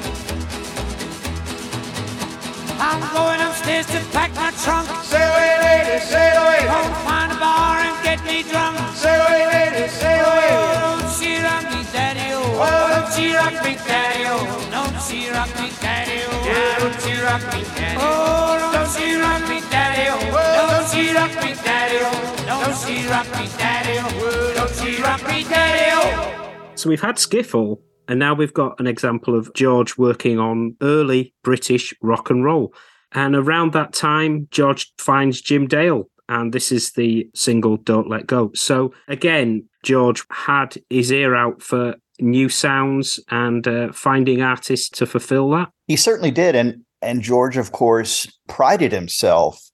I'm 2.79 3.01
going 3.13 3.41
upstairs 3.41 3.85
to 3.87 3.99
pack 4.11 4.33
my 4.35 4.51
trunk. 4.63 4.87
Sail 5.03 5.21
away, 5.29 5.55
oh, 5.57 5.63
lady, 5.63 5.99
sail 6.05 6.41
away. 6.43 6.61
Oh, 6.69 6.87
Go 6.87 6.93
find 7.07 7.31
a 7.31 7.37
bar 7.39 7.77
and 7.79 7.95
get 8.03 8.19
me 8.25 8.43
drunk. 8.43 8.77
Sail 8.95 9.21
away, 9.27 9.43
oh, 9.45 9.53
lady, 9.53 9.87
sail 9.89 10.25
away. 10.25 10.49
Oh, 10.51 10.99
don't 11.01 11.11
she 11.17 11.31
rock 11.41 11.63
me, 11.73 11.81
daddy, 11.93 12.27
oh. 12.33 12.63
Oh, 12.63 12.87
don't 12.93 13.09
she 13.13 13.25
rock 13.35 13.55
me, 13.63 13.73
daddy, 13.87 14.23
oh. 14.27 14.45
Don't 14.71 14.97
she 15.05 15.29
rock 15.29 15.51
me, 15.59 15.67
daddy, 15.81 16.17
oh. 16.25 16.47
Yeah, 16.47 16.79
don't 16.79 16.97
she 17.01 17.13
rock 17.21 17.43
me, 17.53 17.61
daddy. 17.75 17.97
Oh, 17.99 18.71
don't 18.73 18.89
she 18.95 19.15
rock 19.17 19.43
me, 19.49 19.59
daddy, 19.69 20.05
oh. 20.09 20.19
Don't 20.33 20.87
she 20.91 21.13
rock 21.13 21.33
me, 21.43 21.51
daddy, 21.63 21.97
oh. 22.01 22.45
Don't 22.47 22.75
she 22.77 23.07
rock 23.07 23.27
me, 23.37 23.45
daddy, 23.57 23.95
oh. 24.01 24.53
Don't 24.55 24.73
she 24.75 25.01
rock 25.01 25.21
me, 25.27 25.43
daddy, 25.43 25.89
oh. 25.93 26.71
So 26.75 26.89
we've 26.89 27.01
had 27.01 27.15
Skiffle, 27.17 27.79
and 28.07 28.19
now 28.19 28.33
we've 28.33 28.53
got 28.53 28.79
an 28.79 28.87
example 28.87 29.37
of 29.37 29.53
George 29.53 29.97
working 29.97 30.39
on 30.39 30.75
early 30.81 31.33
British 31.43 31.93
rock 32.01 32.29
and 32.29 32.43
roll. 32.43 32.73
And 33.13 33.35
around 33.35 33.73
that 33.73 33.93
time, 33.93 34.47
George 34.51 34.91
finds 34.97 35.41
Jim 35.41 35.67
Dale, 35.67 36.09
and 36.27 36.51
this 36.51 36.71
is 36.71 36.93
the 36.93 37.29
single 37.35 37.77
Don't 37.77 38.09
Let 38.09 38.27
Go. 38.27 38.51
So 38.55 38.93
again, 39.07 39.67
George 39.83 40.23
had 40.31 40.77
his 40.89 41.11
ear 41.11 41.35
out 41.35 41.61
for 41.61 41.95
new 42.19 42.49
sounds 42.49 43.19
and 43.29 43.67
uh, 43.67 43.91
finding 43.91 44.41
artists 44.41 44.89
to 44.97 45.05
fulfill 45.05 45.49
that. 45.51 45.69
He 45.87 45.95
certainly 45.95 46.31
did, 46.31 46.55
and 46.55 46.83
and 47.01 47.21
George, 47.21 47.57
of 47.57 47.71
course, 47.71 48.27
prided 48.47 48.91
himself 48.91 49.69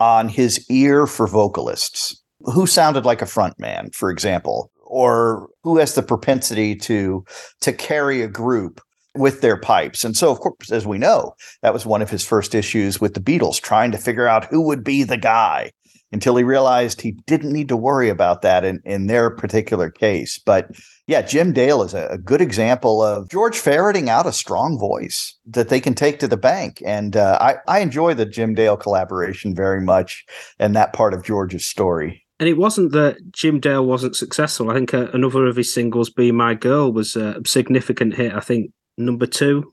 on 0.00 0.28
his 0.28 0.68
ear 0.70 1.06
for 1.06 1.26
vocalists 1.26 2.20
who 2.40 2.66
sounded 2.66 3.04
like 3.04 3.22
a 3.22 3.26
front 3.26 3.58
man, 3.58 3.90
for 3.92 4.10
example, 4.10 4.72
or 4.92 5.48
who 5.62 5.78
has 5.78 5.94
the 5.94 6.02
propensity 6.02 6.76
to 6.76 7.24
to 7.62 7.72
carry 7.72 8.20
a 8.20 8.28
group 8.28 8.78
with 9.14 9.40
their 9.40 9.56
pipes. 9.56 10.04
And 10.04 10.16
so, 10.16 10.30
of 10.30 10.40
course, 10.40 10.70
as 10.70 10.86
we 10.86 10.98
know, 10.98 11.34
that 11.62 11.72
was 11.72 11.86
one 11.86 12.02
of 12.02 12.10
his 12.10 12.24
first 12.24 12.54
issues 12.54 13.00
with 13.00 13.14
the 13.14 13.20
Beatles, 13.20 13.60
trying 13.60 13.90
to 13.92 13.98
figure 13.98 14.28
out 14.28 14.44
who 14.46 14.60
would 14.62 14.84
be 14.84 15.02
the 15.02 15.16
guy 15.16 15.72
until 16.12 16.36
he 16.36 16.44
realized 16.44 17.00
he 17.00 17.12
didn't 17.26 17.52
need 17.52 17.68
to 17.68 17.76
worry 17.76 18.10
about 18.10 18.42
that 18.42 18.64
in, 18.64 18.80
in 18.84 19.06
their 19.06 19.30
particular 19.30 19.90
case. 19.90 20.38
But 20.38 20.70
yeah, 21.06 21.22
Jim 21.22 21.52
Dale 21.52 21.82
is 21.82 21.94
a, 21.94 22.08
a 22.08 22.18
good 22.18 22.42
example 22.42 23.02
of 23.02 23.30
George 23.30 23.58
ferreting 23.58 24.10
out 24.10 24.26
a 24.26 24.32
strong 24.32 24.78
voice 24.78 25.34
that 25.46 25.70
they 25.70 25.80
can 25.80 25.94
take 25.94 26.18
to 26.18 26.28
the 26.28 26.36
bank. 26.36 26.82
And 26.84 27.16
uh, 27.16 27.38
I, 27.40 27.56
I 27.66 27.80
enjoy 27.80 28.12
the 28.12 28.26
Jim 28.26 28.54
Dale 28.54 28.76
collaboration 28.76 29.54
very 29.54 29.80
much 29.80 30.24
and 30.58 30.76
that 30.76 30.92
part 30.92 31.14
of 31.14 31.24
George's 31.24 31.64
story. 31.64 32.21
And 32.42 32.48
it 32.48 32.58
wasn't 32.58 32.90
that 32.90 33.18
Jim 33.30 33.60
Dale 33.60 33.86
wasn't 33.86 34.16
successful. 34.16 34.68
I 34.68 34.74
think 34.74 34.92
uh, 34.92 35.06
another 35.14 35.46
of 35.46 35.54
his 35.54 35.72
singles, 35.72 36.10
Be 36.10 36.32
My 36.32 36.54
Girl, 36.54 36.92
was 36.92 37.14
a 37.14 37.40
significant 37.46 38.14
hit. 38.14 38.34
I 38.34 38.40
think 38.40 38.72
number 38.98 39.26
two. 39.26 39.72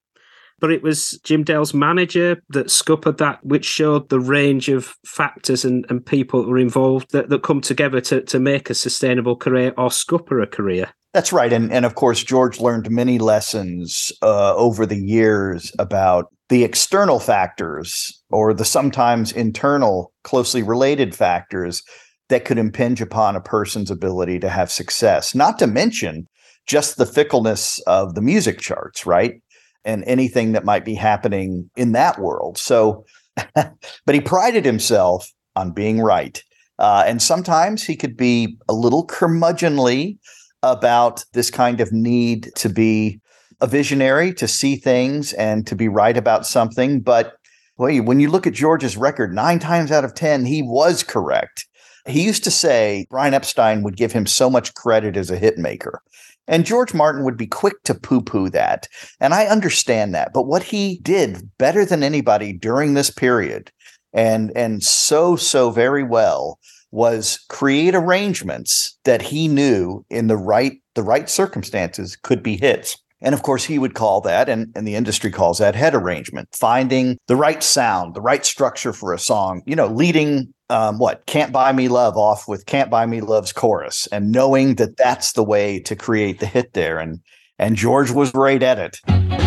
But 0.60 0.72
it 0.72 0.84
was 0.84 1.20
Jim 1.24 1.44
Dale's 1.44 1.74
manager 1.74 2.44
that 2.50 2.70
scuppered 2.70 3.18
that, 3.18 3.44
which 3.44 3.66
showed 3.66 4.10
the 4.10 4.20
range 4.20 4.70
of 4.70 4.94
factors 5.04 5.66
and, 5.66 5.84
and 5.90 6.06
people 6.06 6.44
that 6.44 6.48
were 6.48 6.60
involved 6.60 7.10
that, 7.12 7.30
that 7.30 7.42
come 7.42 7.60
together 7.60 8.02
to, 8.02 8.22
to 8.22 8.40
make 8.40 8.70
a 8.70 8.76
sustainable 8.76 9.36
career 9.36 9.74
or 9.76 9.90
scupper 9.90 10.40
a 10.40 10.46
career. 10.46 10.92
That's 11.12 11.34
right. 11.34 11.52
And, 11.52 11.74
and 11.74 11.88
of 11.88 11.96
course, 11.96 12.24
George 12.24 12.60
learned 12.60 12.92
many 12.92 13.18
lessons 13.18 14.12
uh, 14.22 14.54
over 14.54 14.86
the 14.86 15.00
years 15.00 15.72
about 15.80 16.28
the 16.50 16.64
external 16.64 17.20
factors 17.20 18.22
or 18.30 18.54
the 18.54 18.64
sometimes 18.64 19.32
internal, 19.32 20.14
closely 20.24 20.62
related 20.62 21.16
factors 21.16 21.82
that 22.30 22.46
could 22.46 22.58
impinge 22.58 23.02
upon 23.02 23.36
a 23.36 23.42
person's 23.42 23.92
ability 23.92 24.40
to 24.40 24.50
have 24.50 24.72
success, 24.72 25.36
not 25.36 25.60
to 25.60 25.68
mention 25.68 26.28
just 26.68 26.98
the 26.98 27.06
fickleness 27.06 27.80
of 27.88 28.16
the 28.16 28.22
music 28.22 28.60
charts, 28.60 29.06
right? 29.06 29.42
And 29.84 30.04
anything 30.06 30.52
that 30.52 30.66
might 30.66 30.86
be 30.86 30.94
happening 30.94 31.70
in 31.76 31.94
that 31.94 32.20
world. 32.20 32.58
So, 32.58 33.06
but 33.56 34.14
he 34.16 34.22
prided 34.22 34.66
himself 34.66 35.32
on 35.56 35.72
being 35.72 36.00
right. 36.00 36.44
Uh, 36.78 37.04
and 37.06 37.22
sometimes 37.22 37.84
he 37.84 37.96
could 37.96 38.16
be 38.16 38.58
a 38.70 38.74
little 38.74 39.06
curmudgeonly 39.06 40.18
about 40.62 41.26
this 41.34 41.50
kind 41.50 41.82
of 41.82 41.92
need 41.92 42.52
to 42.56 42.70
be 42.70 43.20
a 43.62 43.68
visionary, 43.68 44.34
to 44.34 44.48
see 44.48 44.76
things 44.76 45.34
and 45.34 45.68
to 45.68 45.76
be 45.76 45.88
right 45.88 46.16
about 46.16 46.46
something. 46.46 47.02
But 47.02 47.34
well, 47.78 47.96
when 48.04 48.20
you 48.20 48.30
look 48.30 48.48
at 48.48 48.54
George's 48.54 48.96
record, 48.96 49.34
nine 49.34 49.60
times 49.60 49.92
out 49.92 50.06
of 50.06 50.14
10, 50.14 50.46
he 50.46 50.62
was 50.62 51.04
correct. 51.04 51.66
He 52.10 52.24
used 52.24 52.44
to 52.44 52.52
say 52.52 53.06
Brian 53.10 53.34
Epstein 53.34 53.84
would 53.84 53.98
give 53.98 54.12
him 54.12 54.26
so 54.26 54.50
much 54.50 54.74
credit 54.74 55.16
as 55.16 55.30
a 55.30 55.38
hit 55.38 55.58
maker. 55.58 56.02
And 56.48 56.66
George 56.66 56.94
Martin 56.94 57.24
would 57.26 57.38
be 57.38 57.46
quick 57.46 57.84
to 57.84 57.94
poo 57.94 58.22
poo 58.22 58.50
that. 58.50 58.88
And 59.20 59.34
I 59.34 59.46
understand 59.46 60.16
that. 60.16 60.34
But 60.34 60.48
what 60.48 60.64
he 60.64 61.00
did 61.04 61.50
better 61.60 61.86
than 61.86 62.02
anybody 62.02 62.54
during 62.54 62.96
this 62.96 63.12
period, 63.12 63.72
and, 64.14 64.52
and 64.56 64.84
so, 64.84 65.36
so 65.36 65.70
very 65.70 66.04
well, 66.04 66.58
was 66.92 67.46
create 67.50 67.94
arrangements 67.94 68.98
that 69.04 69.22
he 69.22 69.48
knew 69.48 70.04
in 70.10 70.26
the 70.26 70.38
right 70.38 70.82
the 70.96 71.04
right 71.04 71.30
circumstances 71.30 72.16
could 72.16 72.42
be 72.42 72.58
hits. 72.58 72.98
And 73.22 73.36
of 73.36 73.44
course, 73.44 73.64
he 73.64 73.78
would 73.78 73.94
call 73.94 74.22
that, 74.22 74.50
and, 74.50 74.72
and 74.76 74.88
the 74.88 74.96
industry 74.96 75.30
calls 75.30 75.60
that 75.60 75.76
head 75.76 75.94
arrangement, 75.94 76.50
finding 76.54 77.18
the 77.28 77.36
right 77.36 77.62
sound, 77.62 78.16
the 78.16 78.22
right 78.22 78.46
structure 78.46 78.94
for 78.94 79.14
a 79.14 79.20
song, 79.20 79.62
you 79.66 79.76
know, 79.76 79.88
leading 79.88 80.54
um, 80.70 81.00
what 81.00 81.26
Can't 81.26 81.52
Buy 81.52 81.72
Me 81.72 81.88
Love 81.88 82.18
off 82.18 82.48
with 82.48 82.66
Can't 82.66 82.90
Buy 82.90 83.06
Me 83.06 83.22
Love's 83.22 83.52
chorus, 83.52 84.08
and 84.12 84.32
knowing 84.32 84.76
that 84.76 84.98
that's 84.98 85.34
the 85.34 85.44
way 85.44 85.80
to 85.80 85.96
create 85.96 86.40
the 86.40 86.46
hit 86.46 86.74
there. 86.74 87.00
And, 87.00 87.20
and 87.58 87.76
George 87.76 88.12
was 88.12 88.32
great 88.32 88.64
at 88.64 88.80
it. 88.80 89.39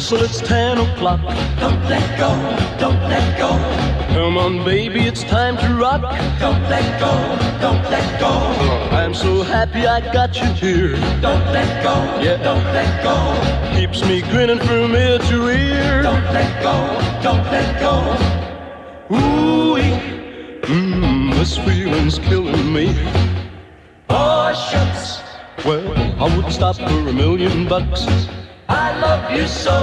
Whistle, 0.00 0.22
it's 0.22 0.40
10 0.40 0.78
o'clock. 0.78 1.20
Don't 1.60 1.82
let 1.84 2.18
go, 2.18 2.30
don't 2.78 3.00
let 3.10 3.38
go, 3.38 3.50
Come 4.14 4.38
on, 4.38 4.64
baby, 4.64 5.00
it's 5.00 5.22
time 5.24 5.58
to 5.58 5.74
rock. 5.74 6.00
don't 6.40 6.62
let 6.70 6.86
go, 6.98 7.12
don't 7.60 7.82
let 7.90 8.18
go, 8.18 8.32
I'm 8.96 9.12
so 9.12 9.42
happy 9.42 9.86
I 9.86 10.00
got 10.10 10.34
you 10.40 10.46
here. 10.54 10.96
don't 11.20 11.44
let 11.52 11.70
go, 11.84 11.94
Yeah. 12.24 12.38
don't 12.42 12.64
let 12.72 12.90
go, 13.04 13.16
Keeps 13.76 14.00
me 14.08 14.22
grinning 14.22 14.58
from 14.60 14.96
ear 14.96 15.18
to 15.18 15.36
ear. 15.50 16.02
don't 16.02 16.24
let 16.32 16.50
go, 16.62 16.74
don't 17.22 17.44
let 17.54 17.68
go. 17.84 17.94
Ooh, 19.14 19.76
mmm, 20.62 21.34
this 21.34 21.58
feeling's 21.58 22.18
killing 22.20 22.72
me. 22.72 22.86
Oh, 24.08 24.48
shucks. 24.70 25.20
Well, 25.66 25.84
I 26.22 26.24
wouldn't 26.34 26.54
stop 26.54 26.76
for 26.76 27.00
a 27.08 27.12
million 27.12 27.68
bucks. 27.68 28.06
I 28.70 28.98
love 29.00 29.36
you 29.36 29.46
so. 29.48 29.76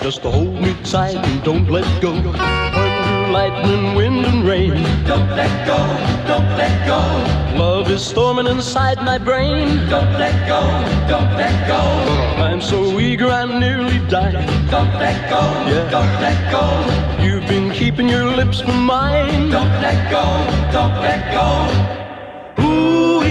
Just 0.00 0.20
hold 0.22 0.54
me 0.54 0.74
tight 0.84 1.16
and 1.16 1.42
don't 1.42 1.68
let 1.68 1.86
go. 2.00 2.12
Thunder, 2.12 3.32
lightning, 3.32 3.94
wind, 3.96 4.24
and 4.26 4.46
rain. 4.46 4.70
Don't 5.04 5.28
let 5.30 5.52
go, 5.66 5.78
don't 6.28 6.48
let 6.56 6.86
go. 6.86 7.00
Love 7.58 7.90
is 7.90 8.04
storming 8.06 8.46
inside 8.46 8.98
my 9.02 9.18
brain. 9.18 9.66
Don't 9.88 10.12
let 10.12 10.36
go, 10.46 10.60
don't 11.08 11.32
let 11.36 11.66
go. 11.66 11.80
I'm 12.42 12.60
so 12.60 13.00
eager, 13.00 13.28
I'm 13.28 13.58
nearly 13.58 13.98
dying. 14.08 14.46
Don't 14.70 14.94
let 15.04 15.18
go, 15.28 15.42
Yeah. 15.70 15.90
don't 15.90 16.14
let 16.26 16.38
go. 16.52 16.64
You've 17.24 17.48
been 17.48 17.70
keeping 17.72 18.08
your 18.08 18.26
lips 18.26 18.60
from 18.60 18.84
mine. 18.86 19.50
Don't 19.50 19.74
let 19.82 19.98
go, 20.10 20.24
don't 20.70 20.96
let 21.08 21.20
go. 21.38 21.48
Ooh, 22.62 23.22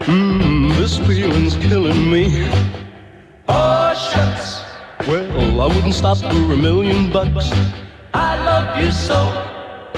mmm, 0.00 0.76
this 0.78 0.96
feeling's 0.98 1.56
killing 1.56 2.10
me. 2.10 2.24
Oh, 3.48 3.94
shucks. 4.12 4.62
Well, 5.08 5.60
I 5.60 5.66
wouldn't 5.74 5.94
stop 5.94 6.18
for 6.18 6.26
a 6.52 6.56
million 6.56 7.10
bucks. 7.10 7.50
I 8.14 8.36
love 8.44 8.82
you 8.82 8.90
so. 8.90 9.18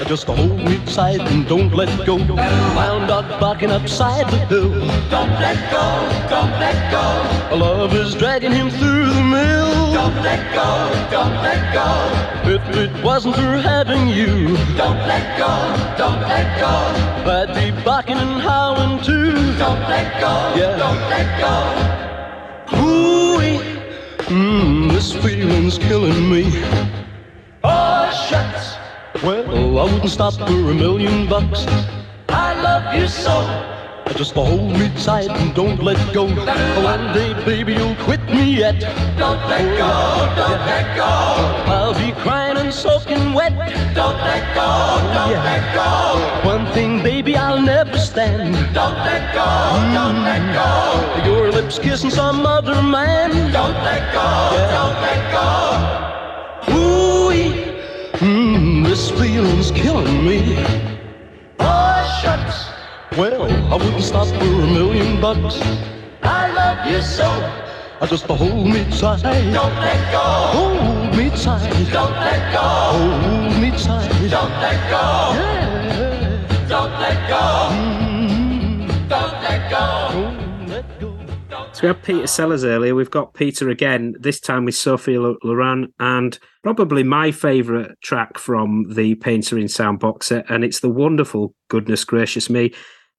Just 0.07 0.25
hold 0.25 0.57
me 0.57 0.79
tight 0.85 1.21
and 1.21 1.47
don't 1.47 1.73
let 1.73 1.89
go. 2.05 2.17
Hound 2.17 3.07
dog 3.07 3.39
barking 3.39 3.71
upside 3.71 4.25
the 4.31 4.37
hill. 4.47 4.71
Don't 5.09 5.29
let 5.45 5.59
go, 5.71 5.85
don't 6.29 6.51
let 6.59 6.77
go. 6.91 7.55
Love 7.55 7.93
is 7.93 8.15
dragging 8.15 8.51
him 8.51 8.69
through 8.69 9.05
the 9.13 9.21
mill. 9.21 9.93
Don't 9.93 10.15
let 10.23 10.41
go, 10.53 10.69
don't 11.11 11.35
let 11.43 11.61
go. 11.73 11.87
If 12.49 12.75
it 12.77 13.03
wasn't 13.03 13.35
for 13.35 13.57
having 13.61 14.07
you, 14.07 14.57
Don't 14.75 14.97
let 15.07 15.37
go, 15.37 15.53
don't 15.97 16.21
let 16.21 16.59
go. 16.59 16.75
I'd 17.31 17.53
be 17.53 17.83
barking 17.83 18.17
and 18.17 18.41
howling 18.41 19.03
too. 19.03 19.33
Don't 19.57 19.81
let 19.87 20.19
go, 20.19 20.53
Yeah. 20.57 20.75
don't 20.77 21.01
let 21.09 21.39
go. 21.39 22.00
Mmm, 24.31 24.89
this 24.93 25.11
feeling's 25.11 25.77
killing 25.77 26.29
me. 26.31 26.43
Oh, 27.65 28.09
shucks. 28.29 28.77
Well, 29.21 29.77
I 29.79 29.83
wouldn't 29.83 30.09
stop 30.09 30.35
for 30.35 30.43
a 30.71 30.73
million 30.73 31.27
bucks. 31.27 31.65
I 32.29 32.53
love 32.61 32.95
you 32.95 33.07
so. 33.09 33.35
Just 34.15 34.33
hold 34.33 34.71
me 34.79 34.89
tight 35.03 35.29
and 35.29 35.53
don't 35.53 35.83
let 35.83 35.97
go. 36.13 36.27
One 36.81 37.13
day, 37.13 37.33
baby, 37.43 37.73
you'll 37.73 37.95
quit 38.05 38.23
me 38.29 38.55
yet. 38.55 38.79
Don't 39.17 39.41
let 39.49 39.65
go, 39.77 39.91
don't 40.39 40.61
let 40.65 40.95
go. 40.95 41.11
I'll 41.75 41.93
be 41.93 42.13
crying 42.21 42.55
and 42.55 42.73
soaking 42.73 43.33
wet. 43.33 43.51
Don't 43.93 44.17
let 44.29 44.43
go, 44.55 44.67
don't 45.13 45.31
Yeah. 45.31 45.43
let 45.43 45.63
go. 45.75 46.49
One 46.49 46.65
thing, 46.73 47.03
baby, 47.03 47.35
I'll 47.35 47.61
never 47.61 47.90
stand. 48.11 48.53
Don't 48.73 48.97
let 49.07 49.23
go, 49.33 49.47
don't 49.97 50.19
let 50.27 50.43
go. 50.59 50.69
Your 51.29 51.49
lips 51.51 51.79
kissing 51.79 52.09
some 52.11 52.45
other 52.45 52.81
man. 52.83 53.29
Don't 53.53 53.77
let 53.87 54.03
go, 54.17 54.27
don't 54.75 54.97
let 55.07 55.21
go. 55.35 55.47
Ooh, 56.75 57.31
mmm, 58.19 58.83
this 58.83 59.09
feeling's 59.11 59.71
killing 59.71 60.25
me. 60.27 60.39
Oh, 61.59 62.19
shucks. 62.21 62.57
Well, 63.17 63.43
I 63.73 63.75
wouldn't 63.81 64.03
stop 64.03 64.27
for 64.27 64.51
a 64.67 64.67
million 64.79 65.21
bucks. 65.21 65.55
I 66.23 66.51
love 66.59 66.79
you 66.91 67.01
so. 67.01 67.29
I 68.01 68.07
just 68.07 68.25
hold 68.25 68.67
me 68.67 68.83
tight. 68.99 69.21
Don't 69.53 69.75
let 69.87 70.01
go, 70.11 70.25
Hold 70.57 71.15
me 71.17 71.29
tight. 71.29 71.71
don't 71.93 72.15
let 72.27 72.41
go. 72.55 72.67
Hold 72.97 73.53
me 73.61 73.69
tight. 73.71 74.11
Don't 74.35 74.55
let 74.65 74.79
go, 74.95 75.05
Yeah. 75.39 76.67
don't 76.67 76.93
let 77.03 77.17
go. 77.29 77.43
Mm. 77.75 77.90
So 81.81 81.87
we 81.87 81.93
had 81.95 82.03
Peter 82.03 82.27
Sellers 82.27 82.63
earlier. 82.63 82.93
We've 82.93 83.09
got 83.09 83.33
Peter 83.33 83.69
again, 83.69 84.13
this 84.19 84.39
time 84.39 84.65
with 84.65 84.75
Sophie 84.75 85.17
Lo- 85.17 85.39
Loren, 85.43 85.91
and 85.99 86.37
probably 86.61 87.01
my 87.01 87.31
favourite 87.31 87.99
track 88.03 88.37
from 88.37 88.93
the 88.93 89.15
Painter 89.15 89.57
in 89.57 89.67
Sound 89.67 90.03
and 90.03 90.63
it's 90.63 90.81
the 90.81 90.89
wonderful 90.89 91.55
Goodness 91.69 92.03
Gracious 92.03 92.51
Me. 92.51 92.71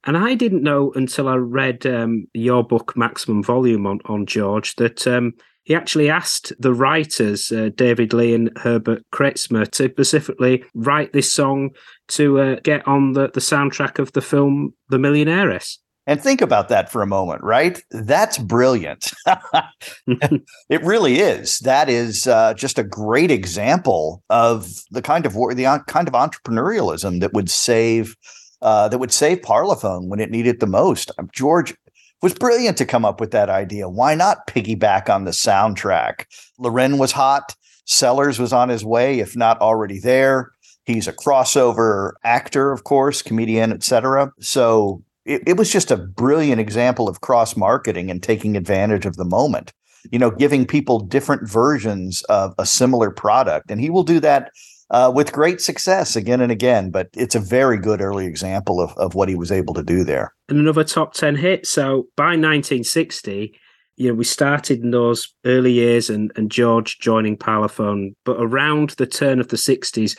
And 0.05 0.17
I 0.17 0.37
didn't 0.37 0.63
know 0.63 0.93
until 0.95 1.27
I 1.27 1.35
read 1.35 1.85
um, 1.87 2.29
your 2.35 2.63
book, 2.63 2.97
Maximum 2.97 3.43
Volume, 3.43 3.85
on, 3.85 3.99
on 4.05 4.27
George, 4.27 4.77
that 4.77 5.09
um, 5.09 5.33
he 5.65 5.75
actually 5.75 6.09
asked 6.09 6.53
the 6.61 6.73
writers, 6.73 7.51
uh, 7.51 7.71
David 7.75 8.13
Lee 8.13 8.33
and 8.33 8.57
Herbert 8.59 9.03
Kretzmer, 9.13 9.69
to 9.73 9.91
specifically 9.91 10.65
write 10.73 11.13
this 11.13 11.33
song 11.33 11.71
to 12.11 12.39
uh, 12.39 12.57
get 12.63 12.87
on 12.87 13.15
the, 13.15 13.29
the 13.35 13.41
soundtrack 13.41 13.99
of 13.99 14.13
the 14.13 14.23
film 14.23 14.75
The 14.89 14.99
Millionairess. 14.99 15.79
And 16.07 16.21
think 16.21 16.41
about 16.41 16.69
that 16.69 16.91
for 16.91 17.01
a 17.01 17.07
moment, 17.07 17.43
right? 17.45 17.81
That's 17.93 18.37
brilliant. 18.37 19.13
it 20.07 20.83
really 20.83 21.21
is. 21.21 21.61
That 21.61 21.89
is 21.89 22.27
uh, 22.27 22.55
just 22.55 22.79
a 22.79 22.83
great 22.83 23.31
example 23.31 24.23
of 24.29 24.69
the 24.91 25.03
kind 25.03 25.27
of 25.27 25.35
the 25.35 25.67
uh, 25.67 25.79
kind 25.87 26.09
of 26.09 26.15
entrepreneurialism 26.15 27.21
that 27.21 27.33
would 27.33 27.49
save 27.49 28.17
uh, 28.63 28.89
that 28.89 28.99
would 28.99 29.13
save 29.13 29.41
Parlophone 29.41 30.09
when 30.09 30.21
it 30.21 30.31
needed 30.31 30.61
the 30.61 30.67
most. 30.67 31.11
Um, 31.19 31.29
George 31.33 31.75
was 32.21 32.35
brilliant 32.35 32.79
to 32.79 32.87
come 32.87 33.05
up 33.05 33.21
with 33.21 33.33
that 33.33 33.51
idea. 33.51 33.89
Why 33.89 34.15
not 34.15 34.47
piggyback 34.47 35.09
on 35.09 35.25
the 35.25 35.33
soundtrack? 35.33 36.27
Loren 36.59 36.99
was 36.99 37.13
hot. 37.13 37.55
Sellers 37.85 38.39
was 38.39 38.53
on 38.53 38.69
his 38.69 38.85
way, 38.85 39.19
if 39.19 39.37
not 39.37 39.61
already 39.61 39.99
there. 39.99 40.53
He's 40.85 41.09
a 41.09 41.13
crossover 41.13 42.13
actor, 42.25 42.73
of 42.73 42.85
course, 42.85 43.23
comedian, 43.23 43.73
etc. 43.73 44.33
So 44.41 45.03
it, 45.25 45.43
it 45.47 45.57
was 45.57 45.71
just 45.71 45.91
a 45.91 45.97
brilliant 45.97 46.61
example 46.61 47.09
of 47.09 47.21
cross 47.21 47.57
marketing 47.57 48.11
and 48.11 48.23
taking 48.23 48.57
advantage 48.57 49.07
of 49.07 49.17
the 49.17 49.25
moment. 49.25 49.73
You 50.11 50.19
know, 50.19 50.31
giving 50.31 50.67
people 50.67 50.99
different 50.99 51.49
versions 51.49 52.23
of 52.23 52.55
a 52.59 52.67
similar 52.67 53.11
product, 53.11 53.71
and 53.71 53.81
he 53.81 53.89
will 53.89 54.03
do 54.03 54.19
that 54.19 54.51
uh, 54.91 55.13
with 55.15 55.33
great 55.33 55.61
success 55.61 56.17
again 56.17 56.41
and 56.41 56.51
again. 56.51 56.91
But 56.91 57.09
it's 57.15 57.37
a 57.37 57.41
very 57.41 57.79
good 57.79 58.01
early 58.01 58.27
example 58.27 58.81
of 58.81 58.93
of 58.97 59.15
what 59.15 59.29
he 59.29 59.37
was 59.37 59.53
able 59.53 59.75
to 59.75 59.83
do 59.83 60.03
there. 60.03 60.35
and 60.49 60.59
another 60.59 60.83
top 60.83 61.15
10 61.15 61.37
hit. 61.37 61.67
So 61.67 62.09
by 62.17 62.35
1960, 62.35 63.55
you 63.97 64.09
know, 64.09 64.15
we 64.15 64.25
started 64.25 64.83
in 64.83 64.91
those 64.91 65.33
early 65.45 65.73
years 65.73 66.11
and, 66.11 66.33
and 66.35 66.51
George 66.51 66.99
joining 66.99 67.37
Parlophone. 67.37 68.15
But 68.25 68.39
around 68.41 68.91
the 68.91 69.07
turn 69.07 69.39
of 69.39 69.49
the 69.49 69.57
60s, 69.57 70.19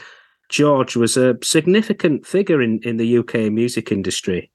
George 0.50 0.96
was 0.96 1.18
a 1.18 1.38
significant 1.44 2.26
figure 2.26 2.62
in, 2.62 2.80
in 2.84 2.98
the 2.98 3.18
UK 3.18 3.52
music 3.52 3.92
industry. 3.92 4.52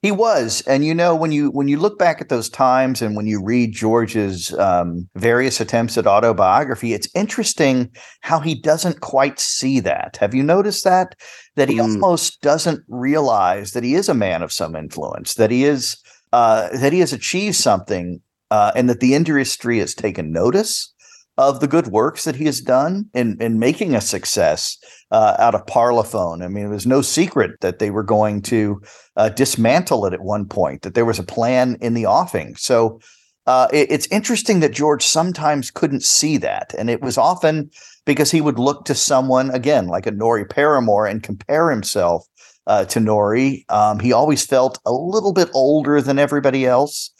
He 0.00 0.12
was, 0.12 0.60
and 0.60 0.84
you 0.84 0.94
know 0.94 1.16
when 1.16 1.32
you 1.32 1.50
when 1.50 1.66
you 1.66 1.76
look 1.76 1.98
back 1.98 2.20
at 2.20 2.28
those 2.28 2.48
times 2.48 3.02
and 3.02 3.16
when 3.16 3.26
you 3.26 3.42
read 3.42 3.72
George's 3.72 4.54
um, 4.54 5.08
various 5.16 5.60
attempts 5.60 5.98
at 5.98 6.06
autobiography, 6.06 6.92
it's 6.92 7.08
interesting 7.16 7.90
how 8.20 8.38
he 8.38 8.54
doesn't 8.54 9.00
quite 9.00 9.40
see 9.40 9.80
that. 9.80 10.16
Have 10.20 10.34
you 10.34 10.44
noticed 10.44 10.84
that? 10.84 11.16
That 11.56 11.68
he 11.68 11.76
Mm. 11.78 11.82
almost 11.94 12.40
doesn't 12.42 12.84
realize 12.86 13.72
that 13.72 13.82
he 13.82 13.94
is 13.96 14.08
a 14.08 14.14
man 14.14 14.42
of 14.42 14.52
some 14.52 14.76
influence, 14.76 15.34
that 15.34 15.50
he 15.50 15.64
is 15.64 15.96
uh, 16.32 16.68
that 16.78 16.92
he 16.92 17.00
has 17.00 17.12
achieved 17.12 17.56
something, 17.56 18.20
uh, 18.52 18.70
and 18.76 18.88
that 18.88 19.00
the 19.00 19.14
industry 19.14 19.80
has 19.80 19.94
taken 19.94 20.30
notice 20.30 20.94
of 21.38 21.60
the 21.60 21.68
good 21.68 21.86
works 21.86 22.24
that 22.24 22.36
he 22.36 22.44
has 22.44 22.60
done 22.60 23.08
in 23.14 23.36
in 23.40 23.58
making 23.58 23.94
a 23.94 24.00
success 24.00 24.76
uh, 25.12 25.36
out 25.38 25.54
of 25.54 25.64
Parlophone. 25.66 26.44
I 26.44 26.48
mean, 26.48 26.66
it 26.66 26.68
was 26.68 26.86
no 26.86 27.00
secret 27.00 27.52
that 27.60 27.78
they 27.78 27.90
were 27.90 28.02
going 28.02 28.42
to 28.42 28.82
uh, 29.16 29.30
dismantle 29.30 30.04
it 30.06 30.12
at 30.12 30.20
one 30.20 30.46
point, 30.46 30.82
that 30.82 30.94
there 30.94 31.06
was 31.06 31.18
a 31.18 31.22
plan 31.36 31.76
in 31.80 31.94
the 31.94 32.06
offing. 32.06 32.56
So 32.56 33.00
uh, 33.46 33.68
it- 33.72 33.90
it's 33.90 34.08
interesting 34.08 34.60
that 34.60 34.72
George 34.72 35.04
sometimes 35.06 35.70
couldn't 35.70 36.02
see 36.02 36.36
that. 36.38 36.74
And 36.78 36.90
it 36.90 37.00
was 37.00 37.16
often 37.16 37.70
because 38.04 38.30
he 38.30 38.40
would 38.42 38.58
look 38.58 38.84
to 38.84 38.94
someone, 38.94 39.50
again, 39.50 39.86
like 39.86 40.06
a 40.06 40.10
Norrie 40.10 40.44
Paramor 40.44 41.08
and 41.10 41.22
compare 41.22 41.70
himself 41.70 42.26
uh, 42.66 42.84
to 42.86 43.00
Norrie. 43.00 43.64
Um, 43.68 44.00
he 44.00 44.12
always 44.12 44.44
felt 44.44 44.78
a 44.84 44.92
little 44.92 45.32
bit 45.32 45.48
older 45.54 46.02
than 46.02 46.18
everybody 46.18 46.66
else, 46.66 47.10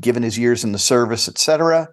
given 0.00 0.22
his 0.22 0.36
years 0.36 0.64
in 0.64 0.72
the 0.72 0.78
service, 0.78 1.28
et 1.28 1.38
cetera, 1.38 1.88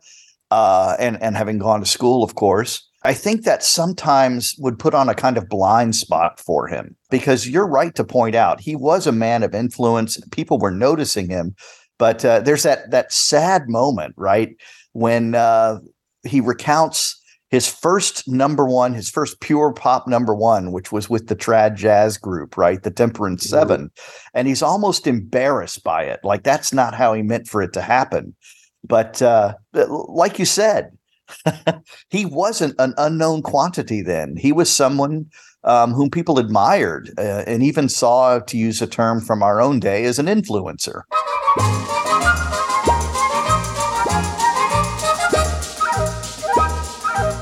uh, 0.52 0.96
and, 1.00 1.22
and 1.22 1.36
having 1.36 1.58
gone 1.58 1.80
to 1.80 1.86
school, 1.86 2.24
of 2.24 2.36
course. 2.36 2.88
I 3.04 3.14
think 3.14 3.44
that 3.44 3.64
sometimes 3.64 4.56
would 4.60 4.80
put 4.80 4.94
on 4.94 5.08
a 5.08 5.16
kind 5.16 5.38
of 5.38 5.48
blind 5.48 5.96
spot 5.96 6.40
for 6.40 6.68
him 6.68 6.96
because 7.10 7.48
you're 7.48 7.68
right 7.68 7.94
to 7.96 8.04
point 8.04 8.36
out 8.36 8.60
he 8.60 8.76
was 8.76 9.08
a 9.08 9.12
man 9.12 9.44
of 9.44 9.56
influence. 9.56 10.20
People 10.32 10.58
were 10.58 10.72
noticing 10.72 11.30
him, 11.30 11.56
but 11.98 12.26
uh, 12.26 12.40
there's 12.42 12.64
that 12.64 12.92
that 12.92 13.14
sad 13.14 13.70
moment, 13.70 14.14
right, 14.18 14.56
when 14.92 15.36
uh, 15.36 15.80
he 16.26 16.42
recounts 16.42 17.22
his 17.50 17.70
first 17.70 18.28
number 18.28 18.66
one, 18.66 18.94
his 18.94 19.10
first 19.10 19.40
pure 19.40 19.72
pop 19.72 20.08
number 20.08 20.36
one, 20.36 20.74
which 20.74 20.92
was 20.92 21.10
with 21.10 21.28
the 21.28 21.36
trad 21.36 21.76
jazz 21.76 22.18
group, 22.18 22.58
right, 22.58 22.84
the 22.84 22.92
Temperance 22.92 23.46
Seven, 23.46 23.90
and 24.34 24.48
he's 24.48 24.62
almost 24.62 25.08
embarrassed 25.08 25.84
by 25.84 26.04
it, 26.04 26.20
like 26.24 26.44
that's 26.44 26.74
not 26.74 26.94
how 26.94 27.14
he 27.14 27.22
meant 27.22 27.48
for 27.48 27.62
it 27.62 27.72
to 27.74 27.82
happen. 27.82 28.36
But 28.84 29.22
uh, 29.22 29.56
like 29.74 30.40
you 30.40 30.46
said, 30.46 30.98
he 32.10 32.26
wasn't 32.26 32.76
an 32.80 32.94
unknown 32.98 33.42
quantity 33.42 34.02
then. 34.02 34.38
He 34.38 34.52
was 34.52 34.74
someone 34.74 35.28
um, 35.64 35.94
whom 35.94 36.10
people 36.10 36.40
admired 36.40 37.12
uh, 37.18 37.44
and 37.46 37.62
even 37.64 37.90
saw, 37.90 38.40
to 38.40 38.58
use 38.58 38.82
a 38.82 38.88
term 38.88 39.22
from 39.22 39.44
our 39.44 39.60
own 39.60 39.80
day, 39.80 40.06
as 40.06 40.20
an 40.20 40.28
influencer. 40.28 41.02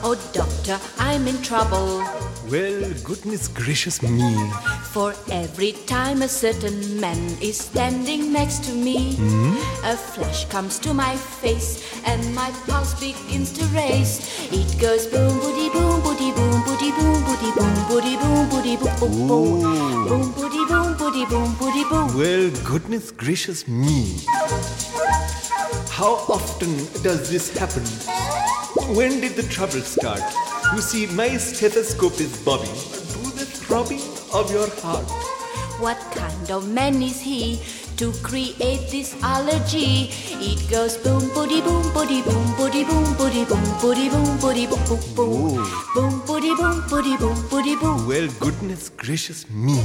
Oh, 0.07 0.15
doctor, 0.33 0.79
I'm 0.97 1.27
in 1.27 1.41
trouble. 1.41 2.24
Well, 2.49 2.93
goodness 3.03 3.47
gracious 3.47 4.03
me. 4.03 4.35
For 4.93 5.15
every 5.31 5.71
time 5.87 6.21
a 6.21 6.27
certain 6.27 6.99
man 6.99 7.17
is 7.41 7.57
standing 7.57 8.31
next 8.31 8.63
to 8.65 8.71
me, 8.71 9.15
hmm? 9.15 9.57
a 9.83 9.97
flash 9.97 10.45
comes 10.45 10.77
to 10.79 10.93
my 10.93 11.15
face 11.15 11.81
and 12.05 12.21
my 12.35 12.51
pulse 12.67 12.93
begins 12.99 13.51
to 13.57 13.65
race. 13.73 14.21
It 14.51 14.79
goes 14.79 15.07
boom, 15.07 15.39
boody, 15.39 15.73
boom, 15.73 16.01
boody, 16.01 16.29
boom, 16.35 16.61
boody, 16.61 16.91
boom, 16.93 17.23
boody, 17.25 17.51
boom, 17.55 17.73
boody, 17.89 18.15
boom, 18.21 18.49
boody, 18.49 18.77
boom, 18.77 19.27
boom, 19.27 19.61
boom, 19.61 20.07
boom, 20.07 20.33
boody, 20.33 20.67
boom, 20.67 20.93
boody, 21.01 21.25
boom, 21.27 21.55
boody, 21.55 21.89
boom. 21.89 22.15
Well, 22.15 22.51
goodness 22.63 23.09
gracious 23.09 23.67
me. 23.67 24.19
How 25.89 26.13
often 26.29 26.75
does 27.01 27.27
this 27.31 27.57
happen? 27.57 27.83
When 28.95 29.19
did 29.19 29.35
the 29.35 29.43
trouble 29.49 29.81
start? 29.81 30.21
You 30.75 30.81
see, 30.81 31.07
my 31.07 31.37
stethoscope 31.37 32.19
is 32.19 32.35
bobbing 32.43 32.67
to 32.67 33.19
the 33.39 33.45
throbbing 33.45 34.01
of 34.33 34.51
your 34.51 34.69
heart. 34.81 35.05
What 35.79 35.95
kind 36.11 36.51
of 36.51 36.67
man 36.67 37.01
is 37.01 37.21
he 37.21 37.61
to 37.95 38.11
create 38.21 38.91
this 38.91 39.15
allergy? 39.23 40.09
It 40.35 40.69
goes 40.69 40.97
boom, 40.97 41.21
boody, 41.31 41.63
boom, 41.63 41.81
boody, 41.95 42.21
boom, 42.25 42.43
boody, 42.59 42.83
boom, 42.83 43.05
boody, 43.15 43.47
boom, 43.47 43.63
boody, 43.79 44.09
boom, 44.11 44.37
boody, 44.43 44.67
boom, 44.67 44.83
boom, 44.83 45.15
boom, 45.15 45.59
oh. 45.63 45.91
boom, 45.95 46.19
boody, 46.27 46.53
boom, 46.57 46.81
boody, 46.91 47.15
boom, 47.19 47.79
boom. 47.79 48.05
Well, 48.05 48.27
goodness 48.41 48.89
gracious 48.89 49.49
me. 49.49 49.79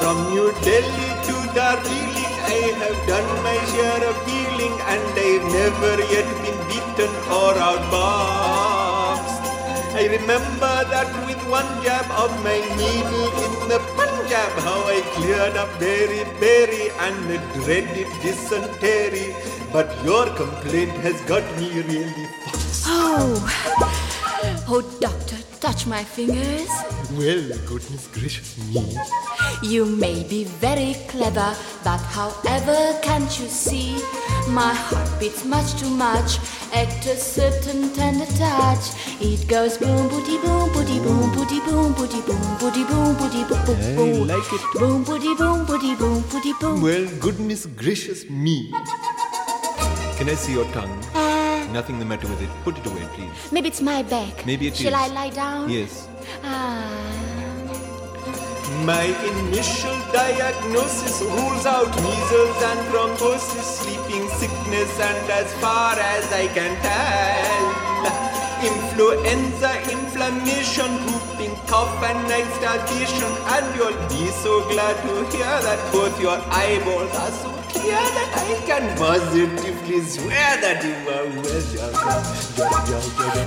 From 0.00 0.16
New 0.34 0.50
Delhi 0.66 1.08
to 1.30 1.36
Darjeeling, 1.54 2.34
I 2.42 2.74
have 2.82 2.98
done 3.06 3.28
my 3.44 3.56
share 3.70 4.04
of 4.10 4.16
and 4.64 5.16
they've 5.16 5.42
never 5.42 6.00
yet 6.12 6.28
been 6.42 6.58
beaten 6.68 7.12
or 7.28 7.52
outboxed. 7.54 9.42
I 9.94 10.06
remember 10.10 10.74
that 10.92 11.26
with 11.26 11.42
one 11.48 11.66
jab 11.82 12.10
of 12.10 12.30
my 12.42 12.58
needle 12.76 13.28
in 13.44 13.68
the 13.68 13.78
Punjab, 13.96 14.52
how 14.64 14.80
I 14.86 15.00
cleared 15.14 15.56
up 15.56 15.68
very, 15.78 16.24
very 16.40 16.90
and 17.00 17.16
the 17.30 17.38
dreaded 17.60 18.08
dysentery. 18.22 19.34
But 19.72 19.88
your 20.04 20.26
complaint 20.34 20.92
has 21.04 21.20
got 21.22 21.44
me 21.58 21.80
really. 21.80 22.28
Oh, 22.86 24.12
oh, 24.68 24.82
doctor, 25.00 25.36
touch 25.60 25.86
my 25.86 26.04
fingers. 26.04 26.68
Well, 27.12 27.46
goodness 27.66 28.08
gracious 28.12 28.56
me. 28.72 28.96
You 29.62 29.86
may 29.86 30.22
be 30.24 30.44
very 30.44 30.94
clever, 31.08 31.54
but 31.84 31.98
however, 31.98 32.98
can't 33.02 33.30
you 33.40 33.46
see? 33.46 33.96
My 34.48 34.74
heart 34.74 35.08
beats 35.18 35.44
much 35.44 35.78
too 35.80 35.90
much 35.90 36.38
at 36.72 37.06
a 37.06 37.16
certain 37.16 37.92
tender 37.94 38.26
touch. 38.36 38.84
It 39.20 39.48
goes 39.48 39.78
boom, 39.78 40.08
booty, 40.08 40.38
boom, 40.38 40.72
booty, 40.72 41.00
boom, 41.00 41.32
booty, 41.34 41.60
boom, 41.60 41.92
booty, 41.94 42.20
boom, 42.22 42.56
booty, 42.58 42.84
boom, 42.84 43.16
booty, 43.16 43.44
boom, 43.44 43.64
boom, 43.66 43.96
boom. 43.96 44.30
I 44.30 44.34
like 44.34 44.52
it. 44.52 44.78
Boom, 44.78 45.04
booty, 45.04 45.34
boom, 45.34 45.64
booty, 45.66 45.94
boom, 45.96 46.22
booty, 46.30 46.52
boom. 46.60 46.82
Well, 46.82 47.06
goodness 47.18 47.66
gracious 47.66 48.28
me. 48.28 48.70
Can 50.16 50.28
I 50.28 50.34
see 50.34 50.52
your 50.52 50.70
tongue? 50.72 51.25
Nothing 51.76 51.98
the 51.98 52.06
matter 52.06 52.26
with 52.26 52.40
it. 52.40 52.48
Put 52.64 52.78
it 52.78 52.86
away, 52.86 53.06
please. 53.12 53.52
Maybe 53.52 53.68
it's 53.68 53.82
my 53.82 54.02
back. 54.02 54.46
Maybe 54.46 54.68
it 54.68 54.76
Shall 54.76 54.94
is. 54.94 55.02
I 55.04 55.08
lie 55.08 55.28
down? 55.28 55.68
Yes. 55.68 56.08
Ah. 56.42 56.88
My 58.86 59.04
initial 59.32 59.96
diagnosis 60.10 61.20
rules 61.20 61.66
out 61.66 61.92
measles 62.00 62.58
and 62.68 62.80
thrombosis, 62.88 63.68
sleeping 63.80 64.26
sickness, 64.40 64.92
and 65.08 65.30
as 65.30 65.52
far 65.64 65.92
as 66.00 66.24
I 66.32 66.46
can 66.56 66.72
tell, 66.80 67.64
influenza, 68.72 69.72
inflammation, 69.92 70.90
whooping 71.04 71.56
cough, 71.68 72.02
and 72.08 72.20
night 72.32 72.48
starvation. 72.56 73.32
And 73.52 73.66
you'll 73.76 74.00
be 74.08 74.32
so 74.40 74.64
glad 74.72 74.96
to 75.04 75.36
hear 75.36 75.54
that 75.68 75.92
both 75.92 76.18
your 76.18 76.38
eyeballs 76.48 77.14
are 77.24 77.30
so 77.42 77.55
clear 77.80 78.04
that 78.18 78.32
I 78.36 78.66
can 78.66 78.84
positively 78.98 80.00
swear 80.02 80.50
that 80.64 80.84
you 80.84 80.94
are 81.14 81.26
well. 81.44 81.66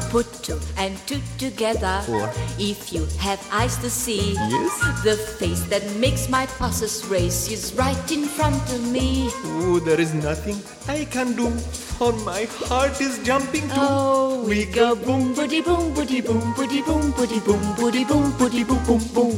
Put 0.09 0.27
two 0.43 0.59
and 0.77 0.97
two 1.07 1.21
together. 1.37 2.01
Four. 2.05 2.29
If 2.57 2.91
you 2.93 3.05
have 3.19 3.39
eyes 3.51 3.77
to 3.77 3.89
see, 3.89 4.33
Yes. 4.33 5.03
the 5.03 5.15
face 5.39 5.61
that 5.73 5.83
makes 5.97 6.29
my 6.29 6.45
pulses 6.59 7.05
race 7.07 7.49
is 7.51 7.73
right 7.75 8.11
in 8.11 8.25
front 8.25 8.61
of 8.73 8.81
me. 8.91 9.29
Oh, 9.61 9.79
there 9.79 9.99
is 9.99 10.13
nothing 10.13 10.57
I 10.87 11.05
can 11.05 11.33
do, 11.35 11.49
for 11.99 12.11
my 12.25 12.45
heart 12.69 12.99
is 13.01 13.19
jumping 13.23 13.67
too. 13.69 13.75
Oh, 13.77 14.43
we 14.47 14.65
go 14.65 14.95
boom, 14.95 15.33
boody, 15.35 15.61
boom, 15.63 15.93
boody, 15.93 16.21
boom, 16.25 16.53
boody, 16.53 16.81
boom, 16.85 17.11
boody, 17.13 17.39
boom, 17.45 17.61
boody, 17.77 18.03
boom, 18.07 18.31
boody, 18.39 18.63
boom, 18.67 18.83
boom, 18.85 19.03
boom, 19.13 19.35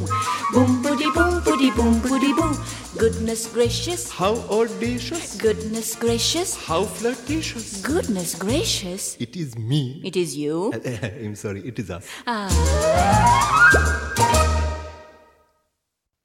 boom, 0.54 0.84
boody, 0.84 1.10
boom, 1.14 1.42
boody, 1.48 1.72
boom, 1.76 2.00
boody, 2.02 2.34
boom. 2.36 2.56
Goodness 2.98 3.48
gracious, 3.48 4.12
How 4.12 4.36
audacious, 4.82 5.38
goodness 5.38 5.96
gracious, 5.96 6.56
how 6.66 6.82
flirtatious. 6.82 7.84
goodness 7.84 8.34
gracious. 8.34 9.16
It 9.20 9.36
is 9.36 9.56
me. 9.56 10.02
It 10.04 10.16
is 10.18 10.36
you. 10.36 10.74
I'm 10.86 11.36
sorry, 11.36 11.62
it 11.68 11.78
is 11.78 11.92
us. 11.92 12.08
Ah. 12.26 12.50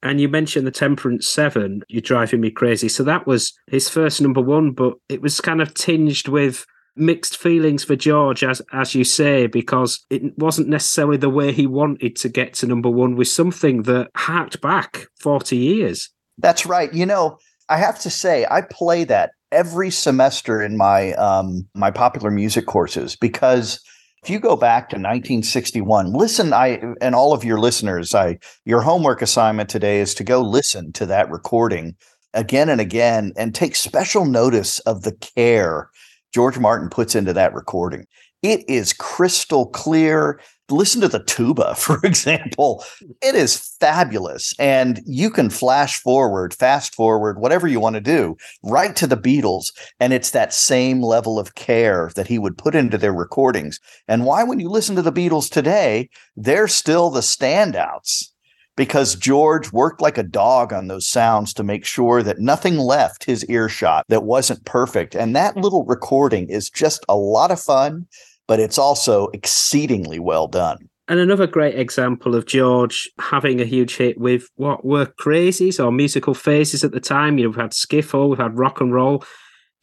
And 0.03 0.23
you 0.23 0.31
mentioned 0.31 0.67
the 0.67 0.71
Temperance 0.71 1.29
Seven, 1.29 1.83
You're 1.89 2.01
Driving 2.01 2.41
Me 2.41 2.51
Crazy. 2.51 2.89
So 2.89 3.03
that 3.03 3.27
was 3.27 3.53
his 3.67 3.91
first 3.91 4.23
number 4.23 4.41
one, 4.41 4.71
but 4.71 4.95
it 5.11 5.21
was 5.21 5.39
kind 5.43 5.61
of 5.61 5.75
tinged 5.75 6.27
with 6.27 6.65
mixed 6.97 7.37
feelings 7.37 7.85
for 7.85 7.95
George, 7.95 8.43
as 8.43 8.63
as 8.73 8.95
you 8.95 9.05
say, 9.05 9.49
because 9.49 10.07
it 10.09 10.23
wasn't 10.39 10.69
necessarily 10.69 11.19
the 11.19 11.29
way 11.29 11.53
he 11.53 11.67
wanted 11.67 12.17
to 12.17 12.31
get 12.31 12.55
to 12.55 12.67
number 12.67 12.89
one, 12.89 13.17
with 13.17 13.29
something 13.29 13.83
that 13.83 14.09
harked 14.17 14.63
back 14.63 15.09
40 15.21 15.59
years. 15.59 16.09
That's 16.39 16.67
right. 16.67 16.93
You 16.93 17.07
know, 17.07 17.39
I 17.69 17.79
have 17.79 17.99
to 18.01 18.11
say, 18.11 18.47
I 18.51 18.63
play 18.63 19.05
that 19.05 19.31
every 19.53 19.91
semester 19.91 20.63
in 20.63 20.77
my 20.77 21.13
um, 21.15 21.69
my 21.75 21.91
popular 21.91 22.31
music 22.31 22.67
courses 22.67 23.17
because 23.17 23.81
if 24.23 24.31
you 24.31 24.41
go 24.41 24.57
back 24.57 24.89
to 24.89 24.97
1961, 24.97 26.13
listen, 26.13 26.53
I 26.53 26.81
and 27.01 27.15
all 27.15 27.33
of 27.33 27.45
your 27.45 27.59
listeners, 27.59 28.15
I 28.15 28.39
your 28.65 28.83
homework 28.83 29.23
assignment 29.23 29.69
today 29.69 30.01
is 30.01 30.15
to 30.15 30.25
go 30.25 30.41
listen 30.41 30.93
to 30.95 31.07
that 31.07 31.31
recording 31.31 31.95
again 32.35 32.69
and 32.69 32.81
again 32.81 33.33
and 33.37 33.55
take 33.55 33.77
special 33.77 34.25
notice 34.25 34.79
of 34.81 35.03
the 35.03 35.13
care 35.13 35.91
George 36.35 36.59
Martin 36.59 36.91
puts 36.91 37.15
into 37.15 37.33
that 37.33 37.55
recording. 37.55 38.07
It 38.43 38.69
is 38.69 38.93
crystal 38.93 39.67
clear. 39.67 40.41
Listen 40.69 41.01
to 41.01 41.09
the 41.09 41.23
tuba, 41.23 41.75
for 41.77 42.01
example. 42.05 42.85
It 43.23 43.35
is 43.35 43.77
fabulous. 43.81 44.55
And 44.59 45.01
you 45.07 45.31
can 45.31 45.51
flash 45.51 45.99
forward, 45.99 46.55
fast 46.55 46.95
forward, 46.95 47.39
whatever 47.39 47.67
you 47.69 47.81
want 47.81 47.95
to 47.95 48.01
do, 48.01 48.37
right 48.63 48.95
to 48.97 49.07
the 49.07 49.17
Beatles. 49.17 49.73
And 50.01 50.13
it's 50.13 50.31
that 50.31 50.53
same 50.53 51.03
level 51.03 51.39
of 51.39 51.55
care 51.55 52.11
that 52.17 52.27
he 52.27 52.39
would 52.39 52.59
put 52.59 52.75
into 52.75 52.99
their 52.99 53.15
recordings. 53.15 53.81
And 54.09 54.25
why, 54.25 54.43
when 54.43 54.61
you 54.61 54.69
listen 54.69 54.97
to 54.97 55.03
the 55.03 55.13
Beatles 55.13 55.51
today, 55.51 56.09
they're 56.37 56.69
still 56.69 57.11
the 57.11 57.21
standouts 57.21 58.31
because 58.77 59.17
George 59.17 59.73
worked 59.73 60.01
like 60.01 60.19
a 60.19 60.23
dog 60.23 60.73
on 60.73 60.87
those 60.87 61.07
sounds 61.07 61.53
to 61.55 61.65
make 61.65 61.85
sure 61.85 62.23
that 62.23 62.39
nothing 62.39 62.77
left 62.77 63.25
his 63.25 63.45
earshot 63.47 64.05
that 64.09 64.25
wasn't 64.25 64.65
perfect. 64.65 65.15
And 65.15 65.35
that 65.35 65.57
little 65.57 65.85
recording 65.85 66.49
is 66.49 66.71
just 66.71 67.05
a 67.09 67.17
lot 67.17 67.51
of 67.51 67.61
fun, 67.61 68.07
but 68.47 68.61
it's 68.61 68.79
also 68.79 69.29
exceedingly 69.29 70.19
well 70.19 70.47
done. 70.47 70.89
And 71.09 71.21
another 71.21 71.47
great 71.47 71.79
example 71.79 72.35
of 72.35 72.47
George 72.47 73.09
having 73.21 73.61
a 73.61 73.65
huge 73.65 73.97
hit 73.97 74.19
with 74.19 74.49
what 74.57 74.85
were 74.85 75.07
crazies 75.07 75.83
or 75.83 75.93
musical 75.93 76.35
phases 76.35 76.83
at 76.83 76.91
the 76.91 77.01
time. 77.01 77.39
You 77.39 77.45
know, 77.45 77.51
we've 77.51 77.61
had 77.61 77.71
skiffle, 77.71 78.29
we've 78.29 78.39
had 78.39 78.59
rock 78.59 78.81
and 78.81 78.93
roll, 78.93 79.25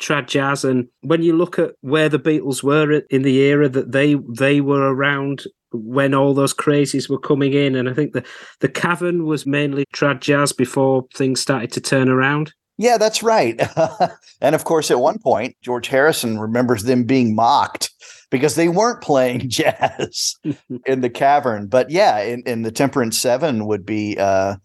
trad 0.02 0.28
jazz, 0.28 0.66
and 0.66 0.88
when 1.02 1.24
you 1.24 1.36
look 1.36 1.58
at 1.58 1.72
where 1.80 2.10
the 2.10 2.20
Beatles 2.20 2.62
were 2.62 3.02
in 3.10 3.22
the 3.22 3.38
era 3.38 3.70
that 3.70 3.94
they 3.94 4.16
they 4.36 4.60
were 4.60 4.94
around 4.94 5.44
when 5.72 6.14
all 6.14 6.34
those 6.34 6.54
crazies 6.54 7.10
were 7.10 7.20
coming 7.20 7.54
in, 7.54 7.76
and 7.76 7.90
I 7.90 7.94
think 7.94 8.12
the 8.12 8.26
the 8.60 8.70
Cavern 8.70 9.26
was 9.26 9.46
mainly 9.46 9.86
trad 9.96 10.20
jazz 10.20 10.52
before 10.52 11.06
things 11.16 11.40
started 11.40 11.72
to 11.72 11.82
turn 11.82 12.10
around. 12.10 12.54
Yeah, 12.78 12.98
that's 12.98 13.24
right. 13.24 13.62
and 14.42 14.56
of 14.56 14.66
course, 14.66 14.92
at 14.92 15.00
one 15.00 15.20
point, 15.20 15.56
George 15.62 15.88
Harrison 15.88 16.40
remembers 16.40 16.84
them 16.84 17.06
being 17.06 17.34
mocked 17.34 17.92
because 18.34 18.56
they 18.56 18.68
weren't 18.68 19.00
playing 19.00 19.42
jazz 19.48 20.36
in 20.88 21.02
the 21.02 21.10
cavern. 21.10 21.68
But 21.68 21.92
yeah, 21.92 22.20
in, 22.20 22.42
in 22.48 22.64
the 22.64 22.72
Temperance 22.72 23.16
Seven 23.16 23.68
would 23.68 23.86
be 23.86 24.18
uh, 24.18 24.56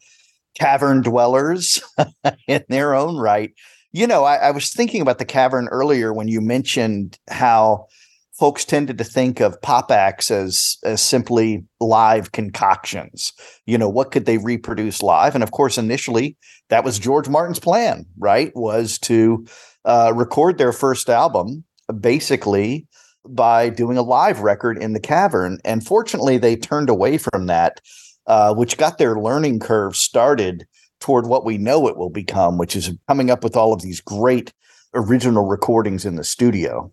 cavern 0.59 1.03
dwellers 1.03 1.83
in 2.49 2.65
their 2.71 2.95
own 2.95 3.19
right. 3.19 3.53
You 3.93 4.07
know, 4.07 4.25
I, 4.25 4.37
I 4.37 4.51
was 4.53 4.71
thinking 4.71 5.03
about 5.03 5.19
the 5.19 5.27
cavern 5.27 5.69
earlier 5.69 6.15
when 6.15 6.29
you 6.29 6.41
mentioned 6.41 7.19
how 7.29 7.89
folks 8.33 8.65
tended 8.65 8.97
to 8.99 9.05
think 9.05 9.41
of 9.41 9.61
pop 9.61 9.91
acts 9.91 10.31
as 10.31 10.79
as 10.83 11.03
simply 11.03 11.65
live 11.79 12.33
concoctions. 12.33 13.35
You 13.67 13.77
know, 13.77 13.89
what 13.89 14.13
could 14.13 14.25
they 14.25 14.39
reproduce 14.39 15.03
live? 15.03 15.35
And 15.35 15.45
of 15.45 15.51
course, 15.51 15.77
initially 15.77 16.39
that 16.71 16.85
was 16.85 16.99
George 16.99 17.29
Martin's 17.29 17.59
plan, 17.59 18.07
right? 18.19 18.51
Was 18.55 18.99
to 19.01 19.47
uh, 19.85 20.13
record 20.15 20.57
their 20.57 20.73
first 20.73 21.11
album 21.11 21.65
basically 22.01 22.87
by 23.35 23.69
doing 23.71 23.97
a 23.97 24.03
live 24.03 24.41
record 24.41 24.79
in 24.79 24.93
the 24.93 25.01
cavern. 25.01 25.59
And 25.65 25.85
fortunately, 25.85 26.39
they 26.39 26.57
turned 26.57 26.89
away 26.89 27.19
from 27.19 27.47
that, 27.47 27.81
uh, 28.27 28.55
which 28.55 28.77
got 28.77 28.99
their 28.99 29.19
learning 29.19 29.61
curve 29.61 29.97
started 29.97 30.67
toward 31.01 31.27
what 31.27 31.45
we 31.45 31.59
know 31.59 31.89
it 31.89 31.97
will 31.97 32.11
become, 32.11 32.59
which 32.59 32.75
is 32.75 32.91
coming 33.07 33.31
up 33.31 33.45
with 33.45 33.57
all 33.57 33.73
of 33.73 33.83
these 33.83 34.01
great 34.01 34.53
original 34.95 35.47
recordings 35.47 36.05
in 36.05 36.17
the 36.17 36.25
studio. 36.25 36.91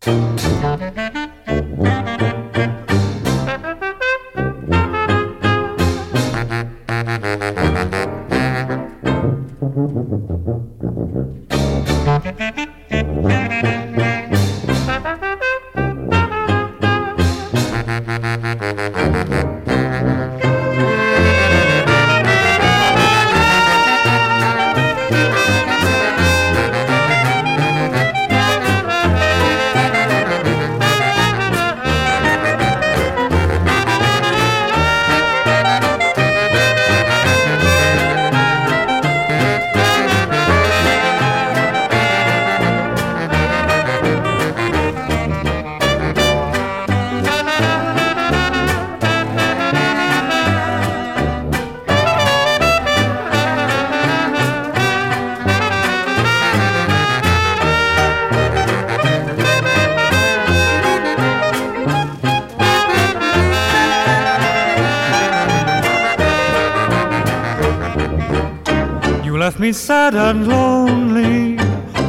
Left 69.45 69.59
me 69.59 69.71
sad 69.71 70.15
and 70.15 70.47
lonely. 70.47 71.55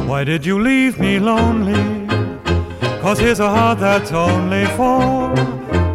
Why 0.07 0.23
did 0.23 0.43
you 0.43 0.59
leave 0.59 0.99
me 0.99 1.19
lonely? 1.19 2.07
Cause 2.99 3.19
here's 3.19 3.39
a 3.39 3.47
heart 3.47 3.77
that's 3.79 4.11
only 4.11 4.65
for 4.77 5.29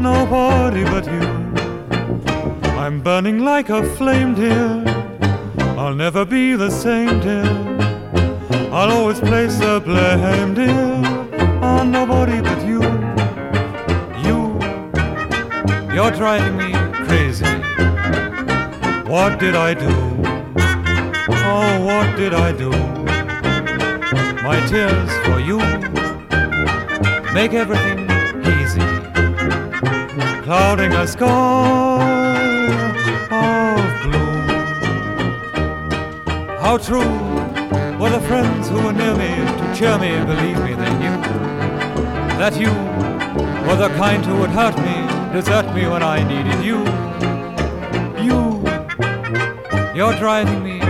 nobody 0.00 0.84
but 0.84 1.04
you. 1.04 1.26
I'm 2.78 3.00
burning 3.00 3.40
like 3.40 3.70
a 3.70 3.82
flame, 3.96 4.36
dear. 4.36 4.84
I'll 5.76 5.96
never 5.96 6.24
be 6.24 6.54
the 6.54 6.70
same, 6.70 7.18
dear. 7.18 7.50
I'll 8.70 8.92
always 8.92 9.18
place 9.18 9.56
the 9.58 9.80
blame, 9.84 10.54
dear, 10.54 10.92
on 11.60 11.90
nobody 11.90 12.40
but 12.40 12.60
you. 12.64 12.82
You, 14.26 14.38
you're 15.92 16.12
driving 16.12 16.56
me 16.56 16.70
crazy. 17.08 17.52
What 19.10 19.40
did 19.40 19.56
I 19.56 19.74
do? 19.74 20.11
Oh, 21.54 21.84
what 21.84 22.16
did 22.16 22.32
I 22.32 22.50
do? 22.52 22.70
My 24.42 24.58
tears 24.70 25.10
for 25.26 25.38
you 25.38 25.58
make 27.34 27.52
everything 27.52 28.00
easy, 28.56 28.88
clouding 30.44 30.92
a 30.92 31.06
sky 31.06 32.32
of 33.30 33.84
blue. 34.02 34.36
How 36.64 36.78
true 36.78 37.12
were 38.00 38.08
the 38.08 38.22
friends 38.26 38.70
who 38.70 38.76
were 38.84 38.94
near 38.94 39.14
me 39.14 39.32
to 39.58 39.74
cheer 39.76 39.98
me, 39.98 40.12
believe 40.24 40.58
me, 40.64 40.72
they 40.72 40.92
knew 41.02 41.18
that 42.40 42.54
you 42.58 42.72
were 43.66 43.76
the 43.76 43.90
kind 43.98 44.24
who 44.24 44.38
would 44.38 44.50
hurt 44.50 44.76
me, 44.78 44.96
desert 45.34 45.66
me 45.74 45.86
when 45.86 46.02
I 46.02 46.18
needed 46.32 46.64
you. 46.64 46.78
You, 48.26 48.40
you're 49.94 50.18
driving 50.18 50.64
me. 50.64 50.81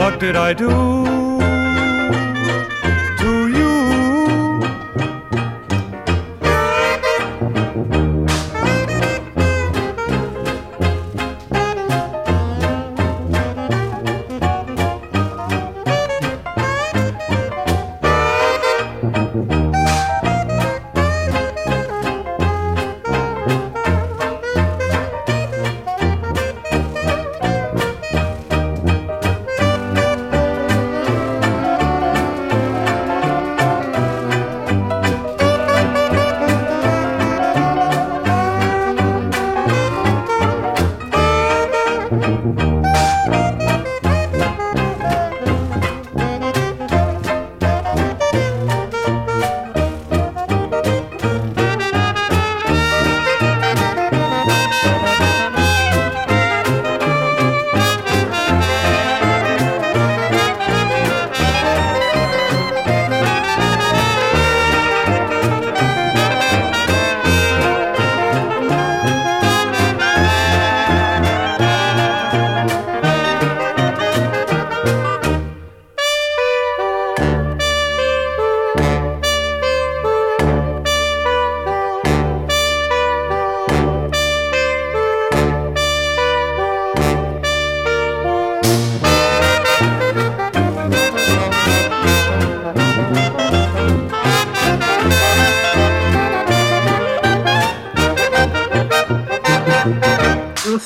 What 0.00 0.18
did 0.18 0.34
I 0.34 0.54
do 0.54 1.19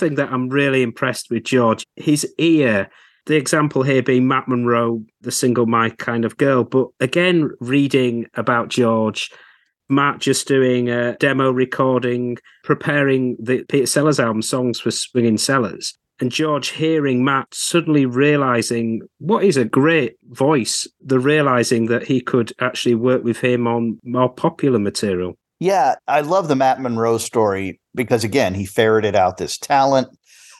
thing 0.04 0.16
that 0.16 0.32
I'm 0.32 0.48
really 0.48 0.82
impressed 0.82 1.30
with 1.30 1.44
George, 1.44 1.84
his 1.96 2.26
ear. 2.38 2.90
The 3.26 3.36
example 3.36 3.82
here 3.82 4.02
being 4.02 4.28
Matt 4.28 4.48
Monro, 4.48 5.02
the 5.22 5.30
single 5.30 5.66
My 5.66 5.88
Kind 5.90 6.26
of 6.26 6.36
Girl. 6.36 6.62
But 6.62 6.88
again, 7.00 7.50
reading 7.60 8.26
about 8.34 8.68
George, 8.68 9.30
Matt 9.88 10.18
just 10.18 10.46
doing 10.46 10.90
a 10.90 11.16
demo 11.16 11.50
recording, 11.50 12.36
preparing 12.64 13.36
the 13.40 13.64
Peter 13.64 13.86
Sellers 13.86 14.20
album, 14.20 14.42
Songs 14.42 14.78
for 14.78 14.90
Swinging 14.90 15.38
Sellers. 15.38 15.96
And 16.20 16.30
George 16.30 16.68
hearing 16.68 17.24
Matt 17.24 17.48
suddenly 17.52 18.04
realizing 18.04 19.00
what 19.18 19.42
is 19.42 19.56
a 19.56 19.64
great 19.64 20.16
voice, 20.28 20.86
the 21.00 21.18
realizing 21.18 21.86
that 21.86 22.06
he 22.06 22.20
could 22.20 22.52
actually 22.60 22.94
work 22.94 23.24
with 23.24 23.38
him 23.38 23.66
on 23.66 23.98
more 24.04 24.32
popular 24.32 24.78
material. 24.78 25.36
Yeah, 25.64 25.94
I 26.06 26.20
love 26.20 26.48
the 26.48 26.56
Matt 26.56 26.78
Monro 26.78 27.16
story 27.16 27.80
because 27.94 28.22
again, 28.22 28.52
he 28.52 28.66
ferreted 28.66 29.16
out 29.16 29.38
this 29.38 29.56
talent. 29.56 30.08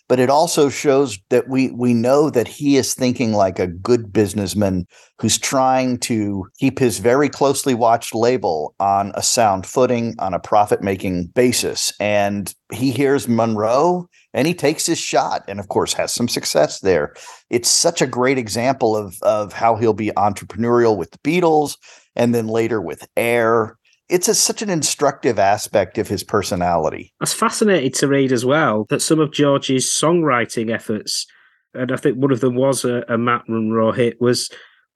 but 0.08 0.18
it 0.18 0.30
also 0.30 0.70
shows 0.70 1.18
that 1.28 1.46
we 1.46 1.70
we 1.72 1.92
know 1.92 2.30
that 2.30 2.48
he 2.48 2.78
is 2.78 2.94
thinking 2.94 3.32
like 3.34 3.58
a 3.58 3.66
good 3.66 4.14
businessman 4.14 4.86
who's 5.20 5.38
trying 5.38 5.98
to 5.98 6.46
keep 6.58 6.78
his 6.78 7.00
very 7.00 7.28
closely 7.28 7.74
watched 7.74 8.14
label 8.14 8.74
on 8.80 9.12
a 9.14 9.22
sound 9.22 9.66
footing 9.66 10.14
on 10.18 10.32
a 10.32 10.40
profit 10.40 10.80
making 10.82 11.26
basis 11.34 11.92
and 12.00 12.54
he 12.72 12.90
hears 12.90 13.28
Monro 13.28 14.08
and 14.32 14.46
he 14.46 14.54
takes 14.54 14.86
his 14.86 14.98
shot 14.98 15.42
and 15.48 15.60
of 15.60 15.68
course 15.68 15.92
has 15.92 16.12
some 16.12 16.28
success 16.28 16.80
there 16.80 17.12
it's 17.50 17.68
such 17.68 18.00
a 18.00 18.06
great 18.06 18.38
example 18.38 18.96
of 18.96 19.16
of 19.22 19.52
how 19.52 19.76
he'll 19.76 19.92
be 19.92 20.12
entrepreneurial 20.16 20.96
with 20.96 21.10
the 21.10 21.18
Beatles 21.18 21.76
and 22.16 22.34
then 22.34 22.46
later 22.46 22.80
with 22.80 23.06
Air 23.18 23.76
it's 24.08 24.28
a, 24.28 24.34
such 24.34 24.62
an 24.62 24.70
instructive 24.70 25.38
aspect 25.38 25.98
of 25.98 26.08
his 26.08 26.22
personality. 26.22 27.12
I 27.20 27.24
was 27.24 27.32
fascinated 27.32 27.94
to 27.94 28.08
read 28.08 28.32
as 28.32 28.44
well 28.44 28.86
that 28.90 29.02
some 29.02 29.20
of 29.20 29.32
George's 29.32 29.86
songwriting 29.86 30.72
efforts, 30.72 31.26
and 31.72 31.90
I 31.90 31.96
think 31.96 32.18
one 32.18 32.32
of 32.32 32.40
them 32.40 32.54
was 32.54 32.84
a, 32.84 33.04
a 33.08 33.16
Matt 33.16 33.48
Monro 33.48 33.92
hit, 33.92 34.20
was 34.20 34.50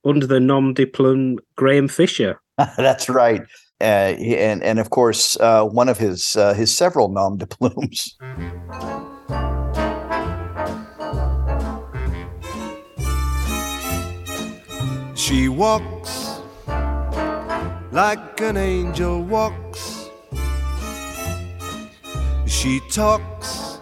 under 0.04 0.26
the 0.26 0.40
nom 0.40 0.74
de 0.74 0.86
plume 0.86 1.38
Graham 1.56 1.88
Fisher. 1.88 2.40
That's 2.76 3.09
right. 3.09 3.42
Uh, 3.80 3.84
and 3.84 4.62
and 4.64 4.80
of 4.80 4.90
course, 4.90 5.38
uh, 5.38 5.64
one 5.64 5.88
of 5.88 5.98
his 5.98 6.36
uh, 6.36 6.52
his 6.52 6.76
several 6.76 7.09
nom 7.09 7.38
de 7.38 7.46
plumes. 7.46 8.16
She 15.14 15.48
walks 15.48 16.28
like 17.91 18.41
an 18.41 18.57
angel 18.57 19.22
walks. 19.22 20.09
She 22.47 22.80
talks 22.91 23.78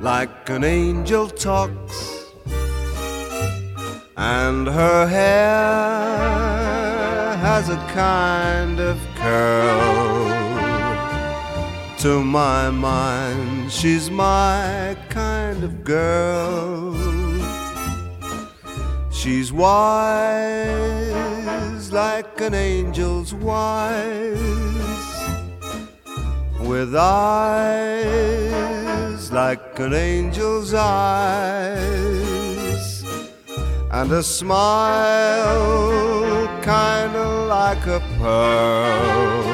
like 0.00 0.48
an 0.48 0.64
angel 0.64 1.28
talks, 1.28 2.30
and 4.16 4.66
her 4.66 5.06
hair 5.06 6.44
has 7.36 7.68
a 7.68 7.76
kind 7.92 8.80
of 8.80 8.98
curl. 9.16 10.32
To 11.98 12.22
my 12.22 12.70
mind, 12.70 13.70
she's 13.72 14.10
my 14.10 14.96
kind 15.08 15.64
of 15.64 15.84
girl. 15.84 16.94
She's 19.10 19.52
wise 19.52 21.14
like 21.94 22.40
an 22.40 22.54
angel's 22.54 23.32
wise, 23.32 24.36
with 26.58 26.92
eyes 26.96 28.10
like 29.30 29.78
an 29.78 29.94
angel's 29.94 30.74
eyes, 30.74 31.84
and 33.92 34.10
a 34.10 34.22
smile 34.24 35.68
kinda 36.62 37.46
like 37.46 37.86
a 37.86 38.00
pearl. 38.18 39.44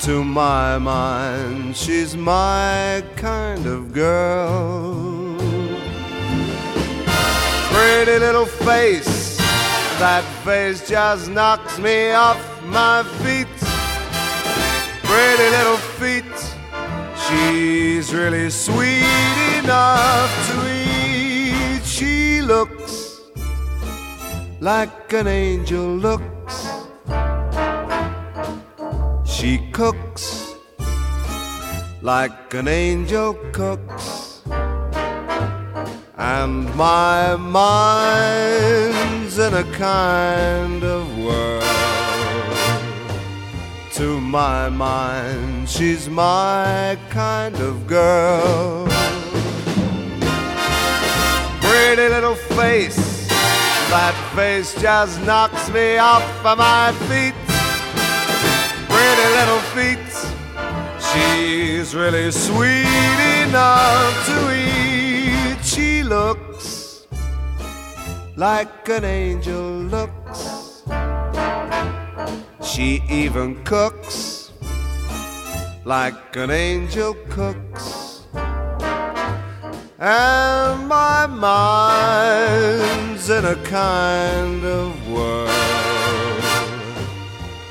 To 0.00 0.22
my 0.22 0.76
mind, 0.76 1.74
she's 1.74 2.14
my 2.16 3.02
kind 3.16 3.66
of 3.66 3.94
girl 3.94 5.36
pretty 7.76 8.18
little 8.18 8.46
face. 8.46 9.15
That 9.98 10.24
face 10.44 10.86
just 10.86 11.30
knocks 11.30 11.78
me 11.78 12.10
off 12.10 12.38
my 12.66 13.02
feet. 13.24 13.48
Pretty 15.08 15.48
little 15.56 15.80
feet. 15.96 16.36
She's 17.24 18.12
really 18.12 18.50
sweet 18.50 19.38
enough 19.56 20.30
to 20.48 20.56
eat. 20.68 21.82
She 21.82 22.42
looks 22.42 23.22
like 24.60 25.12
an 25.14 25.28
angel 25.28 25.96
looks. 25.96 26.56
She 29.24 29.70
cooks 29.72 30.54
like 32.02 32.52
an 32.52 32.68
angel 32.68 33.32
cooks 33.52 34.42
and 36.18 36.74
my 36.76 37.34
in 39.38 39.52
a 39.52 39.64
kind 39.72 40.82
of 40.82 41.18
world. 41.18 41.62
To 43.92 44.20
my 44.20 44.70
mind, 44.70 45.68
she's 45.68 46.08
my 46.08 46.96
kind 47.10 47.54
of 47.56 47.86
girl. 47.86 48.86
Pretty 51.60 52.08
little 52.08 52.34
face, 52.34 53.28
that 53.90 54.14
face 54.34 54.74
just 54.80 55.20
knocks 55.22 55.68
me 55.70 55.98
off 55.98 56.22
of 56.44 56.58
my 56.58 56.92
feet. 57.08 57.34
Pretty 58.88 59.28
little 59.38 59.62
feet, 59.76 60.12
she's 61.08 61.94
really 61.94 62.30
sweet 62.30 63.18
enough 63.44 64.26
to 64.26 64.38
eat. 64.54 65.62
She 65.62 66.02
looks 66.02 66.75
like 68.36 68.88
an 68.90 69.04
angel 69.04 69.62
looks. 69.62 70.82
She 72.62 73.02
even 73.08 73.64
cooks 73.64 74.52
like 75.86 76.36
an 76.36 76.50
angel 76.50 77.14
cooks. 77.30 78.26
And 79.98 80.86
my 80.86 81.26
mind's 81.26 83.30
in 83.30 83.46
a 83.46 83.56
kind 83.64 84.62
of 84.64 85.08
whirl. 85.08 85.48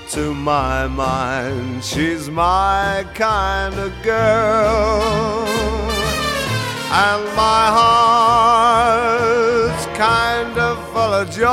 To 0.09 0.33
my 0.33 0.87
mind, 0.87 1.83
she's 1.83 2.27
my 2.29 3.05
kind 3.13 3.75
of 3.75 3.93
girl. 4.01 5.45
And 6.97 7.25
my 7.35 7.67
heart's 7.77 9.85
kind 9.97 10.54
of 11.21 11.31
joy 11.31 11.45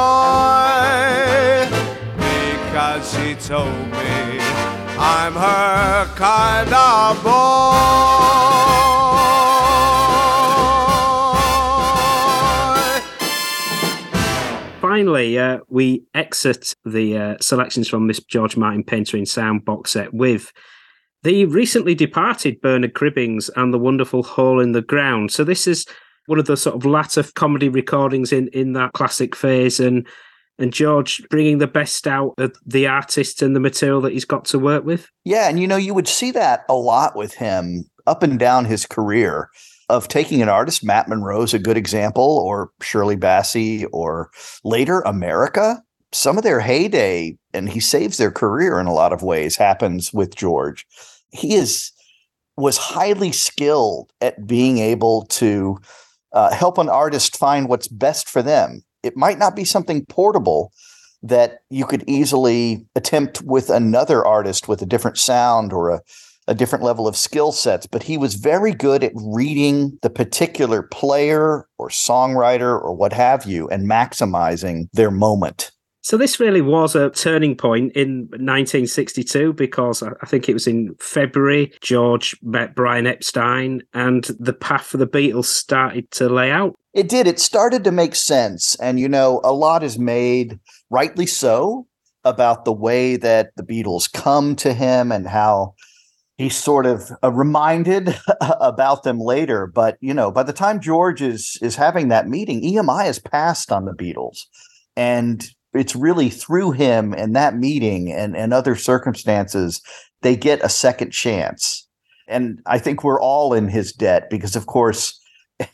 because 2.64 3.14
she 3.14 3.34
told 3.36 3.68
me 3.92 4.40
I'm 4.98 5.34
her 5.34 6.04
kind 6.16 6.72
of 6.74 7.22
boy. 7.22 7.30
Finally, 14.80 15.38
uh, 15.38 15.58
we 15.68 16.02
exit 16.12 16.74
the 16.84 17.16
uh, 17.16 17.36
selections 17.40 17.88
from 17.88 18.08
Miss 18.08 18.18
George 18.18 18.56
Martin 18.56 18.82
Painter 18.82 19.16
in 19.16 19.26
Sound 19.26 19.64
box 19.64 19.92
set 19.92 20.12
with 20.12 20.52
the 21.22 21.44
recently 21.44 21.94
departed 21.94 22.60
Bernard 22.60 22.94
Cribbins 22.94 23.48
and 23.54 23.72
the 23.72 23.78
wonderful 23.78 24.24
Hole 24.24 24.58
in 24.58 24.72
the 24.72 24.82
Ground. 24.82 25.30
So 25.30 25.44
this 25.44 25.68
is 25.68 25.86
one 26.32 26.38
of 26.38 26.46
the 26.46 26.56
sort 26.56 26.74
of 26.74 26.86
latter 26.86 27.22
comedy 27.34 27.68
recordings 27.68 28.32
in 28.32 28.48
in 28.48 28.72
that 28.72 28.94
classic 28.94 29.36
phase, 29.36 29.78
and 29.78 30.06
and 30.58 30.72
George 30.72 31.22
bringing 31.28 31.58
the 31.58 31.66
best 31.66 32.06
out 32.06 32.32
of 32.38 32.54
the 32.64 32.86
artist 32.86 33.42
and 33.42 33.54
the 33.54 33.60
material 33.60 34.00
that 34.00 34.14
he's 34.14 34.24
got 34.24 34.46
to 34.46 34.58
work 34.58 34.82
with. 34.82 35.10
Yeah, 35.24 35.50
and 35.50 35.60
you 35.60 35.66
know, 35.66 35.76
you 35.76 35.92
would 35.92 36.08
see 36.08 36.30
that 36.30 36.64
a 36.70 36.74
lot 36.74 37.14
with 37.14 37.34
him 37.34 37.84
up 38.06 38.22
and 38.22 38.38
down 38.38 38.64
his 38.64 38.86
career 38.86 39.50
of 39.90 40.08
taking 40.08 40.40
an 40.40 40.48
artist, 40.48 40.82
Matt 40.82 41.06
Monro's 41.06 41.52
a 41.52 41.58
good 41.58 41.76
example, 41.76 42.38
or 42.38 42.70
Shirley 42.80 43.16
Bassey, 43.16 43.86
or 43.92 44.30
later 44.64 45.00
America. 45.02 45.82
Some 46.12 46.38
of 46.38 46.44
their 46.44 46.60
heyday, 46.60 47.36
and 47.52 47.68
he 47.68 47.80
saves 47.80 48.16
their 48.16 48.30
career 48.30 48.80
in 48.80 48.86
a 48.86 48.94
lot 48.94 49.12
of 49.12 49.22
ways, 49.22 49.56
happens 49.56 50.14
with 50.14 50.34
George. 50.34 50.86
He 51.30 51.56
is 51.56 51.92
was 52.56 52.78
highly 52.78 53.32
skilled 53.32 54.10
at 54.22 54.46
being 54.46 54.78
able 54.78 55.26
to 55.26 55.78
uh, 56.32 56.52
help 56.54 56.78
an 56.78 56.88
artist 56.88 57.36
find 57.36 57.68
what's 57.68 57.88
best 57.88 58.28
for 58.28 58.42
them. 58.42 58.82
It 59.02 59.16
might 59.16 59.38
not 59.38 59.56
be 59.56 59.64
something 59.64 60.04
portable 60.06 60.72
that 61.22 61.58
you 61.70 61.84
could 61.84 62.04
easily 62.06 62.86
attempt 62.96 63.42
with 63.42 63.70
another 63.70 64.24
artist 64.24 64.68
with 64.68 64.82
a 64.82 64.86
different 64.86 65.18
sound 65.18 65.72
or 65.72 65.90
a, 65.90 66.00
a 66.48 66.54
different 66.54 66.84
level 66.84 67.06
of 67.06 67.16
skill 67.16 67.52
sets, 67.52 67.86
but 67.86 68.02
he 68.02 68.18
was 68.18 68.34
very 68.34 68.72
good 68.72 69.04
at 69.04 69.12
reading 69.14 69.98
the 70.02 70.10
particular 70.10 70.82
player 70.82 71.68
or 71.78 71.88
songwriter 71.88 72.80
or 72.80 72.92
what 72.94 73.12
have 73.12 73.44
you 73.44 73.68
and 73.68 73.88
maximizing 73.88 74.88
their 74.92 75.10
moment. 75.10 75.70
So 76.04 76.16
this 76.16 76.40
really 76.40 76.60
was 76.60 76.96
a 76.96 77.10
turning 77.10 77.56
point 77.56 77.92
in 77.92 78.22
1962 78.30 79.52
because 79.52 80.02
I 80.02 80.26
think 80.26 80.48
it 80.48 80.52
was 80.52 80.66
in 80.66 80.96
February 80.98 81.72
George 81.80 82.36
met 82.42 82.74
Brian 82.74 83.06
Epstein 83.06 83.82
and 83.94 84.24
the 84.40 84.52
path 84.52 84.86
for 84.86 84.96
the 84.96 85.06
Beatles 85.06 85.44
started 85.44 86.10
to 86.12 86.28
lay 86.28 86.50
out. 86.50 86.74
It 86.92 87.08
did. 87.08 87.28
It 87.28 87.38
started 87.38 87.84
to 87.84 87.92
make 87.92 88.16
sense. 88.16 88.74
And, 88.76 88.98
you 88.98 89.08
know, 89.08 89.40
a 89.44 89.52
lot 89.52 89.84
is 89.84 89.96
made, 89.96 90.58
rightly 90.90 91.26
so, 91.26 91.86
about 92.24 92.64
the 92.64 92.72
way 92.72 93.16
that 93.16 93.52
the 93.56 93.62
Beatles 93.62 94.12
come 94.12 94.56
to 94.56 94.72
him 94.72 95.12
and 95.12 95.28
how 95.28 95.74
he's 96.36 96.56
sort 96.56 96.86
of 96.86 97.10
uh, 97.22 97.30
reminded 97.30 98.18
about 98.40 99.04
them 99.04 99.18
later. 99.18 99.66
But 99.66 99.98
you 100.00 100.14
know, 100.14 100.30
by 100.30 100.42
the 100.42 100.52
time 100.52 100.80
George 100.80 101.22
is 101.22 101.58
is 101.62 101.76
having 101.76 102.08
that 102.08 102.28
meeting, 102.28 102.62
EMI 102.62 103.04
has 103.04 103.18
passed 103.18 103.72
on 103.72 103.84
the 103.84 103.92
Beatles, 103.92 104.42
and 104.96 105.48
it's 105.74 105.96
really 105.96 106.28
through 106.30 106.72
him 106.72 107.14
and 107.14 107.34
that 107.34 107.56
meeting 107.56 108.12
and 108.12 108.36
and 108.36 108.52
other 108.52 108.76
circumstances 108.76 109.80
they 110.22 110.36
get 110.36 110.64
a 110.64 110.68
second 110.68 111.10
chance. 111.10 111.86
And 112.28 112.60
I 112.66 112.78
think 112.78 113.04
we're 113.04 113.20
all 113.20 113.52
in 113.52 113.68
his 113.68 113.92
debt 113.92 114.30
because, 114.30 114.56
of 114.56 114.66
course, 114.66 115.20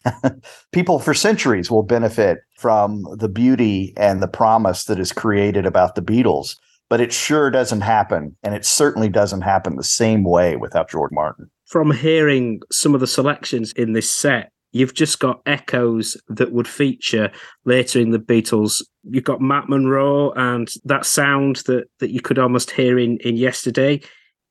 people 0.72 0.98
for 0.98 1.14
centuries 1.14 1.70
will 1.70 1.82
benefit 1.82 2.38
from 2.56 3.04
the 3.16 3.28
beauty 3.28 3.94
and 3.96 4.22
the 4.22 4.28
promise 4.28 4.84
that 4.84 4.98
is 4.98 5.12
created 5.12 5.64
about 5.66 5.94
the 5.94 6.02
Beatles. 6.02 6.56
But 6.88 7.00
it 7.00 7.12
sure 7.12 7.50
doesn't 7.50 7.82
happen. 7.82 8.34
And 8.42 8.54
it 8.54 8.64
certainly 8.64 9.10
doesn't 9.10 9.42
happen 9.42 9.76
the 9.76 9.84
same 9.84 10.24
way 10.24 10.56
without 10.56 10.90
George 10.90 11.12
Martin. 11.12 11.50
From 11.66 11.90
hearing 11.90 12.60
some 12.72 12.94
of 12.94 13.00
the 13.00 13.06
selections 13.06 13.72
in 13.72 13.92
this 13.92 14.10
set, 14.10 14.52
you've 14.72 14.94
just 14.94 15.18
got 15.18 15.40
echoes 15.46 16.16
that 16.28 16.52
would 16.52 16.68
feature 16.68 17.30
later 17.64 18.00
in 18.00 18.10
the 18.10 18.18
Beatles. 18.18 18.82
You've 19.04 19.24
got 19.24 19.40
Matt 19.40 19.68
Monro 19.68 20.32
and 20.32 20.68
that 20.84 21.06
sound 21.06 21.56
that, 21.66 21.84
that 22.00 22.10
you 22.10 22.20
could 22.20 22.38
almost 22.38 22.70
hear 22.70 22.98
in, 22.98 23.18
in 23.18 23.36
yesterday, 23.36 24.00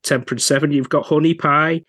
Temperance 0.04 0.46
Seven. 0.46 0.72
You've 0.72 0.90
got 0.90 1.06
Honey 1.06 1.34
Pie, 1.34 1.84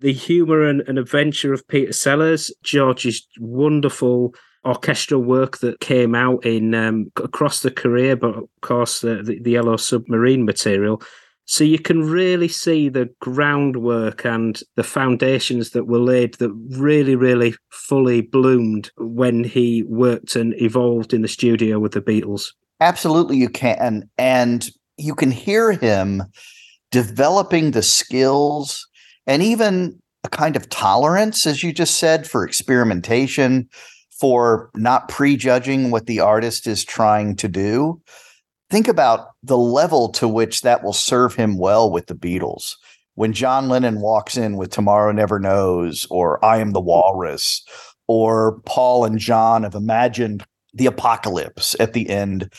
the 0.00 0.12
humour 0.12 0.62
and, 0.62 0.82
and 0.82 0.98
adventure 0.98 1.52
of 1.52 1.66
Peter 1.68 1.92
Sellers, 1.92 2.52
George's 2.62 3.26
wonderful 3.38 4.34
orchestral 4.64 5.22
work 5.22 5.58
that 5.58 5.80
came 5.80 6.14
out 6.14 6.44
in 6.44 6.74
um, 6.74 7.10
across 7.16 7.60
the 7.60 7.70
career, 7.70 8.14
but 8.14 8.36
of 8.36 8.48
course 8.60 9.00
the, 9.00 9.22
the, 9.22 9.40
the 9.40 9.52
Yellow 9.52 9.76
Submarine 9.76 10.44
material. 10.44 11.02
So 11.50 11.64
you 11.64 11.80
can 11.80 12.08
really 12.08 12.46
see 12.46 12.88
the 12.88 13.10
groundwork 13.20 14.24
and 14.24 14.62
the 14.76 14.84
foundations 14.84 15.70
that 15.70 15.88
were 15.88 15.98
laid 15.98 16.34
that 16.34 16.52
really, 16.78 17.16
really 17.16 17.56
fully 17.72 18.20
bloomed 18.20 18.92
when 18.98 19.42
he 19.42 19.82
worked 19.88 20.36
and 20.36 20.54
evolved 20.62 21.12
in 21.12 21.22
the 21.22 21.28
studio 21.28 21.80
with 21.80 21.90
the 21.90 22.00
Beatles. 22.00 22.52
Absolutely, 22.78 23.36
you 23.36 23.48
can. 23.48 24.08
And 24.16 24.70
you 24.96 25.16
can 25.16 25.32
hear 25.32 25.72
him 25.72 26.22
developing 26.92 27.72
the 27.72 27.82
skills 27.82 28.86
and 29.26 29.42
even 29.42 30.00
a 30.22 30.28
kind 30.28 30.54
of 30.54 30.68
tolerance, 30.68 31.48
as 31.48 31.64
you 31.64 31.72
just 31.72 31.96
said, 31.96 32.28
for 32.28 32.44
experimentation, 32.46 33.68
for 34.20 34.70
not 34.76 35.08
prejudging 35.08 35.90
what 35.90 36.06
the 36.06 36.20
artist 36.20 36.68
is 36.68 36.84
trying 36.84 37.34
to 37.34 37.48
do. 37.48 38.00
Think 38.70 38.86
about 38.86 39.30
the 39.42 39.58
level 39.58 40.10
to 40.12 40.28
which 40.28 40.62
that 40.62 40.84
will 40.84 40.92
serve 40.92 41.34
him 41.34 41.58
well 41.58 41.90
with 41.90 42.06
the 42.06 42.14
Beatles. 42.14 42.76
When 43.16 43.32
John 43.32 43.68
Lennon 43.68 44.00
walks 44.00 44.36
in 44.36 44.56
with 44.56 44.70
Tomorrow 44.70 45.10
Never 45.10 45.40
Knows, 45.40 46.06
or 46.08 46.42
I 46.44 46.58
Am 46.58 46.70
the 46.70 46.80
Walrus, 46.80 47.64
or 48.06 48.60
Paul 48.66 49.04
and 49.04 49.18
John 49.18 49.64
have 49.64 49.74
imagined 49.74 50.44
the 50.72 50.86
apocalypse 50.86 51.74
at 51.80 51.94
the 51.94 52.08
end 52.08 52.52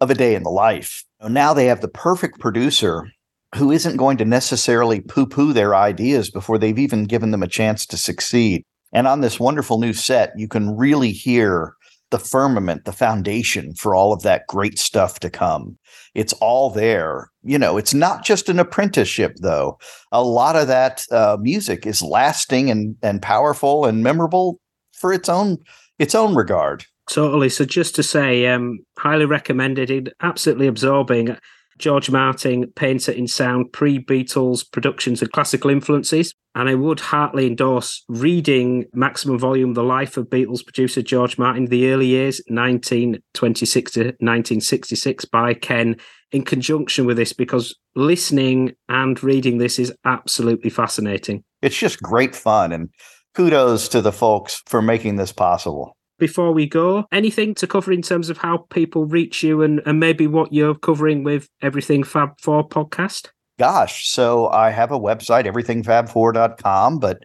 of 0.00 0.10
a 0.10 0.14
day 0.14 0.34
in 0.34 0.42
the 0.42 0.50
life. 0.50 1.02
Now 1.26 1.54
they 1.54 1.66
have 1.66 1.80
the 1.80 1.88
perfect 1.88 2.38
producer 2.38 3.10
who 3.56 3.70
isn't 3.70 3.96
going 3.96 4.18
to 4.18 4.24
necessarily 4.26 5.00
poo 5.00 5.26
poo 5.26 5.54
their 5.54 5.74
ideas 5.74 6.30
before 6.30 6.58
they've 6.58 6.78
even 6.78 7.04
given 7.04 7.30
them 7.30 7.42
a 7.42 7.48
chance 7.48 7.86
to 7.86 7.96
succeed. 7.96 8.64
And 8.92 9.06
on 9.06 9.22
this 9.22 9.40
wonderful 9.40 9.78
new 9.80 9.94
set, 9.94 10.32
you 10.36 10.46
can 10.46 10.76
really 10.76 11.12
hear 11.12 11.74
the 12.14 12.18
firmament, 12.20 12.84
the 12.84 12.92
foundation 12.92 13.74
for 13.74 13.92
all 13.92 14.12
of 14.12 14.22
that 14.22 14.46
great 14.46 14.78
stuff 14.78 15.18
to 15.18 15.28
come. 15.28 15.76
It's 16.14 16.32
all 16.34 16.70
there. 16.70 17.28
You 17.42 17.58
know, 17.58 17.76
it's 17.76 17.92
not 17.92 18.24
just 18.24 18.48
an 18.48 18.60
apprenticeship, 18.60 19.32
though. 19.40 19.80
A 20.12 20.22
lot 20.22 20.54
of 20.54 20.68
that 20.68 21.04
uh, 21.10 21.38
music 21.40 21.88
is 21.88 22.02
lasting 22.02 22.70
and 22.70 22.94
and 23.02 23.20
powerful 23.20 23.84
and 23.84 24.04
memorable 24.04 24.60
for 24.92 25.12
its 25.12 25.28
own 25.28 25.58
its 25.98 26.14
own 26.14 26.36
regard. 26.36 26.84
Totally. 27.10 27.48
So 27.48 27.64
just 27.64 27.96
to 27.96 28.04
say, 28.04 28.46
um, 28.46 28.78
highly 28.96 29.24
recommended. 29.24 30.14
Absolutely 30.22 30.68
absorbing. 30.68 31.36
George 31.78 32.10
Martin, 32.10 32.70
painter 32.76 33.12
in 33.12 33.26
sound, 33.26 33.72
pre 33.72 33.98
Beatles 33.98 34.70
productions 34.70 35.22
and 35.22 35.32
classical 35.32 35.70
influences. 35.70 36.34
And 36.56 36.68
I 36.68 36.74
would 36.76 37.00
heartily 37.00 37.48
endorse 37.48 38.04
reading 38.08 38.84
Maximum 38.94 39.38
Volume 39.38 39.74
The 39.74 39.82
Life 39.82 40.16
of 40.16 40.26
Beatles 40.28 40.64
producer 40.64 41.02
George 41.02 41.36
Martin, 41.36 41.66
the 41.66 41.90
early 41.90 42.06
years, 42.06 42.40
1926 42.46 43.92
to 43.92 44.00
1966, 44.00 45.24
by 45.24 45.54
Ken, 45.54 45.96
in 46.30 46.44
conjunction 46.44 47.06
with 47.06 47.16
this, 47.16 47.32
because 47.32 47.76
listening 47.96 48.72
and 48.88 49.22
reading 49.24 49.58
this 49.58 49.80
is 49.80 49.92
absolutely 50.04 50.70
fascinating. 50.70 51.42
It's 51.60 51.76
just 51.76 52.00
great 52.00 52.36
fun. 52.36 52.70
And 52.70 52.90
kudos 53.34 53.88
to 53.88 54.00
the 54.00 54.12
folks 54.12 54.62
for 54.66 54.80
making 54.80 55.16
this 55.16 55.32
possible 55.32 55.96
before 56.24 56.52
we 56.52 56.66
go? 56.66 57.04
Anything 57.12 57.54
to 57.56 57.66
cover 57.66 57.92
in 57.92 58.00
terms 58.00 58.30
of 58.30 58.38
how 58.38 58.56
people 58.70 59.04
reach 59.04 59.42
you 59.42 59.60
and, 59.60 59.82
and 59.84 60.00
maybe 60.00 60.26
what 60.26 60.54
you're 60.54 60.74
covering 60.74 61.22
with 61.22 61.50
Everything 61.60 62.02
Fab 62.02 62.40
4 62.40 62.66
podcast? 62.66 63.28
Gosh, 63.58 64.08
so 64.08 64.48
I 64.48 64.70
have 64.70 64.90
a 64.90 64.98
website, 64.98 65.44
everythingfab4.com, 65.44 66.98
but 66.98 67.18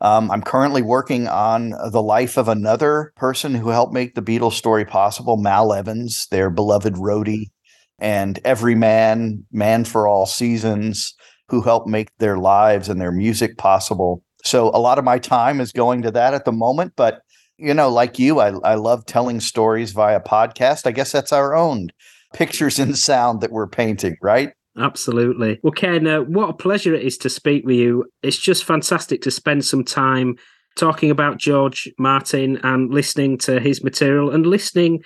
um, 0.00 0.32
I'm 0.32 0.42
currently 0.42 0.82
working 0.82 1.28
on 1.28 1.70
the 1.92 2.02
life 2.02 2.36
of 2.36 2.48
another 2.48 3.12
person 3.14 3.54
who 3.54 3.68
helped 3.68 3.92
make 3.92 4.16
the 4.16 4.22
Beatles 4.22 4.54
story 4.54 4.84
possible, 4.84 5.36
Mal 5.36 5.72
Evans, 5.72 6.26
their 6.32 6.50
beloved 6.50 6.94
roadie, 6.94 7.52
and 8.00 8.40
every 8.44 8.74
man, 8.74 9.44
man 9.52 9.84
for 9.84 10.08
all 10.08 10.26
seasons, 10.26 11.14
who 11.50 11.62
helped 11.62 11.86
make 11.86 12.08
their 12.18 12.36
lives 12.36 12.88
and 12.88 13.00
their 13.00 13.12
music 13.12 13.58
possible. 13.58 14.24
So 14.42 14.70
a 14.74 14.80
lot 14.80 14.98
of 14.98 15.04
my 15.04 15.20
time 15.20 15.60
is 15.60 15.70
going 15.70 16.02
to 16.02 16.10
that 16.10 16.34
at 16.34 16.44
the 16.44 16.52
moment, 16.52 16.94
but 16.96 17.22
you 17.60 17.74
know, 17.74 17.88
like 17.88 18.18
you, 18.18 18.40
I, 18.40 18.52
I 18.64 18.74
love 18.74 19.06
telling 19.06 19.40
stories 19.40 19.92
via 19.92 20.20
podcast. 20.20 20.86
I 20.86 20.92
guess 20.92 21.12
that's 21.12 21.32
our 21.32 21.54
own 21.54 21.90
pictures 22.32 22.78
and 22.78 22.96
sound 22.96 23.40
that 23.40 23.52
we're 23.52 23.66
painting, 23.66 24.16
right? 24.22 24.52
Absolutely. 24.78 25.58
Well, 25.62 25.72
Ken, 25.72 26.06
uh, 26.06 26.20
what 26.20 26.50
a 26.50 26.54
pleasure 26.54 26.94
it 26.94 27.02
is 27.02 27.18
to 27.18 27.28
speak 27.28 27.66
with 27.66 27.76
you. 27.76 28.06
It's 28.22 28.38
just 28.38 28.64
fantastic 28.64 29.20
to 29.22 29.30
spend 29.30 29.64
some 29.64 29.84
time 29.84 30.36
talking 30.76 31.10
about 31.10 31.38
George 31.38 31.88
Martin 31.98 32.58
and 32.62 32.92
listening 32.92 33.36
to 33.38 33.60
his 33.60 33.82
material 33.82 34.30
and 34.30 34.46
listening 34.46 35.02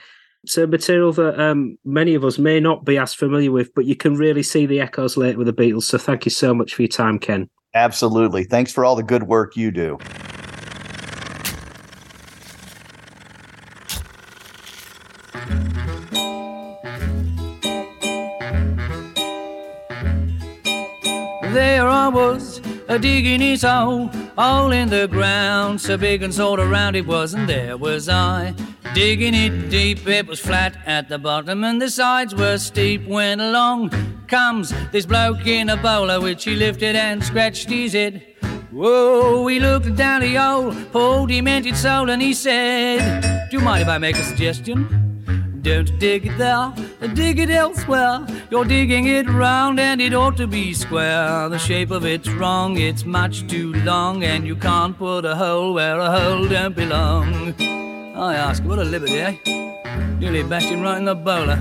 to 0.48 0.66
material 0.66 1.12
that 1.14 1.40
um, 1.40 1.78
many 1.85 2.14
of 2.14 2.24
us 2.24 2.39
may 2.39 2.60
not 2.60 2.85
be 2.85 2.98
as 2.98 3.14
familiar 3.14 3.51
with, 3.51 3.74
but 3.74 3.86
you 3.86 3.97
can 3.97 4.14
really 4.14 4.43
see 4.43 4.66
the 4.66 4.81
echoes 4.81 5.16
later 5.16 5.39
with 5.39 5.47
the 5.47 5.55
Beatles. 5.55 5.85
So 5.85 5.97
thank 5.97 6.26
you 6.26 6.31
so 6.31 6.55
much 6.55 6.74
for 6.74 6.82
your 6.82 6.89
time, 6.89 7.18
Ken. 7.18 7.48
Absolutely. 7.72 8.44
Thanks 8.44 8.70
for 8.70 8.85
all 8.85 8.94
the 8.94 9.02
good 9.02 9.24
work 9.24 9.56
you 9.56 9.70
do. 9.70 9.98
I 22.05 22.09
was, 22.09 22.60
a 22.86 22.98
digging 22.98 23.40
his 23.40 23.62
hole, 23.62 24.09
hole 24.36 24.72
in 24.72 24.90
the 24.90 25.09
ground, 25.09 25.81
so 25.81 25.97
big 25.97 26.22
and 26.22 26.35
sort 26.35 26.60
of 26.60 26.68
round 26.68 26.97
it 26.97 27.06
was, 27.06 27.32
and 27.32 27.48
there 27.48 27.78
was 27.78 28.10
I, 28.10 28.55
digging 28.93 29.32
it 29.32 29.70
deep. 29.70 30.06
It 30.06 30.26
was 30.26 30.39
flat 30.39 30.76
at 30.85 31.09
the 31.09 31.18
bottom, 31.18 31.64
and 31.64 31.81
the 31.81 31.89
sides 31.89 32.35
were 32.35 32.59
steep. 32.59 33.06
When 33.06 33.40
along 33.40 33.89
comes 34.26 34.74
this 34.93 35.06
bloke 35.06 35.47
in 35.47 35.70
a 35.70 35.78
bowler, 35.78 36.20
which 36.20 36.44
he 36.44 36.55
lifted 36.56 36.94
and 36.94 37.24
scratched 37.24 37.70
his 37.70 37.94
head. 37.94 38.22
Whoa, 38.70 39.47
he 39.47 39.59
looked 39.59 39.97
down 39.97 40.20
the 40.20 40.35
hole, 40.35 40.74
poor 40.93 41.26
demented 41.26 41.74
soul, 41.74 42.10
and 42.10 42.20
he 42.20 42.35
said, 42.35 43.48
Do 43.51 43.56
you 43.56 43.64
mind 43.64 43.81
if 43.81 43.89
I 43.89 43.97
make 43.97 44.16
a 44.16 44.22
suggestion? 44.22 45.03
Don't 45.64 45.98
dig 45.98 46.26
it 46.26 46.36
there, 46.36 46.74
dig 47.14 47.38
it 47.38 47.48
elsewhere. 47.48 48.26
You're 48.50 48.66
digging 48.66 49.06
it 49.06 49.26
round 49.26 49.80
and 49.80 49.98
it 49.98 50.12
ought 50.12 50.36
to 50.36 50.46
be 50.46 50.74
square. 50.74 51.48
The 51.48 51.56
shape 51.58 51.90
of 51.90 52.04
it's 52.04 52.28
wrong, 52.28 52.76
it's 52.76 53.06
much 53.06 53.46
too 53.46 53.72
long, 53.72 54.24
and 54.24 54.46
you 54.46 54.56
can't 54.56 54.94
put 54.98 55.24
a 55.24 55.34
hole 55.34 55.72
where 55.72 55.98
a 55.98 56.10
hole 56.20 56.46
don't 56.46 56.76
belong. 56.76 57.54
I 58.14 58.34
ask, 58.34 58.62
what 58.62 58.78
a 58.78 58.84
liberty, 58.84 59.18
eh? 59.18 59.36
Nearly 60.18 60.42
bashed 60.42 60.68
him 60.68 60.82
right 60.82 60.98
in 60.98 61.06
the 61.06 61.14
bowler. 61.14 61.58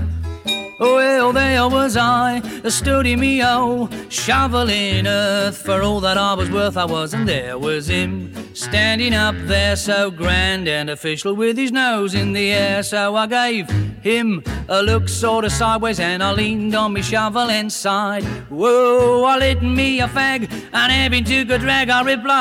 Well, 0.78 1.32
there 1.32 1.68
was 1.68 1.96
I, 1.96 2.38
a 2.64 2.70
sturdy 2.70 3.14
me 3.14 3.42
oh, 3.44 3.88
shoveling 4.08 5.06
earth 5.06 5.58
for 5.58 5.82
all 5.82 6.00
that 6.00 6.18
I 6.18 6.34
was 6.34 6.50
worth. 6.50 6.76
I 6.76 6.84
was, 6.84 7.14
and 7.14 7.28
there 7.28 7.56
was 7.56 7.88
him, 7.88 8.34
standing 8.54 9.14
up 9.14 9.36
there 9.42 9.76
so 9.76 10.10
grand 10.10 10.66
and 10.66 10.90
official 10.90 11.36
with 11.36 11.56
his 11.56 11.70
nose 11.70 12.14
in 12.14 12.32
the 12.32 12.50
air. 12.50 12.82
So 12.82 13.14
I 13.14 13.28
gave 13.28 13.70
him 14.02 14.42
a 14.68 14.82
look 14.82 15.08
sort 15.08 15.44
of 15.44 15.52
sideways 15.52 16.00
and 16.00 16.24
I 16.24 16.32
leaned 16.32 16.74
on 16.74 16.92
me 16.92 17.02
shovel 17.02 17.50
and 17.50 17.72
sighed. 17.72 18.24
Whoa, 18.50 19.22
I 19.24 19.38
lit 19.38 19.62
me 19.62 20.00
a 20.00 20.08
fag 20.08 20.50
and 20.72 20.92
having 20.92 21.22
took 21.22 21.50
a 21.50 21.58
drag, 21.58 21.88
I 21.88 22.02
replied, 22.02 22.34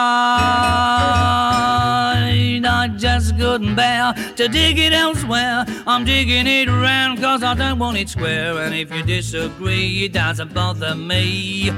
I 2.66 2.88
just 2.98 3.38
couldn't 3.38 3.76
bear 3.76 4.14
to 4.36 4.48
dig 4.48 4.78
it 4.80 4.94
elsewhere. 4.94 5.66
I'm 5.86 6.04
digging 6.04 6.48
it 6.48 6.68
round 6.68 7.20
cause 7.20 7.44
I 7.44 7.54
don't 7.54 7.80
want 7.80 7.98
it 7.98 8.10
square. 8.10 8.23
And 8.26 8.74
if 8.74 8.94
you 8.94 9.04
disagree, 9.04 10.06
it 10.06 10.14
doesn't 10.14 10.54
bother 10.54 10.95
me. 10.95 11.72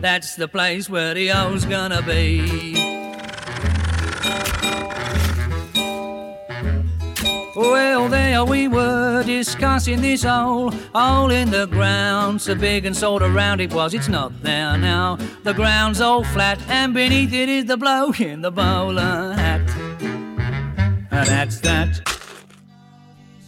That's 0.00 0.34
the 0.34 0.48
place 0.48 0.90
where 0.90 1.14
the 1.14 1.30
O's 1.30 1.64
gonna 1.64 2.02
be. 2.02 2.74
Well, 7.54 8.08
there 8.08 8.44
we 8.44 8.66
were 8.66 9.22
discussing 9.22 10.00
this 10.00 10.24
hole, 10.24 10.72
hole 10.94 11.30
in 11.30 11.50
the 11.50 11.66
ground, 11.66 12.42
so 12.42 12.54
big 12.54 12.86
and 12.86 12.96
sort 12.96 13.22
of 13.22 13.34
round 13.34 13.60
it 13.60 13.72
was. 13.72 13.94
It's 13.94 14.08
not 14.08 14.42
there 14.42 14.76
now. 14.76 15.16
The 15.44 15.52
ground's 15.52 16.00
all 16.00 16.24
flat, 16.24 16.60
and 16.68 16.92
beneath 16.92 17.32
it 17.32 17.48
is 17.48 17.66
the 17.66 17.76
bloke 17.76 18.20
in 18.20 18.40
the 18.40 18.50
bowler 18.50 19.34
hat. 19.34 19.60
And 21.10 21.28
that's 21.28 21.60
that. 21.60 22.21